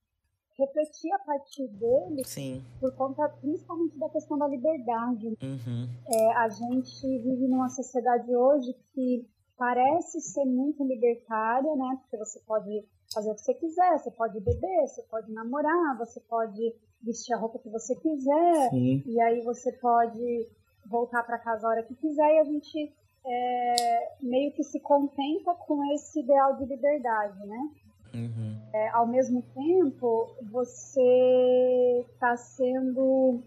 refletir 0.57 1.13
a 1.13 1.19
partir 1.19 1.67
dele 1.69 2.25
Sim. 2.25 2.63
por 2.81 2.95
conta 2.95 3.29
principalmente 3.41 3.99
da 3.99 4.09
questão 4.09 4.39
da 4.39 4.49
liberdade 4.49 5.27
uhum. 5.27 5.89
é, 6.09 6.33
a 6.37 6.49
gente 6.49 7.19
vive 7.19 7.49
numa 7.49 7.69
sociedade 7.69 8.35
hoje 8.35 8.75
que 8.95 9.29
parece 9.57 10.21
ser 10.21 10.45
muito 10.45 10.85
libertária 10.85 11.75
né 11.77 11.99
porque 12.01 12.17
você 12.17 12.41
pode 12.41 12.85
fazer 13.13 13.31
o 13.31 13.35
que 13.35 13.43
você 13.43 13.55
quiser 13.55 13.99
você 13.99 14.11
pode 14.13 14.41
beber 14.41 14.87
você 14.87 15.03
pode 15.03 15.33
namorar 15.33 15.99
você 15.99 16.21
pode 16.21 16.75
vestir 17.03 17.35
a 17.35 17.39
roupa 17.39 17.59
que 17.59 17.69
você 17.69 17.95
quiser 17.97 18.71
Sim. 18.71 19.03
e 19.07 19.21
aí 19.21 19.43
você 19.43 19.73
pode 19.73 20.49
voltar 20.87 21.23
para 21.25 21.39
casa 21.39 21.67
a 21.67 21.71
hora 21.71 21.83
que 21.83 21.95
quiser 21.95 22.35
e 22.35 22.39
a 22.39 22.45
gente 22.45 22.95
é, 23.27 24.17
meio 24.21 24.53
que 24.53 24.63
se 24.63 24.81
contenta 24.81 25.55
com 25.55 25.85
esse 25.95 26.21
ideal 26.21 26.57
de 26.57 26.67
liberdade, 26.67 27.39
né? 27.47 27.71
Uhum. 28.15 28.61
É, 28.73 28.89
ao 28.91 29.07
mesmo 29.07 29.43
tempo, 29.55 30.37
você 30.51 32.05
está 32.13 32.37
sendo 32.37 33.43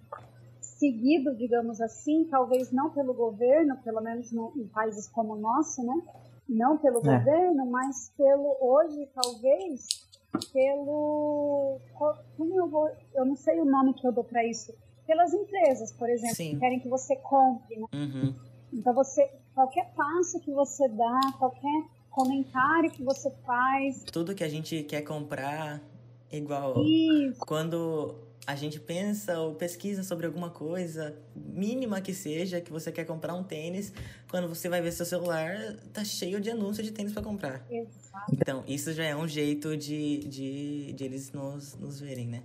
seguido, 0.59 1.35
digamos 1.35 1.79
assim, 1.79 2.25
talvez 2.25 2.71
não 2.71 2.89
pelo 2.89 3.13
governo, 3.13 3.77
pelo 3.77 4.01
menos 4.01 4.31
no, 4.31 4.51
em 4.55 4.67
países 4.67 5.07
como 5.07 5.33
o 5.33 5.39
nosso, 5.39 5.83
né? 5.83 6.01
Não 6.47 6.77
pelo 6.77 6.99
é. 6.99 7.17
governo, 7.17 7.65
mas 7.65 8.11
pelo 8.17 8.57
hoje, 8.59 9.07
talvez, 9.13 9.87
pelo 10.53 11.79
como 12.37 12.55
eu 12.55 12.67
vou, 12.67 12.89
eu 13.15 13.25
não 13.25 13.35
sei 13.35 13.59
o 13.59 13.65
nome 13.65 13.93
que 13.93 14.05
eu 14.05 14.11
dou 14.11 14.23
para 14.23 14.45
isso, 14.45 14.73
pelas 15.05 15.33
empresas, 15.33 15.91
por 15.93 16.09
exemplo, 16.09 16.35
Sim. 16.35 16.51
que 16.51 16.59
querem 16.59 16.79
que 16.79 16.89
você 16.89 17.15
compre. 17.15 17.77
Né? 17.77 17.87
Uhum. 17.93 18.35
Então 18.73 18.93
você 18.93 19.31
qualquer 19.57 19.91
passo 19.95 20.39
que 20.39 20.51
você 20.51 20.87
dá, 20.87 21.19
qualquer 21.39 21.83
comentário 22.11 22.91
que 22.91 23.01
você 23.01 23.31
faz. 23.43 24.03
Tudo 24.03 24.35
que 24.35 24.43
a 24.43 24.49
gente 24.49 24.83
quer 24.83 25.01
comprar, 25.01 25.81
igual 26.31 26.79
Isso. 26.83 27.39
quando 27.39 28.13
a 28.45 28.55
gente 28.55 28.79
pensa 28.79 29.39
ou 29.39 29.55
pesquisa 29.55 30.03
sobre 30.03 30.27
alguma 30.27 30.51
coisa, 30.51 31.17
mínima 31.35 31.99
que 32.01 32.13
seja, 32.13 32.61
que 32.61 32.71
você 32.71 32.91
quer 32.91 33.05
comprar 33.05 33.33
um 33.33 33.43
tênis, 33.43 33.91
quando 34.29 34.47
você 34.47 34.69
vai 34.69 34.79
ver 34.79 34.91
seu 34.91 35.07
celular, 35.07 35.75
tá 35.91 36.05
cheio 36.05 36.39
de 36.39 36.51
anúncios 36.51 36.85
de 36.85 36.93
tênis 36.93 37.11
para 37.11 37.23
comprar. 37.23 37.65
Exato. 37.67 38.31
Então, 38.31 38.63
isso 38.67 38.93
já 38.93 39.05
é 39.05 39.15
um 39.15 39.27
jeito 39.27 39.75
de, 39.75 40.19
de, 40.19 40.93
de 40.93 41.03
eles 41.03 41.31
nos, 41.31 41.75
nos 41.75 41.99
verem, 41.99 42.27
né? 42.27 42.43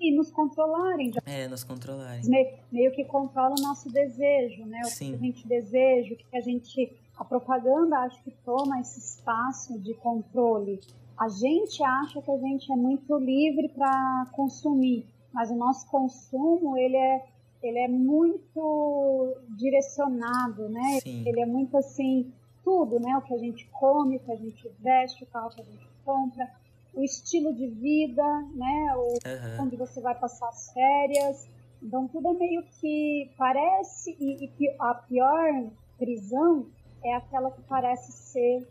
E 0.00 0.14
nos 0.14 0.30
controlarem. 0.30 1.12
É, 1.24 1.46
nos 1.48 1.64
controlarem. 1.64 2.22
Meio, 2.24 2.54
meio 2.72 2.92
que 2.92 3.04
controla 3.04 3.54
o 3.58 3.62
nosso 3.62 3.90
desejo, 3.90 4.64
né? 4.64 4.80
O 4.84 4.86
Sim. 4.86 5.10
que 5.10 5.14
a 5.14 5.18
gente 5.18 5.48
deseja, 5.48 6.14
o 6.14 6.16
que 6.16 6.36
a 6.36 6.40
gente. 6.40 6.92
A 7.16 7.24
propaganda 7.24 7.98
acho 8.00 8.22
que 8.22 8.30
toma 8.44 8.80
esse 8.80 8.98
espaço 8.98 9.78
de 9.78 9.94
controle. 9.94 10.80
A 11.18 11.28
gente 11.28 11.82
acha 11.82 12.20
que 12.20 12.30
a 12.30 12.36
gente 12.36 12.70
é 12.70 12.76
muito 12.76 13.16
livre 13.18 13.70
para 13.70 14.26
consumir, 14.32 15.06
mas 15.32 15.50
o 15.50 15.54
nosso 15.54 15.88
consumo 15.90 16.76
ele 16.76 16.96
é, 16.96 17.24
ele 17.62 17.78
é 17.78 17.88
muito 17.88 19.34
direcionado, 19.56 20.68
né? 20.68 21.00
Sim. 21.02 21.26
Ele 21.26 21.40
é 21.40 21.46
muito 21.46 21.74
assim 21.78 22.30
tudo, 22.62 23.00
né? 23.00 23.16
O 23.16 23.22
que 23.22 23.32
a 23.32 23.38
gente 23.38 23.66
come, 23.72 24.16
o 24.16 24.20
que 24.20 24.32
a 24.32 24.36
gente 24.36 24.70
veste, 24.80 25.24
o 25.24 25.26
carro 25.26 25.50
que 25.50 25.60
a 25.62 25.64
gente 25.64 25.88
compra, 26.04 26.50
o 26.96 27.04
estilo 27.04 27.54
de 27.54 27.68
vida, 27.68 28.24
né? 28.54 28.94
O, 28.96 29.12
uhum. 29.12 29.64
Onde 29.64 29.76
você 29.76 30.00
vai 30.00 30.14
passar 30.14 30.48
as 30.48 30.72
férias. 30.72 31.48
Então 31.82 32.08
tudo 32.08 32.28
é 32.28 32.32
meio 32.32 32.62
que 32.80 33.30
parece 33.36 34.16
e, 34.18 34.50
e 34.58 34.76
a 34.80 34.94
pior 34.94 35.70
prisão 35.98 36.66
é 37.04 37.14
aquela 37.14 37.50
que 37.50 37.62
parece 37.62 38.12
ser 38.12 38.66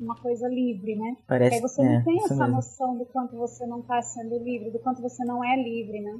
uma 0.00 0.16
coisa 0.16 0.48
livre, 0.48 0.96
né? 0.96 1.16
Parece, 1.26 1.56
Aí 1.56 1.60
você 1.60 1.82
é, 1.82 1.84
não 1.84 2.04
tem 2.04 2.18
essa 2.24 2.34
mesmo. 2.34 2.56
noção 2.56 2.98
do 2.98 3.04
quanto 3.04 3.36
você 3.36 3.66
não 3.66 3.80
está 3.80 4.02
sendo 4.02 4.38
livre, 4.38 4.70
do 4.70 4.78
quanto 4.78 5.00
você 5.00 5.24
não 5.24 5.44
é 5.44 5.62
livre, 5.62 6.00
né? 6.00 6.18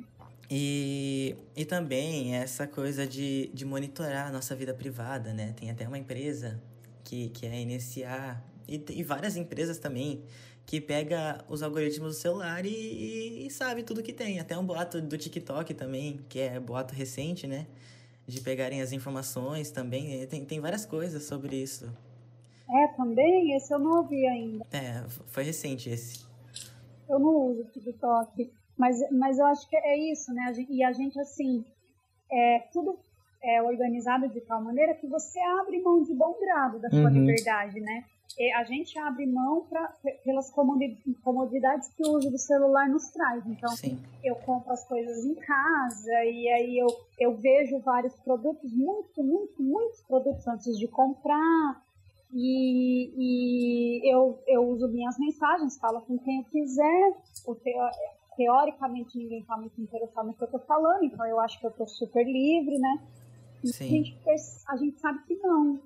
E, 0.50 1.36
e 1.56 1.64
também 1.64 2.34
essa 2.34 2.66
coisa 2.66 3.06
de, 3.06 3.50
de 3.54 3.64
monitorar 3.64 4.28
a 4.28 4.32
nossa 4.32 4.54
vida 4.54 4.74
privada, 4.74 5.32
né? 5.32 5.54
Tem 5.58 5.70
até 5.70 5.86
uma 5.88 5.98
empresa 5.98 6.60
que, 7.04 7.30
que 7.30 7.46
é 7.46 7.60
iniciar, 7.60 8.44
e, 8.68 8.84
e 8.90 9.02
várias 9.02 9.36
empresas 9.36 9.78
também, 9.78 10.22
que 10.70 10.80
pega 10.80 11.44
os 11.48 11.64
algoritmos 11.64 12.14
do 12.14 12.20
celular 12.20 12.64
e, 12.64 13.44
e, 13.44 13.50
sabe 13.50 13.82
tudo 13.82 14.04
que 14.04 14.12
tem. 14.12 14.38
Até 14.38 14.56
um 14.56 14.64
boato 14.64 15.00
do 15.02 15.18
TikTok 15.18 15.74
também, 15.74 16.20
que 16.28 16.38
é 16.38 16.60
boato 16.60 16.94
recente, 16.94 17.44
né? 17.44 17.66
De 18.24 18.40
pegarem 18.40 18.80
as 18.80 18.92
informações 18.92 19.72
também. 19.72 20.24
Tem, 20.28 20.44
tem 20.44 20.60
várias 20.60 20.86
coisas 20.86 21.24
sobre 21.24 21.56
isso. 21.56 21.92
É, 22.70 22.86
também? 22.96 23.52
Esse 23.56 23.74
eu 23.74 23.80
não 23.80 23.96
ouvi 23.96 24.24
ainda. 24.28 24.64
É, 24.70 25.02
foi 25.08 25.42
recente 25.42 25.90
esse. 25.90 26.24
Eu 27.08 27.18
não 27.18 27.34
uso 27.50 27.64
TikTok. 27.64 28.52
Mas, 28.78 28.96
mas 29.10 29.40
eu 29.40 29.46
acho 29.46 29.68
que 29.68 29.76
é 29.76 30.12
isso, 30.12 30.32
né? 30.32 30.54
E 30.68 30.84
a 30.84 30.92
gente, 30.92 31.18
assim, 31.18 31.64
é, 32.30 32.60
tudo 32.72 32.96
é 33.42 33.60
organizado 33.60 34.28
de 34.28 34.40
tal 34.42 34.62
maneira 34.62 34.94
que 34.94 35.08
você 35.08 35.40
abre 35.40 35.82
mão 35.82 36.00
de 36.04 36.14
bom 36.14 36.38
grado 36.38 36.78
da 36.78 36.88
sua 36.90 37.00
uhum. 37.00 37.08
liberdade, 37.08 37.80
né? 37.80 38.04
A 38.54 38.64
gente 38.64 38.98
abre 38.98 39.26
mão 39.26 39.66
pra, 39.68 39.92
pelas 40.24 40.50
comodidades 40.50 41.88
que 41.88 42.06
o 42.06 42.16
uso 42.16 42.30
do 42.30 42.38
celular 42.38 42.88
nos 42.88 43.08
traz. 43.08 43.44
Então, 43.46 43.70
Sim. 43.70 43.98
eu 44.24 44.34
compro 44.36 44.72
as 44.72 44.86
coisas 44.86 45.24
em 45.24 45.34
casa 45.34 46.24
e 46.24 46.48
aí 46.48 46.78
eu, 46.78 46.86
eu 47.18 47.36
vejo 47.36 47.78
vários 47.80 48.14
produtos, 48.20 48.72
muito, 48.72 49.22
muito, 49.22 49.62
muitos 49.62 50.00
produtos 50.02 50.46
antes 50.46 50.78
de 50.78 50.88
comprar. 50.88 51.82
E, 52.32 53.12
e 53.16 54.12
eu, 54.14 54.38
eu 54.46 54.64
uso 54.68 54.88
minhas 54.88 55.18
mensagens, 55.18 55.78
falo 55.78 56.00
com 56.02 56.16
quem 56.18 56.38
eu 56.38 56.44
quiser. 56.44 57.16
O, 57.46 57.56
teoricamente 58.36 59.18
ninguém 59.18 59.40
está 59.40 59.56
muito 59.56 59.78
interessado 59.80 60.26
no 60.26 60.34
que 60.34 60.42
eu 60.42 60.46
estou 60.46 60.60
falando, 60.60 61.04
então 61.04 61.26
eu 61.26 61.38
acho 61.40 61.58
que 61.60 61.66
eu 61.66 61.70
estou 61.70 61.86
super 61.86 62.24
livre, 62.24 62.78
né? 62.78 63.02
E 63.62 63.68
a 63.68 63.72
gente, 63.72 64.18
a 64.66 64.76
gente 64.76 64.98
sabe 64.98 65.22
que 65.26 65.34
não, 65.36 65.78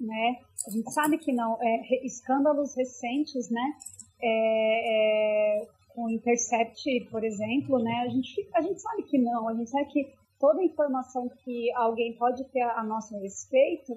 né? 0.00 0.38
A 0.66 0.70
gente 0.70 0.90
sabe 0.92 1.18
que 1.18 1.32
não. 1.32 1.58
É, 1.60 2.06
escândalos 2.06 2.74
recentes, 2.74 3.50
né? 3.50 3.74
É, 4.22 5.62
é, 5.62 5.68
com 5.94 6.04
o 6.04 6.10
Intercept, 6.10 7.08
por 7.10 7.24
exemplo, 7.24 7.78
né? 7.78 8.04
A 8.06 8.08
gente, 8.08 8.48
a 8.54 8.62
gente 8.62 8.80
sabe 8.80 9.02
que 9.04 9.18
não. 9.18 9.48
A 9.48 9.54
gente 9.54 9.70
sabe 9.70 9.86
que 9.86 10.12
toda 10.38 10.62
informação 10.62 11.28
que 11.44 11.72
alguém 11.74 12.14
pode 12.14 12.44
ter 12.44 12.62
a 12.62 12.82
nosso 12.82 13.18
respeito 13.20 13.96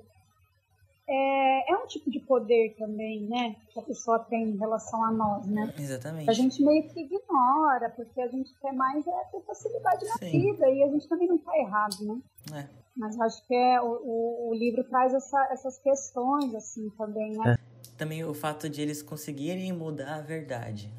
é, 1.08 1.72
é 1.74 1.78
um 1.78 1.86
tipo 1.86 2.10
de 2.10 2.20
poder 2.20 2.76
também, 2.78 3.28
né? 3.28 3.56
Que 3.74 3.80
a 3.80 3.84
pessoa 3.84 4.20
tem 4.20 4.50
em 4.50 4.58
relação 4.58 5.04
a 5.04 5.12
nós, 5.12 5.46
né? 5.48 5.74
Exatamente. 5.78 6.30
A 6.30 6.34
gente 6.34 6.64
meio 6.64 6.84
que 6.90 7.02
ignora, 7.02 7.90
porque 7.96 8.22
a 8.22 8.28
gente 8.28 8.54
quer 8.60 8.74
mais 8.74 9.06
é 9.06 9.24
ter 9.32 9.42
facilidade 9.42 10.06
na 10.06 10.18
Sim. 10.18 10.32
vida 10.32 10.70
e 10.70 10.84
a 10.84 10.88
gente 10.88 11.08
também 11.08 11.28
não 11.28 11.36
está 11.36 11.58
errado, 11.58 11.98
né? 12.02 12.22
É. 12.54 12.83
Mas 12.96 13.20
acho 13.20 13.46
que 13.48 13.56
é, 13.56 13.82
o, 13.82 14.50
o, 14.50 14.54
livro 14.54 14.84
traz 14.84 15.14
essa, 15.14 15.48
essas 15.52 15.80
questões, 15.80 16.54
assim, 16.54 16.90
também, 16.92 17.36
né? 17.36 17.56
É. 17.58 17.74
Também 17.98 18.24
o 18.24 18.34
fato 18.34 18.70
de 18.70 18.82
eles 18.82 19.02
conseguirem 19.02 19.72
mudar 19.74 20.16
a 20.16 20.22
verdade. 20.22 20.94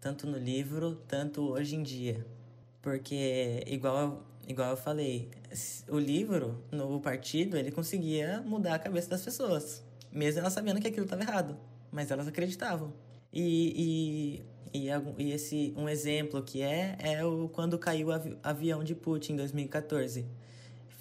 Tanto 0.00 0.26
no 0.26 0.38
livro, 0.38 0.96
tanto 1.08 1.42
hoje 1.50 1.76
em 1.76 1.82
dia. 1.82 2.24
Porque, 2.80 3.64
igual 3.66 4.22
igual 4.46 4.70
eu 4.70 4.76
falei, 4.76 5.28
o 5.88 5.98
livro, 5.98 6.62
no 6.70 7.00
partido, 7.00 7.56
ele 7.56 7.70
conseguia 7.70 8.40
mudar 8.42 8.74
a 8.74 8.78
cabeça 8.78 9.10
das 9.10 9.22
pessoas. 9.22 9.82
Mesmo 10.12 10.40
elas 10.40 10.52
sabendo 10.52 10.80
que 10.80 10.88
aquilo 10.88 11.04
estava 11.04 11.22
errado. 11.22 11.56
Mas 11.90 12.10
elas 12.10 12.28
acreditavam. 12.28 12.92
E, 13.32 14.42
e, 14.72 14.86
e, 14.86 14.88
e, 15.18 15.32
esse, 15.32 15.74
um 15.76 15.88
exemplo 15.88 16.42
que 16.42 16.62
é, 16.62 16.96
é 17.00 17.24
o, 17.24 17.48
quando 17.48 17.78
caiu 17.78 18.08
o 18.08 18.12
avi, 18.12 18.38
avião 18.42 18.84
de 18.84 18.94
Putin 18.94 19.32
em 19.32 19.36
2014. 19.36 20.26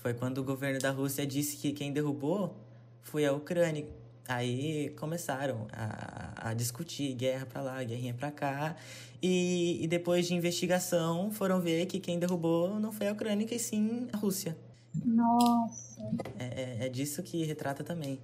Foi 0.06 0.14
quando 0.14 0.38
o 0.38 0.44
governo 0.44 0.80
da 0.80 0.92
Rússia 0.92 1.26
disse 1.26 1.58
que 1.58 1.74
quem 1.74 1.92
derrubou 1.92 2.54
foi 3.02 3.26
a 3.26 3.34
Ucrânia. 3.34 3.88
Aí 4.28 4.92
começaram 5.00 5.66
a, 5.74 6.52
a 6.52 6.54
discutir 6.54 7.16
guerra 7.16 7.48
para 7.48 7.60
lá, 7.64 7.84
guerrinha 7.84 8.14
para 8.14 8.30
cá. 8.30 8.76
E, 9.20 9.84
e, 9.84 9.88
depois 9.88 10.28
de 10.28 10.36
investigação 10.36 11.32
foram 11.32 11.60
ver 11.60 11.88
que 11.88 12.00
quem 12.00 12.20
derrubou 12.20 12.80
não 12.80 12.92
foi 12.92 13.08
a 13.08 13.14
Ucrânia, 13.14 13.48
e 13.50 13.58
sim 13.58 14.08
a 14.14 14.18
Rússia. 14.18 14.56
Nossa. 15.04 16.00
É, 16.38 16.84
é, 16.84 16.86
é 16.86 16.90
disso 16.90 17.24
que 17.24 17.44
retrata 17.44 17.84
também. 17.84 18.20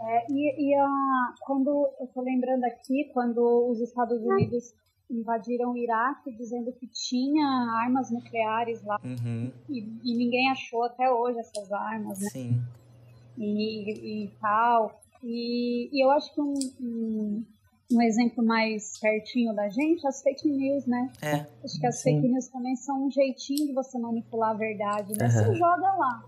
É, 0.00 0.26
e, 0.30 0.68
e 0.68 0.74
a, 0.76 1.34
quando 1.40 1.90
eu 1.98 2.06
tô 2.14 2.22
lembrando 2.22 2.62
aqui, 2.62 3.10
quando 3.12 3.40
os 3.68 3.80
Estados 3.80 4.22
Unidos 4.22 4.72
invadiram 5.10 5.72
o 5.72 5.76
Iraque 5.76 6.32
dizendo 6.32 6.72
que 6.72 6.86
tinha 6.86 7.46
armas 7.82 8.10
nucleares 8.10 8.82
lá 8.82 9.00
uhum. 9.04 9.50
e, 9.68 9.80
e, 10.02 10.16
ninguém 10.16 10.50
achou 10.50 10.84
até 10.84 11.10
hoje 11.10 11.38
essas 11.38 11.70
armas, 11.72 12.20
né? 12.20 12.28
Sim. 12.30 12.62
E, 13.36 14.24
e 14.24 14.30
tal. 14.40 15.00
E, 15.22 15.88
e 15.92 16.04
eu 16.04 16.10
acho 16.10 16.34
que 16.34 16.40
um, 16.40 16.54
um, 16.80 17.44
um, 17.92 18.02
exemplo 18.02 18.44
mais 18.44 18.98
pertinho 18.98 19.54
da 19.54 19.68
gente 19.68 20.04
é 20.04 20.08
as 20.08 20.22
fake 20.22 20.48
news, 20.48 20.86
né? 20.86 21.10
É. 21.22 21.46
Acho 21.64 21.78
que 21.78 21.86
as 21.86 21.98
Sim. 21.98 22.16
fake 22.16 22.28
news 22.28 22.48
também 22.48 22.76
são 22.76 23.06
um 23.06 23.10
jeitinho 23.10 23.66
de 23.66 23.72
você 23.72 23.98
manipular 23.98 24.50
a 24.50 24.54
verdade, 24.54 25.12
né? 25.18 25.26
Uhum. 25.26 25.30
Você 25.30 25.54
joga 25.54 25.92
lá. 25.94 26.24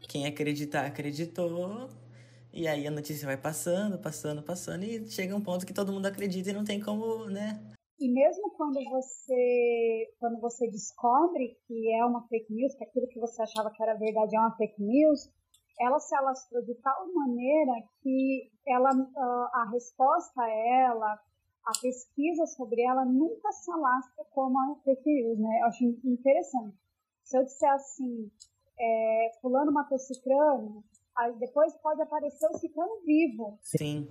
Quem 0.00 0.26
acreditar, 0.26 0.86
acreditou. 0.86 1.88
E 2.52 2.66
aí 2.66 2.86
a 2.86 2.90
notícia 2.90 3.26
vai 3.26 3.36
passando, 3.36 3.98
passando, 3.98 4.42
passando, 4.42 4.82
e 4.82 5.06
chega 5.08 5.36
um 5.36 5.40
ponto 5.40 5.66
que 5.66 5.72
todo 5.72 5.92
mundo 5.92 6.06
acredita 6.06 6.50
e 6.50 6.52
não 6.52 6.64
tem 6.64 6.80
como, 6.80 7.26
né? 7.26 7.60
E 8.00 8.08
mesmo 8.08 8.50
quando 8.50 8.78
você, 8.90 10.14
quando 10.20 10.40
você 10.40 10.68
descobre 10.68 11.58
que 11.66 11.92
é 11.92 12.04
uma 12.04 12.26
fake 12.28 12.52
news, 12.52 12.74
que 12.74 12.84
aquilo 12.84 13.08
que 13.08 13.18
você 13.18 13.42
achava 13.42 13.70
que 13.70 13.82
era 13.82 13.94
verdade 13.94 14.36
é 14.36 14.38
uma 14.38 14.56
fake 14.56 14.80
news, 14.80 15.28
ela 15.80 15.98
se 15.98 16.14
alastrou 16.14 16.62
de 16.62 16.74
tal 16.76 17.12
maneira 17.12 17.72
que 18.00 18.50
ela, 18.66 18.90
ah, 18.90 19.50
a 19.52 19.70
resposta 19.72 20.40
a 20.40 20.48
ela, 20.48 21.20
a 21.64 21.72
pesquisa 21.80 22.46
sobre 22.46 22.82
ela 22.82 23.04
nunca 23.04 23.50
se 23.52 23.70
alastra 23.70 24.24
como 24.30 24.58
a 24.58 24.76
fake 24.84 25.02
news, 25.04 25.38
né? 25.38 25.60
Eu 25.60 25.66
acho 25.66 25.84
interessante. 26.04 26.76
Se 27.24 27.36
eu 27.36 27.44
disser 27.44 27.70
assim, 27.72 28.30
é, 28.78 29.32
fulano 29.40 29.72
matou 29.72 29.98
cicrano, 29.98 30.84
Aí 31.18 31.32
depois 31.34 31.74
pode 31.82 32.00
aparecer 32.00 32.46
o 32.48 32.56
ciclano 32.58 33.00
vivo. 33.04 33.58
Sim. 33.60 34.06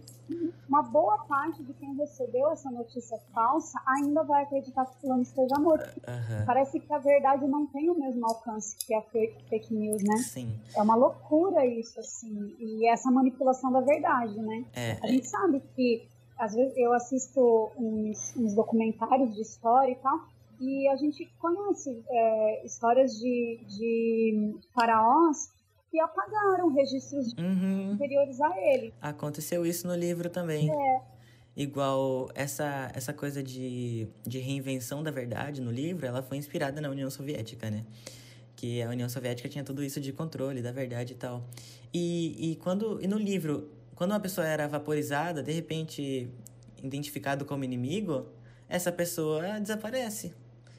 Uma 0.67 0.83
boa 0.83 1.19
parte 1.19 1.63
de 1.63 1.73
quem 1.75 1.95
recebeu 1.95 2.51
essa 2.51 2.69
notícia 2.69 3.17
falsa 3.33 3.81
ainda 3.87 4.23
vai 4.23 4.43
acreditar 4.43 4.85
que 4.85 4.97
o 4.97 4.99
fulano 4.99 5.21
esteja 5.21 5.57
morto. 5.57 5.87
Uhum. 5.87 6.45
Parece 6.45 6.81
que 6.81 6.93
a 6.93 6.97
verdade 6.97 7.47
não 7.47 7.65
tem 7.67 7.89
o 7.89 7.97
mesmo 7.97 8.25
alcance 8.25 8.75
que 8.85 8.93
a 8.93 9.01
fake, 9.03 9.41
fake 9.47 9.73
news, 9.73 10.03
né? 10.03 10.17
Sim. 10.17 10.59
É 10.75 10.81
uma 10.81 10.95
loucura 10.95 11.65
isso, 11.65 11.97
assim. 11.97 12.53
E 12.59 12.85
essa 12.89 13.09
manipulação 13.09 13.71
da 13.71 13.79
verdade, 13.79 14.37
né? 14.41 14.65
É, 14.75 14.97
a 15.01 15.07
gente 15.07 15.27
sabe 15.27 15.61
que, 15.75 16.05
às 16.37 16.53
vezes, 16.53 16.75
eu 16.75 16.91
assisto 16.91 17.71
uns, 17.77 18.35
uns 18.35 18.53
documentários 18.53 19.33
de 19.33 19.41
história 19.41 19.93
e 19.93 19.95
tal, 19.95 20.19
e 20.59 20.89
a 20.89 20.95
gente 20.97 21.25
conhece 21.39 22.03
é, 22.09 22.65
histórias 22.65 23.17
de, 23.17 23.61
de 23.65 24.59
faraós 24.73 25.55
que 25.89 25.99
apagaram 25.99 26.73
registros 26.73 27.33
uhum. 27.37 27.91
anteriores 27.91 28.39
a 28.41 28.53
ele. 28.73 28.93
Aconteceu 29.01 29.65
isso 29.65 29.87
no 29.87 29.95
livro 29.95 30.29
também. 30.29 30.69
É. 30.69 31.01
Igual 31.55 32.29
essa, 32.35 32.91
essa 32.93 33.11
coisa 33.11 33.41
de, 33.41 34.07
de 34.23 34.37
reinvenção 34.37 35.01
da 35.01 35.09
verdade 35.09 35.59
no 35.59 35.71
livro, 35.71 36.05
ela 36.05 36.21
foi 36.21 36.37
inspirada 36.37 36.79
na 36.79 36.89
União 36.89 37.09
Soviética, 37.09 37.71
né? 37.71 37.83
Que 38.55 38.81
a 38.81 38.89
União 38.89 39.09
Soviética 39.09 39.49
tinha 39.49 39.63
tudo 39.63 39.83
isso 39.83 39.99
de 39.99 40.11
controle 40.13 40.61
da 40.61 40.71
verdade 40.71 41.13
e 41.13 41.15
tal. 41.15 41.43
E, 41.93 42.51
e, 42.51 42.55
quando, 42.57 43.01
e 43.01 43.07
no 43.07 43.17
livro, 43.17 43.71
quando 43.95 44.11
uma 44.11 44.19
pessoa 44.19 44.45
era 44.45 44.67
vaporizada, 44.67 45.41
de 45.41 45.51
repente 45.51 46.29
identificado 46.83 47.43
como 47.45 47.63
inimigo, 47.63 48.27
essa 48.69 48.91
pessoa 48.91 49.59
desaparece. 49.59 50.33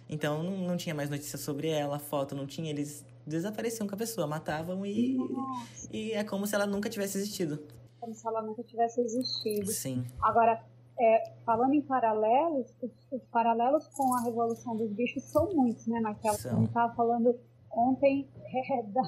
Então 0.09 0.43
não, 0.43 0.59
não 0.59 0.77
tinha 0.77 0.95
mais 0.95 1.11
notícia 1.11 1.39
sobre 1.39 1.69
ela, 1.69 1.99
foto 1.99 2.35
não 2.35 2.47
tinha, 2.47 2.71
eles 2.71 3.05
desapareciam 3.29 3.87
com 3.87 3.95
a 3.95 3.99
pessoa, 3.99 4.27
matavam 4.27 4.85
e. 4.85 5.17
Nossa. 5.17 5.89
E 5.93 6.13
é 6.13 6.25
como 6.25 6.47
se 6.47 6.55
ela 6.55 6.67
nunca 6.67 6.89
tivesse 6.89 7.19
existido. 7.19 7.63
Como 8.01 8.15
se 8.15 8.27
ela 8.27 8.43
nunca 8.43 8.63
tivesse 8.63 9.01
existido. 9.01 9.67
Sim. 9.71 10.05
Agora, 10.21 10.65
é, 11.01 11.33
falando 11.45 11.75
em 11.75 11.83
paralelos, 11.83 12.75
os, 12.83 12.91
os, 13.13 13.25
paralelos 13.27 13.87
com 13.89 14.15
a 14.15 14.23
Revolução 14.23 14.77
dos 14.77 14.91
Bichos 14.93 15.23
são 15.25 15.55
muitos, 15.55 15.87
né, 15.87 16.01
Marcelo? 16.01 16.37
São. 16.37 16.53
A 16.53 16.55
gente 16.57 16.69
estava 16.69 16.95
falando 16.95 17.39
ontem 17.71 18.29
é, 18.53 18.83
da, 18.83 19.03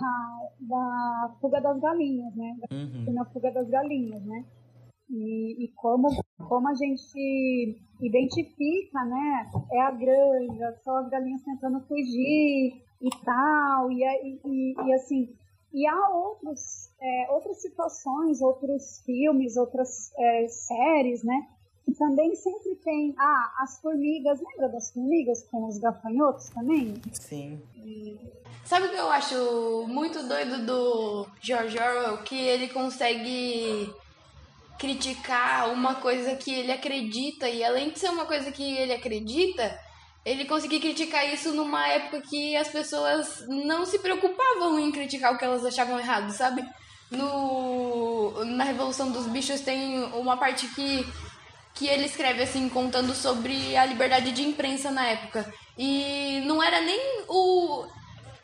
da 0.61 1.35
fuga 1.41 1.61
das 1.61 1.81
galinhas, 1.81 2.35
né? 2.37 2.57
Uhum. 2.71 3.13
Na 3.13 3.25
fuga 3.25 3.51
das 3.51 3.69
galinhas, 3.69 4.23
né? 4.23 4.45
E, 5.09 5.65
e, 5.65 5.69
como, 5.75 6.09
como 6.49 6.69
a 6.69 6.75
gente 6.75 7.81
identifica, 8.01 9.05
né? 9.05 9.51
É 9.73 9.81
a 9.83 9.91
granja, 9.91 10.79
são 10.85 10.97
as 10.99 11.09
galinhas 11.09 11.43
tentando 11.43 11.81
fugir 11.89 12.81
e 13.01 13.11
tal, 13.25 13.91
e, 13.91 14.03
e, 14.45 14.75
e 14.87 14.93
assim, 14.93 15.35
e 15.73 15.87
há 15.87 16.09
outros, 16.09 16.91
é, 17.01 17.31
outras 17.31 17.61
situações, 17.63 18.43
outros 18.43 19.03
filmes, 19.07 19.57
outras 19.57 20.13
é, 20.19 20.49
séries, 20.49 21.23
né? 21.23 21.47
Que 21.85 21.93
também 21.95 22.35
sempre 22.35 22.75
tem. 22.77 23.15
Ah, 23.19 23.55
as 23.61 23.81
formigas, 23.81 24.41
lembra 24.41 24.69
das 24.69 24.93
formigas 24.93 25.43
com 25.45 25.67
os 25.69 25.79
gafanhotos 25.79 26.49
também? 26.51 26.95
Sim. 27.13 27.63
E... 27.77 28.19
Sabe 28.65 28.87
o 28.87 28.91
que 28.91 28.97
eu 28.97 29.11
acho 29.11 29.87
muito 29.89 30.23
doido 30.27 30.67
do 30.67 31.27
George 31.41 31.79
Orwell? 31.79 32.19
Que 32.19 32.37
ele 32.37 32.69
consegue 32.69 33.93
criticar 34.79 35.73
uma 35.73 35.95
coisa 35.97 36.35
que 36.35 36.53
ele 36.53 36.73
acredita, 36.73 37.49
e 37.49 37.63
além 37.63 37.91
de 37.91 37.99
ser 37.99 38.11
uma 38.11 38.25
coisa 38.25 38.51
que 38.51 38.63
ele 38.77 38.93
acredita, 38.93 39.79
ele 40.25 40.45
conseguia 40.45 40.81
criticar 40.81 41.33
isso 41.33 41.53
numa 41.53 41.87
época 41.89 42.21
que 42.21 42.55
as 42.55 42.69
pessoas 42.69 43.45
não 43.49 43.87
se 43.87 43.99
preocupavam 43.99 44.79
em 44.79 44.93
criticar 44.93 45.33
o 45.33 45.39
que 45.39 45.45
elas 45.45 45.65
achavam 45.65 45.99
errado, 45.99 46.31
sabe? 46.31 46.63
No, 47.11 48.45
na 48.45 48.65
Revolução 48.65 49.11
dos 49.11 49.27
Bichos 49.27 49.63
tem 49.63 50.05
uma 50.15 50.37
parte 50.37 50.67
que, 50.69 51.07
que 51.75 51.89
ele 51.89 52.05
escreve 52.05 52.43
assim, 52.43 52.69
contando 52.69 53.15
sobre 53.15 53.77
a 53.77 53.85
liberdade 53.85 54.31
de 54.33 54.43
imprensa 54.43 54.91
na 54.91 55.07
época. 55.07 55.53
E 55.77 56.43
não 56.45 56.63
era 56.63 56.81
nem 56.81 57.25
o. 57.27 57.87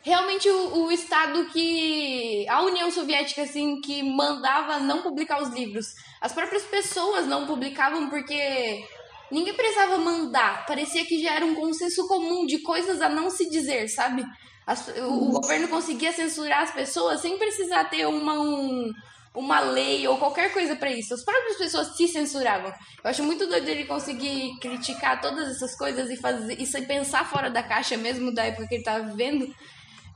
Realmente 0.01 0.49
o, 0.49 0.85
o 0.85 0.91
Estado 0.91 1.45
que. 1.45 2.45
A 2.49 2.61
União 2.63 2.91
Soviética, 2.91 3.43
assim, 3.43 3.79
que 3.79 4.01
mandava 4.01 4.79
não 4.79 5.01
publicar 5.01 5.41
os 5.41 5.49
livros. 5.49 5.93
As 6.19 6.33
próprias 6.33 6.63
pessoas 6.63 7.27
não 7.27 7.45
publicavam 7.45 8.09
porque 8.09 8.83
Ninguém 9.31 9.53
precisava 9.53 9.97
mandar. 9.97 10.65
Parecia 10.65 11.05
que 11.05 11.21
já 11.21 11.33
era 11.33 11.45
um 11.45 11.55
consenso 11.55 12.07
comum 12.07 12.45
de 12.45 12.59
coisas 12.59 13.01
a 13.01 13.09
não 13.09 13.29
se 13.29 13.49
dizer, 13.49 13.87
sabe? 13.89 14.25
As, 14.65 14.87
o, 14.87 15.29
o, 15.29 15.31
governo 15.31 15.67
conseguia 15.67 16.11
censurar 16.11 16.63
as 16.63 16.71
pessoas 16.71 17.21
sem 17.21 17.37
precisar 17.37 17.85
ter 17.85 18.05
uma, 18.05 18.33
um, 18.33 18.91
uma 19.33 19.59
lei 19.61 20.05
ou 20.07 20.17
qualquer 20.17 20.51
coisa 20.51 20.75
para 20.75 20.91
isso. 20.91 21.13
As 21.13 21.23
próprias 21.23 21.57
pessoas 21.57 21.95
se 21.95 22.07
censuravam. 22.07 22.69
Eu 23.03 23.09
acho 23.09 23.23
muito 23.23 23.47
doido 23.47 23.67
ele 23.67 23.85
conseguir 23.85 24.57
criticar 24.59 25.21
todas 25.21 25.49
essas 25.49 25.75
coisas 25.77 26.09
e 26.09 26.17
fazer 26.17 26.59
e 26.59 26.85
pensar 26.85 27.29
fora 27.29 27.49
da 27.49 27.63
caixa 27.63 27.95
mesmo 27.95 28.33
da 28.33 28.45
época 28.45 28.67
que 28.67 28.75
ele 28.75 28.81
estava 28.81 29.05
vivendo. 29.05 29.53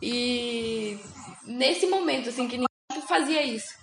E 0.01 0.99
nesse 1.45 1.85
momento, 1.87 2.29
assim, 2.29 2.47
que 2.47 2.57
ninguém 2.57 3.07
fazia 3.07 3.43
isso. 3.43 3.73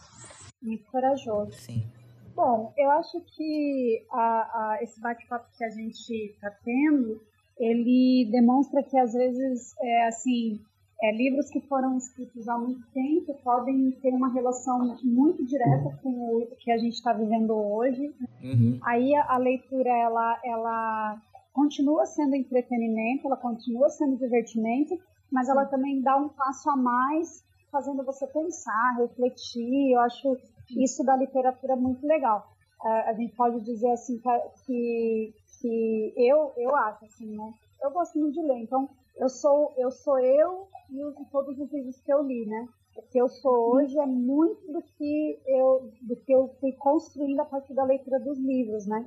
Muito 0.60 0.84
corajoso. 0.90 1.52
Sim. 1.52 1.97
Bom, 2.38 2.72
eu 2.78 2.88
acho 2.92 3.20
que 3.34 4.06
a, 4.12 4.20
a, 4.20 4.78
esse 4.80 5.00
bate-papo 5.00 5.48
que 5.58 5.64
a 5.64 5.70
gente 5.70 6.08
está 6.08 6.48
tendo, 6.64 7.20
ele 7.58 8.28
demonstra 8.30 8.80
que 8.80 8.96
às 8.96 9.12
vezes, 9.12 9.74
é, 9.80 10.06
assim, 10.06 10.60
é, 11.02 11.12
livros 11.16 11.50
que 11.50 11.60
foram 11.62 11.96
escritos 11.96 12.48
há 12.48 12.56
muito 12.56 12.86
tempo 12.92 13.34
podem 13.42 13.90
ter 14.00 14.10
uma 14.14 14.32
relação 14.32 14.96
muito 15.02 15.44
direta 15.44 15.98
com 16.00 16.10
o 16.10 16.46
que 16.60 16.70
a 16.70 16.78
gente 16.78 16.94
está 16.94 17.12
vivendo 17.12 17.56
hoje. 17.56 18.14
Uhum. 18.40 18.78
Aí 18.84 19.16
a, 19.16 19.34
a, 19.34 19.36
leitura 19.36 19.90
ela, 19.90 20.40
ela 20.44 21.20
continua 21.52 22.06
sendo 22.06 22.36
entretenimento, 22.36 23.26
ela 23.26 23.36
continua 23.36 23.88
sendo 23.88 24.16
divertimento, 24.16 24.96
mas 25.28 25.48
ela 25.48 25.66
também 25.66 26.00
dá 26.00 26.16
um 26.16 26.28
passo 26.28 26.70
a 26.70 26.76
mais, 26.76 27.44
fazendo 27.70 28.04
você 28.04 28.26
pensar, 28.26 28.96
refletir. 28.98 29.92
Eu 29.92 30.00
acho 30.00 30.36
isso 30.70 31.04
da 31.04 31.16
literatura 31.16 31.72
é 31.72 31.76
muito 31.76 32.06
legal. 32.06 32.46
a 32.82 33.12
gente 33.12 33.34
pode 33.34 33.60
dizer 33.64 33.90
assim 33.90 34.20
que, 34.66 35.34
que 35.60 36.14
eu, 36.16 36.52
eu 36.56 36.74
acho 36.76 37.04
assim, 37.04 37.36
né? 37.36 37.52
Eu 37.82 37.90
gosto 37.90 38.18
muito 38.18 38.34
de 38.34 38.42
ler, 38.42 38.58
então 38.58 38.88
eu 39.16 39.28
sou 39.28 39.72
eu 39.76 39.90
sou 39.90 40.18
eu 40.18 40.66
e, 40.90 41.00
e 41.00 41.24
todos 41.30 41.58
os 41.58 41.72
livros 41.72 42.00
que 42.00 42.12
eu 42.12 42.22
li, 42.22 42.46
né? 42.46 42.68
O 42.96 43.02
que 43.02 43.18
eu 43.20 43.28
sou 43.28 43.74
hoje 43.74 43.98
é 43.98 44.06
muito 44.06 44.72
do 44.72 44.82
que 44.82 45.40
eu 45.46 45.90
do 46.02 46.16
que 46.16 46.32
eu 46.32 46.48
fui 46.60 46.72
construindo 46.72 47.40
a 47.40 47.44
partir 47.44 47.74
da 47.74 47.84
leitura 47.84 48.18
dos 48.18 48.38
livros, 48.38 48.86
né? 48.86 49.04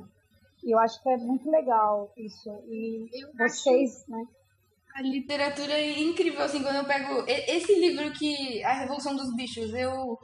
E 0.64 0.72
eu 0.72 0.80
acho 0.80 1.02
que 1.02 1.10
é 1.10 1.18
muito 1.18 1.50
legal 1.50 2.12
isso. 2.16 2.50
E 2.68 3.10
eu 3.14 3.34
vocês, 3.34 4.02
acho... 4.02 4.12
né? 4.12 4.28
A 4.96 5.02
literatura 5.02 5.74
é 5.74 6.00
incrível, 6.00 6.42
assim, 6.42 6.62
quando 6.62 6.76
eu 6.76 6.86
pego 6.86 7.24
esse 7.28 7.74
livro 7.80 8.12
que 8.12 8.64
A 8.64 8.74
Revolução 8.74 9.16
dos 9.16 9.34
Bichos, 9.36 9.74
eu 9.74 10.20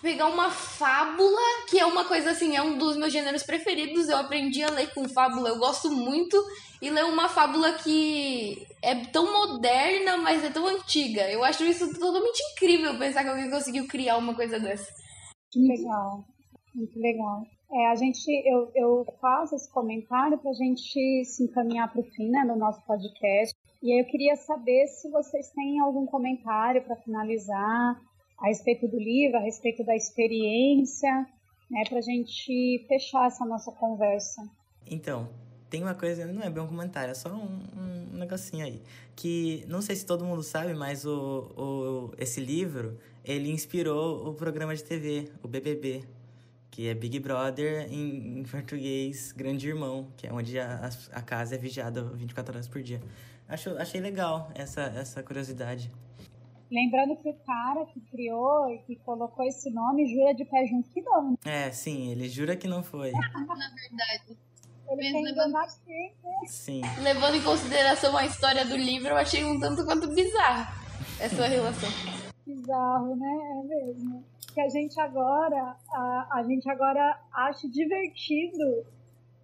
pegar 0.00 0.26
uma 0.26 0.50
fábula, 0.50 1.66
que 1.68 1.78
é 1.78 1.84
uma 1.84 2.04
coisa 2.04 2.30
assim, 2.30 2.54
é 2.54 2.62
um 2.62 2.78
dos 2.78 2.96
meus 2.96 3.12
gêneros 3.12 3.42
preferidos. 3.42 4.08
Eu 4.08 4.18
aprendi 4.18 4.62
a 4.62 4.70
ler 4.70 4.94
com 4.94 5.08
fábula, 5.08 5.48
eu 5.48 5.58
gosto 5.58 5.90
muito. 5.90 6.36
E 6.80 6.90
ler 6.90 7.04
uma 7.06 7.28
fábula 7.28 7.72
que 7.72 8.66
é 8.82 8.94
tão 9.06 9.32
moderna, 9.32 10.16
mas 10.18 10.44
é 10.44 10.50
tão 10.50 10.66
antiga. 10.66 11.28
Eu 11.30 11.42
acho 11.42 11.64
isso 11.64 11.92
totalmente 11.98 12.40
incrível 12.52 12.98
pensar 12.98 13.24
que 13.24 13.30
alguém 13.30 13.50
conseguiu 13.50 13.88
criar 13.88 14.16
uma 14.18 14.34
coisa 14.34 14.60
dessa. 14.60 14.92
Muito 15.54 15.82
legal, 15.82 16.24
muito 16.74 17.00
legal. 17.00 17.55
É, 17.70 17.88
a 17.88 17.94
gente, 17.96 18.28
eu, 18.46 18.70
eu 18.74 19.06
faço 19.20 19.54
esse 19.54 19.70
comentário 19.70 20.38
para 20.38 20.50
a 20.50 20.54
gente 20.54 21.24
se 21.24 21.42
encaminhar 21.42 21.92
para 21.92 22.00
o 22.00 22.04
fim 22.04 22.30
né, 22.30 22.44
do 22.46 22.56
nosso 22.56 22.84
podcast. 22.86 23.54
E 23.82 23.92
aí 23.92 23.98
eu 24.00 24.06
queria 24.06 24.36
saber 24.36 24.86
se 24.86 25.10
vocês 25.10 25.50
têm 25.50 25.80
algum 25.80 26.06
comentário 26.06 26.82
para 26.82 26.96
finalizar, 26.96 28.00
a 28.38 28.48
respeito 28.48 28.86
do 28.86 28.98
livro, 28.98 29.38
a 29.38 29.40
respeito 29.40 29.84
da 29.84 29.94
experiência, 29.94 31.26
né, 31.70 31.82
para 31.88 31.98
a 31.98 32.02
gente 32.02 32.84
fechar 32.86 33.26
essa 33.26 33.44
nossa 33.44 33.72
conversa. 33.72 34.42
Então, 34.86 35.28
tem 35.68 35.82
uma 35.82 35.94
coisa, 35.94 36.26
não 36.26 36.42
é 36.42 36.50
bem 36.50 36.62
um 36.62 36.68
comentário, 36.68 37.10
é 37.10 37.14
só 37.14 37.28
um, 37.30 37.60
um 37.76 38.16
negocinho 38.18 38.64
aí. 38.64 38.80
Que 39.14 39.64
não 39.66 39.82
sei 39.82 39.96
se 39.96 40.06
todo 40.06 40.24
mundo 40.24 40.42
sabe, 40.42 40.74
mas 40.74 41.04
o, 41.04 41.52
o, 41.56 42.14
esse 42.18 42.40
livro, 42.40 42.98
ele 43.24 43.50
inspirou 43.50 44.28
o 44.28 44.34
programa 44.34 44.74
de 44.76 44.84
TV, 44.84 45.30
o 45.42 45.48
BBB, 45.48 46.04
que 46.76 46.88
é 46.88 46.94
Big 46.94 47.18
Brother 47.20 47.90
em, 47.90 48.40
em 48.40 48.42
português, 48.42 49.32
Grande 49.32 49.66
Irmão, 49.66 50.12
que 50.14 50.26
é 50.26 50.32
onde 50.32 50.60
a, 50.60 50.90
a 51.10 51.22
casa 51.22 51.54
é 51.54 51.58
vigiada 51.58 52.02
24 52.02 52.54
horas 52.54 52.68
por 52.68 52.82
dia. 52.82 53.00
Acho, 53.48 53.70
achei 53.78 53.98
legal 53.98 54.50
essa, 54.54 54.82
essa 54.82 55.22
curiosidade. 55.22 55.90
Lembrando 56.70 57.16
que 57.16 57.30
o 57.30 57.34
cara 57.46 57.86
que 57.86 57.98
criou 58.10 58.68
e 58.68 58.78
que 58.80 58.96
colocou 58.96 59.42
esse 59.46 59.70
nome 59.70 60.06
jura 60.06 60.34
de 60.34 60.44
pé 60.44 60.66
junto 60.66 60.90
que 60.90 61.00
não. 61.00 61.38
É, 61.46 61.70
sim, 61.70 62.10
ele 62.10 62.28
jura 62.28 62.54
que 62.54 62.68
não 62.68 62.82
foi. 62.82 63.10
Na 63.32 63.70
verdade. 63.74 64.36
Ele 64.90 65.22
levando... 65.22 65.52
né? 65.52 65.66
Sim. 66.46 66.82
Levando 67.02 67.36
em 67.36 67.42
consideração 67.42 68.14
a 68.14 68.26
história 68.26 68.66
do 68.66 68.76
livro, 68.76 69.08
eu 69.08 69.16
achei 69.16 69.42
um 69.46 69.58
tanto 69.58 69.82
quanto 69.86 70.08
bizarro 70.08 70.74
essa 71.18 71.46
relação. 71.46 71.88
Bizarro, 72.46 73.16
né? 73.16 73.62
É 73.62 73.66
mesmo. 73.66 74.35
Que 74.56 74.62
a 74.62 74.70
gente 74.70 74.98
agora, 74.98 75.76
a, 75.92 76.28
a 76.38 76.42
gente 76.42 76.66
agora 76.66 77.20
acha 77.30 77.68
divertido 77.68 78.86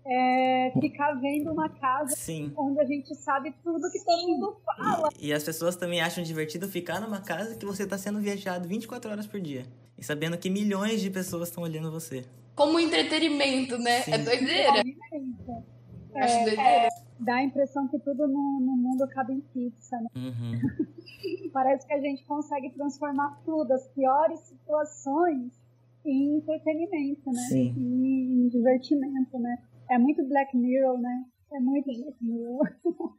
é, 0.06 0.72
ficar 0.80 1.12
vendo 1.20 1.52
uma 1.52 1.68
casa 1.68 2.16
Sim. 2.16 2.50
onde 2.56 2.80
a 2.80 2.84
gente 2.86 3.14
sabe 3.16 3.54
tudo 3.62 3.90
que 3.92 4.02
todo 4.02 4.26
mundo 4.26 4.56
fala. 4.64 5.10
E, 5.20 5.28
e, 5.28 5.32
as 5.34 5.44
pessoas 5.44 5.76
também 5.76 6.00
acham 6.00 6.24
divertido 6.24 6.66
ficar 6.66 6.98
numa 6.98 7.20
casa 7.20 7.54
que 7.56 7.66
você 7.66 7.82
está 7.82 7.98
sendo 7.98 8.20
viajado 8.20 8.66
24 8.66 9.10
horas 9.10 9.26
por 9.26 9.38
dia. 9.38 9.66
E 9.98 10.02
sabendo 10.02 10.38
que 10.38 10.48
milhões 10.48 11.02
de 11.02 11.10
pessoas 11.10 11.50
estão 11.50 11.62
olhando 11.62 11.90
você. 11.90 12.24
Como 12.54 12.80
entretenimento, 12.80 13.76
né? 13.76 13.98
É 13.98 14.02
Sim. 14.04 14.12
É 14.12 14.18
doideira. 14.18 14.82
É, 16.14 16.24
Acho 16.24 16.44
doideira. 16.44 16.88
Dá 17.24 17.36
a 17.36 17.42
impressão 17.42 17.88
que 17.88 17.98
tudo 17.98 18.26
no, 18.26 18.60
no 18.60 18.76
mundo 18.76 19.02
acaba 19.04 19.32
em 19.32 19.40
pizza, 19.40 19.96
né? 19.96 20.08
Uhum. 20.16 21.50
Parece 21.52 21.86
que 21.86 21.92
a 21.92 22.00
gente 22.00 22.24
consegue 22.24 22.70
transformar 22.70 23.40
tudo, 23.44 23.72
as 23.72 23.86
piores 23.88 24.40
situações, 24.40 25.52
em 26.04 26.38
entretenimento, 26.38 27.30
né? 27.30 27.42
Sim. 27.48 27.74
Em, 27.76 28.44
em 28.44 28.48
divertimento, 28.48 29.38
né? 29.38 29.58
É 29.90 29.98
muito 29.98 30.24
Black 30.26 30.56
Mirror, 30.56 30.98
né? 30.98 31.24
É 31.52 31.60
muito 31.60 31.86
Black 31.86 32.16
Mirror. 32.20 32.68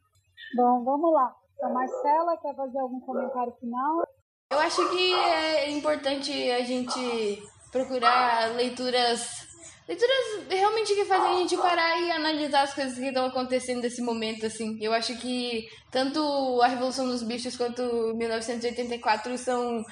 Bom, 0.56 0.84
vamos 0.84 1.14
lá. 1.14 1.36
A 1.62 1.70
Marcela 1.70 2.38
quer 2.38 2.56
fazer 2.56 2.80
algum 2.80 2.99
comentário 2.99 3.54
final? 3.54 4.04
Eu 4.51 4.60
acho 4.60 4.89
que 4.91 5.14
é 5.14 5.72
importante 5.72 6.32
a 6.51 6.62
gente 6.62 7.41
procurar 7.72 8.54
leituras 8.56 9.47
leituras 9.88 10.47
realmente 10.49 10.93
que 10.93 11.05
fazem 11.05 11.36
a 11.36 11.39
gente 11.39 11.57
parar 11.57 11.99
e 12.01 12.11
analisar 12.11 12.63
as 12.63 12.73
coisas 12.73 12.97
que 12.97 13.05
estão 13.05 13.25
acontecendo 13.25 13.81
nesse 13.81 14.01
momento, 14.01 14.45
assim. 14.45 14.77
Eu 14.81 14.93
acho 14.93 15.17
que 15.17 15.67
tanto 15.91 16.61
A 16.61 16.67
Revolução 16.67 17.07
dos 17.07 17.23
Bichos 17.23 17.57
quanto 17.57 17.81
1984 18.15 19.38
são 19.38 19.84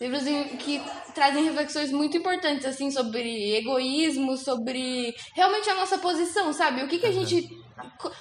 livros 0.00 0.22
que 0.58 0.82
trazem 1.14 1.44
reflexões 1.44 1.92
muito 1.92 2.16
importantes, 2.16 2.64
assim, 2.64 2.90
sobre 2.90 3.56
egoísmo, 3.56 4.36
sobre 4.36 5.14
realmente 5.34 5.68
a 5.68 5.74
nossa 5.74 5.98
posição, 5.98 6.52
sabe? 6.52 6.82
O 6.82 6.88
que, 6.88 6.98
que 6.98 7.06
a 7.06 7.12
gente. 7.12 7.48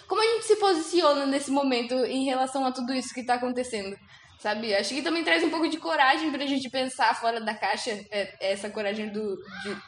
Como 0.07 0.21
a 0.21 0.25
gente 0.35 0.45
se 0.45 0.55
posiciona 0.55 1.25
nesse 1.25 1.51
momento 1.51 1.93
em 2.05 2.25
relação 2.25 2.65
a 2.65 2.71
tudo 2.71 2.93
isso 2.93 3.13
que 3.13 3.21
está 3.21 3.35
acontecendo? 3.35 3.95
Sabe? 4.39 4.73
Acho 4.73 4.95
que 4.95 5.01
também 5.01 5.23
traz 5.23 5.43
um 5.43 5.49
pouco 5.49 5.69
de 5.69 5.77
coragem 5.77 6.31
pra 6.31 6.45
gente 6.47 6.69
pensar 6.69 7.13
fora 7.19 7.39
da 7.39 7.53
caixa, 7.53 7.91
é, 8.09 8.51
essa 8.51 8.69
coragem 8.69 9.09
do 9.09 9.37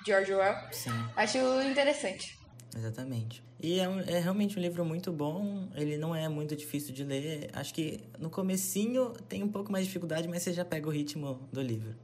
George 0.05 0.33
Orwell. 0.33 0.55
Sim. 0.71 0.91
Acho 1.15 1.37
interessante. 1.63 2.37
Exatamente. 2.75 3.43
E 3.59 3.79
é, 3.79 3.87
um, 3.87 3.99
é, 4.01 4.19
realmente 4.19 4.57
um 4.57 4.61
livro 4.61 4.83
muito 4.83 5.11
bom, 5.11 5.69
ele 5.75 5.97
não 5.97 6.15
é 6.15 6.27
muito 6.27 6.55
difícil 6.55 6.93
de 6.93 7.03
ler. 7.03 7.49
Acho 7.53 7.73
que 7.73 7.99
no 8.19 8.29
comecinho 8.29 9.11
tem 9.29 9.43
um 9.43 9.49
pouco 9.49 9.71
mais 9.71 9.85
de 9.85 9.89
dificuldade, 9.89 10.27
mas 10.27 10.43
você 10.43 10.53
já 10.53 10.65
pega 10.65 10.87
o 10.87 10.91
ritmo 10.91 11.47
do 11.51 11.61
livro. 11.61 11.95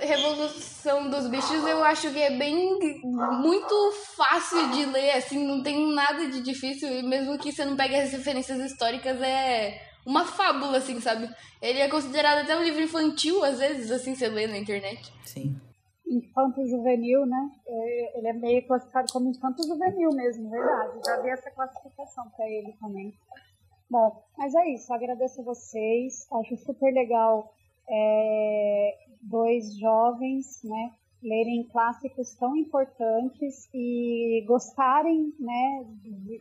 Revolução 0.00 1.10
dos 1.10 1.28
Bichos 1.28 1.66
eu 1.66 1.84
acho 1.84 2.10
que 2.10 2.18
é 2.18 2.38
bem 2.38 2.78
muito 3.04 3.92
fácil 4.16 4.70
de 4.70 4.86
ler, 4.86 5.10
assim, 5.10 5.46
não 5.46 5.62
tem 5.62 5.92
nada 5.92 6.30
de 6.30 6.40
difícil, 6.40 6.88
e 6.88 7.02
mesmo 7.02 7.38
que 7.38 7.52
você 7.52 7.62
não 7.62 7.76
pegue 7.76 7.94
as 7.96 8.10
referências 8.10 8.58
históricas, 8.58 9.20
é 9.20 9.91
uma 10.04 10.24
fábula, 10.24 10.78
assim, 10.78 11.00
sabe? 11.00 11.28
Ele 11.60 11.78
é 11.78 11.88
considerado 11.88 12.38
até 12.42 12.56
um 12.56 12.62
livro 12.62 12.82
infantil, 12.82 13.44
às 13.44 13.58
vezes, 13.58 13.90
assim, 13.90 14.14
você 14.14 14.28
lê 14.28 14.46
na 14.46 14.58
internet. 14.58 15.12
Sim. 15.24 15.56
Infanto 16.06 16.66
juvenil, 16.66 17.24
né? 17.24 17.50
É, 17.66 18.18
ele 18.18 18.28
é 18.28 18.32
meio 18.32 18.66
classificado 18.66 19.12
como 19.12 19.30
infanto 19.30 19.66
juvenil 19.66 20.10
mesmo, 20.12 20.50
verdade. 20.50 20.98
Já 21.06 21.20
vi 21.22 21.28
essa 21.30 21.50
classificação 21.50 22.28
para 22.30 22.48
ele 22.48 22.72
também. 22.80 23.14
Bom, 23.88 24.22
mas 24.36 24.54
é 24.54 24.68
isso. 24.70 24.92
Agradeço 24.92 25.40
a 25.40 25.44
vocês. 25.44 26.26
Acho 26.32 26.56
super 26.56 26.92
legal 26.92 27.54
é, 27.88 28.98
dois 29.22 29.76
jovens, 29.78 30.62
né? 30.64 30.92
Lerem 31.22 31.68
clássicos 31.70 32.34
tão 32.34 32.56
importantes 32.56 33.68
e 33.72 34.44
gostarem, 34.46 35.32
né? 35.38 35.86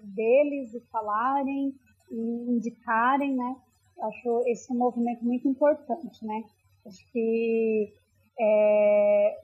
Deles 0.03 0.74
e 0.74 0.80
falarem 0.91 1.76
e 2.12 2.51
indicarem, 2.51 3.36
né? 3.36 3.55
Acho 4.01 4.43
esse 4.47 4.72
um 4.72 4.78
movimento 4.78 5.24
muito 5.24 5.47
importante, 5.47 6.26
né? 6.26 6.43
Acho 6.86 7.12
que 7.12 7.93
é, 8.39 9.39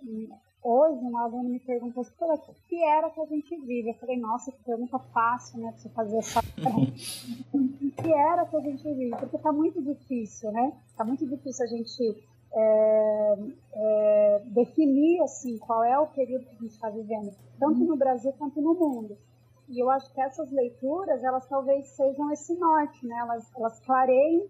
hoje 0.64 1.00
um 1.04 1.18
aluno 1.18 1.50
me 1.50 1.60
perguntou 1.60 2.02
assim, 2.02 2.52
o 2.52 2.68
que 2.68 2.84
era 2.84 3.10
que 3.10 3.22
a 3.22 3.26
gente 3.26 3.56
vive? 3.62 3.90
Eu 3.90 3.96
falei, 3.96 4.18
nossa, 4.18 4.52
que 4.52 4.64
pergunta 4.64 5.00
fácil, 5.00 5.60
né, 5.60 5.72
pra 5.72 5.80
você 5.80 5.90
fazer 5.90 6.18
essa 6.18 6.42
O 7.54 8.04
que 8.04 8.14
era 8.14 8.46
que 8.46 8.56
a 8.56 8.60
gente 8.60 8.84
vive? 8.84 9.16
Porque 9.18 9.38
tá 9.38 9.52
muito 9.52 9.82
difícil, 9.82 10.52
né? 10.52 10.74
Tá 10.96 11.04
muito 11.04 11.26
difícil 11.26 11.66
a 11.66 11.68
gente 11.68 12.24
é, 12.54 13.36
é, 13.74 14.42
definir, 14.48 15.22
assim, 15.22 15.58
qual 15.58 15.84
é 15.84 15.98
o 16.00 16.08
período 16.08 16.46
que 16.46 16.56
a 16.56 16.60
gente 16.62 16.74
está 16.74 16.90
vivendo, 16.90 17.32
tanto 17.60 17.80
no 17.80 17.96
Brasil 17.96 18.34
quanto 18.38 18.62
no 18.62 18.74
mundo. 18.74 19.18
E 19.70 19.84
eu 19.84 19.90
acho 19.90 20.14
que 20.14 20.22
essas 20.22 20.50
leituras, 20.52 21.24
elas 21.24 21.48
talvez 21.48 21.88
sejam 21.96 22.32
esse 22.32 22.58
norte, 22.58 23.06
né? 23.06 23.18
Elas, 23.20 23.52
elas 23.56 23.80
clareiem 23.86 24.48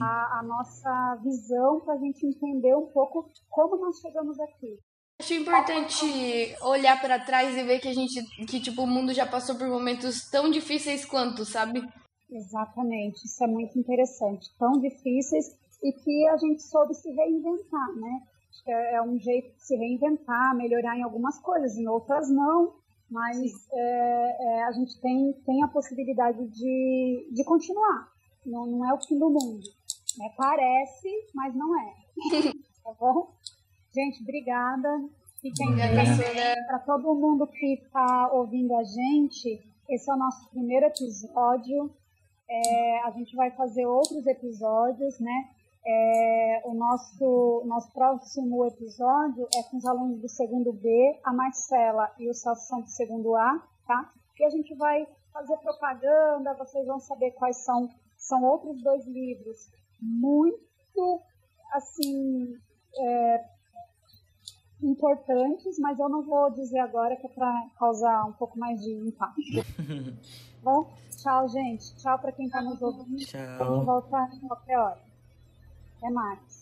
a, 0.00 0.38
a, 0.38 0.42
nossa 0.42 1.16
visão 1.22 1.80
para 1.80 1.94
a 1.94 1.98
gente 1.98 2.26
entender 2.26 2.74
um 2.76 2.86
pouco 2.86 3.30
como 3.48 3.76
nós 3.76 3.98
chegamos 3.98 4.38
aqui. 4.38 4.78
Acho 5.20 5.34
importante 5.34 6.04
olhar 6.62 7.00
para 7.00 7.18
trás 7.18 7.56
e 7.56 7.62
ver 7.62 7.80
que 7.80 7.88
a 7.88 7.94
gente, 7.94 8.22
que 8.46 8.60
tipo, 8.60 8.82
o 8.82 8.86
mundo 8.86 9.12
já 9.12 9.26
passou 9.26 9.56
por 9.56 9.68
momentos 9.68 10.28
tão 10.30 10.50
difíceis 10.50 11.04
quanto, 11.04 11.44
sabe? 11.44 11.82
Exatamente, 12.30 13.24
isso 13.24 13.42
é 13.44 13.46
muito 13.46 13.78
interessante. 13.78 14.48
Tão 14.58 14.72
difíceis 14.80 15.46
e 15.82 15.92
que 15.92 16.28
a 16.28 16.36
gente 16.36 16.62
soube 16.62 16.94
se 16.94 17.10
reinventar, 17.10 17.92
né? 17.96 18.22
Acho 18.50 18.64
que 18.64 18.70
é, 18.70 18.94
é 18.94 19.02
um 19.02 19.18
jeito 19.18 19.54
de 19.54 19.62
se 19.62 19.76
reinventar, 19.76 20.56
melhorar 20.56 20.96
em 20.96 21.02
algumas 21.02 21.38
coisas, 21.40 21.76
em 21.76 21.88
outras 21.88 22.30
não, 22.30 22.74
mas 23.12 23.68
é, 23.70 24.36
é, 24.40 24.64
a 24.64 24.72
gente 24.72 24.98
tem, 25.00 25.34
tem 25.44 25.62
a 25.62 25.68
possibilidade 25.68 26.44
de, 26.48 27.28
de 27.30 27.44
continuar. 27.44 28.08
Não, 28.44 28.66
não 28.66 28.88
é 28.88 28.94
o 28.94 29.00
fim 29.00 29.18
do 29.18 29.28
mundo. 29.28 29.62
É, 30.22 30.28
parece, 30.36 31.08
mas 31.34 31.54
não 31.54 31.78
é. 31.78 31.94
tá 32.82 32.94
bom? 32.98 33.34
Gente, 33.94 34.22
obrigada. 34.22 34.88
Fiquem 35.40 35.74
bem. 35.74 35.94
Para 36.66 36.78
todo 36.78 37.14
mundo 37.14 37.46
que 37.46 37.74
está 37.74 38.32
ouvindo 38.32 38.74
a 38.74 38.84
gente, 38.84 39.60
esse 39.88 40.10
é 40.10 40.14
o 40.14 40.18
nosso 40.18 40.48
primeiro 40.50 40.86
episódio. 40.86 41.94
É, 42.48 43.02
a 43.04 43.10
gente 43.10 43.36
vai 43.36 43.50
fazer 43.50 43.84
outros 43.84 44.26
episódios, 44.26 45.20
né? 45.20 45.50
É, 45.84 46.62
o 46.64 46.74
nosso, 46.74 47.62
nosso 47.66 47.92
próximo 47.92 48.64
episódio 48.66 49.48
é 49.56 49.62
com 49.64 49.78
os 49.78 49.84
alunos 49.84 50.20
do 50.20 50.28
segundo 50.28 50.72
B, 50.72 51.18
a 51.24 51.32
Marcela 51.32 52.08
e 52.18 52.30
o 52.30 52.34
Celso 52.34 52.68
são 52.68 52.82
do 52.82 52.88
segundo 52.88 53.34
A, 53.34 53.60
tá? 53.86 54.10
E 54.38 54.44
a 54.44 54.50
gente 54.50 54.74
vai 54.76 55.06
fazer 55.32 55.56
propaganda, 55.58 56.54
vocês 56.54 56.86
vão 56.86 57.00
saber 57.00 57.32
quais 57.32 57.56
são, 57.64 57.88
são 58.16 58.44
outros 58.44 58.80
dois 58.82 59.04
livros 59.06 59.70
muito, 60.00 61.20
assim, 61.72 62.56
é, 62.96 63.44
importantes, 64.82 65.78
mas 65.78 65.98
eu 65.98 66.08
não 66.08 66.22
vou 66.22 66.50
dizer 66.50 66.78
agora 66.78 67.16
que 67.16 67.26
é 67.26 67.30
para 67.30 67.68
causar 67.78 68.24
um 68.24 68.32
pouco 68.32 68.58
mais 68.58 68.80
de 68.80 68.92
impacto. 68.92 69.40
Bom, 70.62 70.88
tchau, 71.16 71.48
gente. 71.48 71.94
Tchau 71.96 72.18
para 72.18 72.32
quem 72.32 72.46
está 72.46 72.62
nos 72.62 72.80
ouvindo. 72.80 73.24
Tchau. 73.24 73.84
Voltar 73.84 74.32
em 74.32 74.40
qualquer 74.46 74.78
hora. 74.78 75.11
Até 76.02 76.10
mais. 76.10 76.61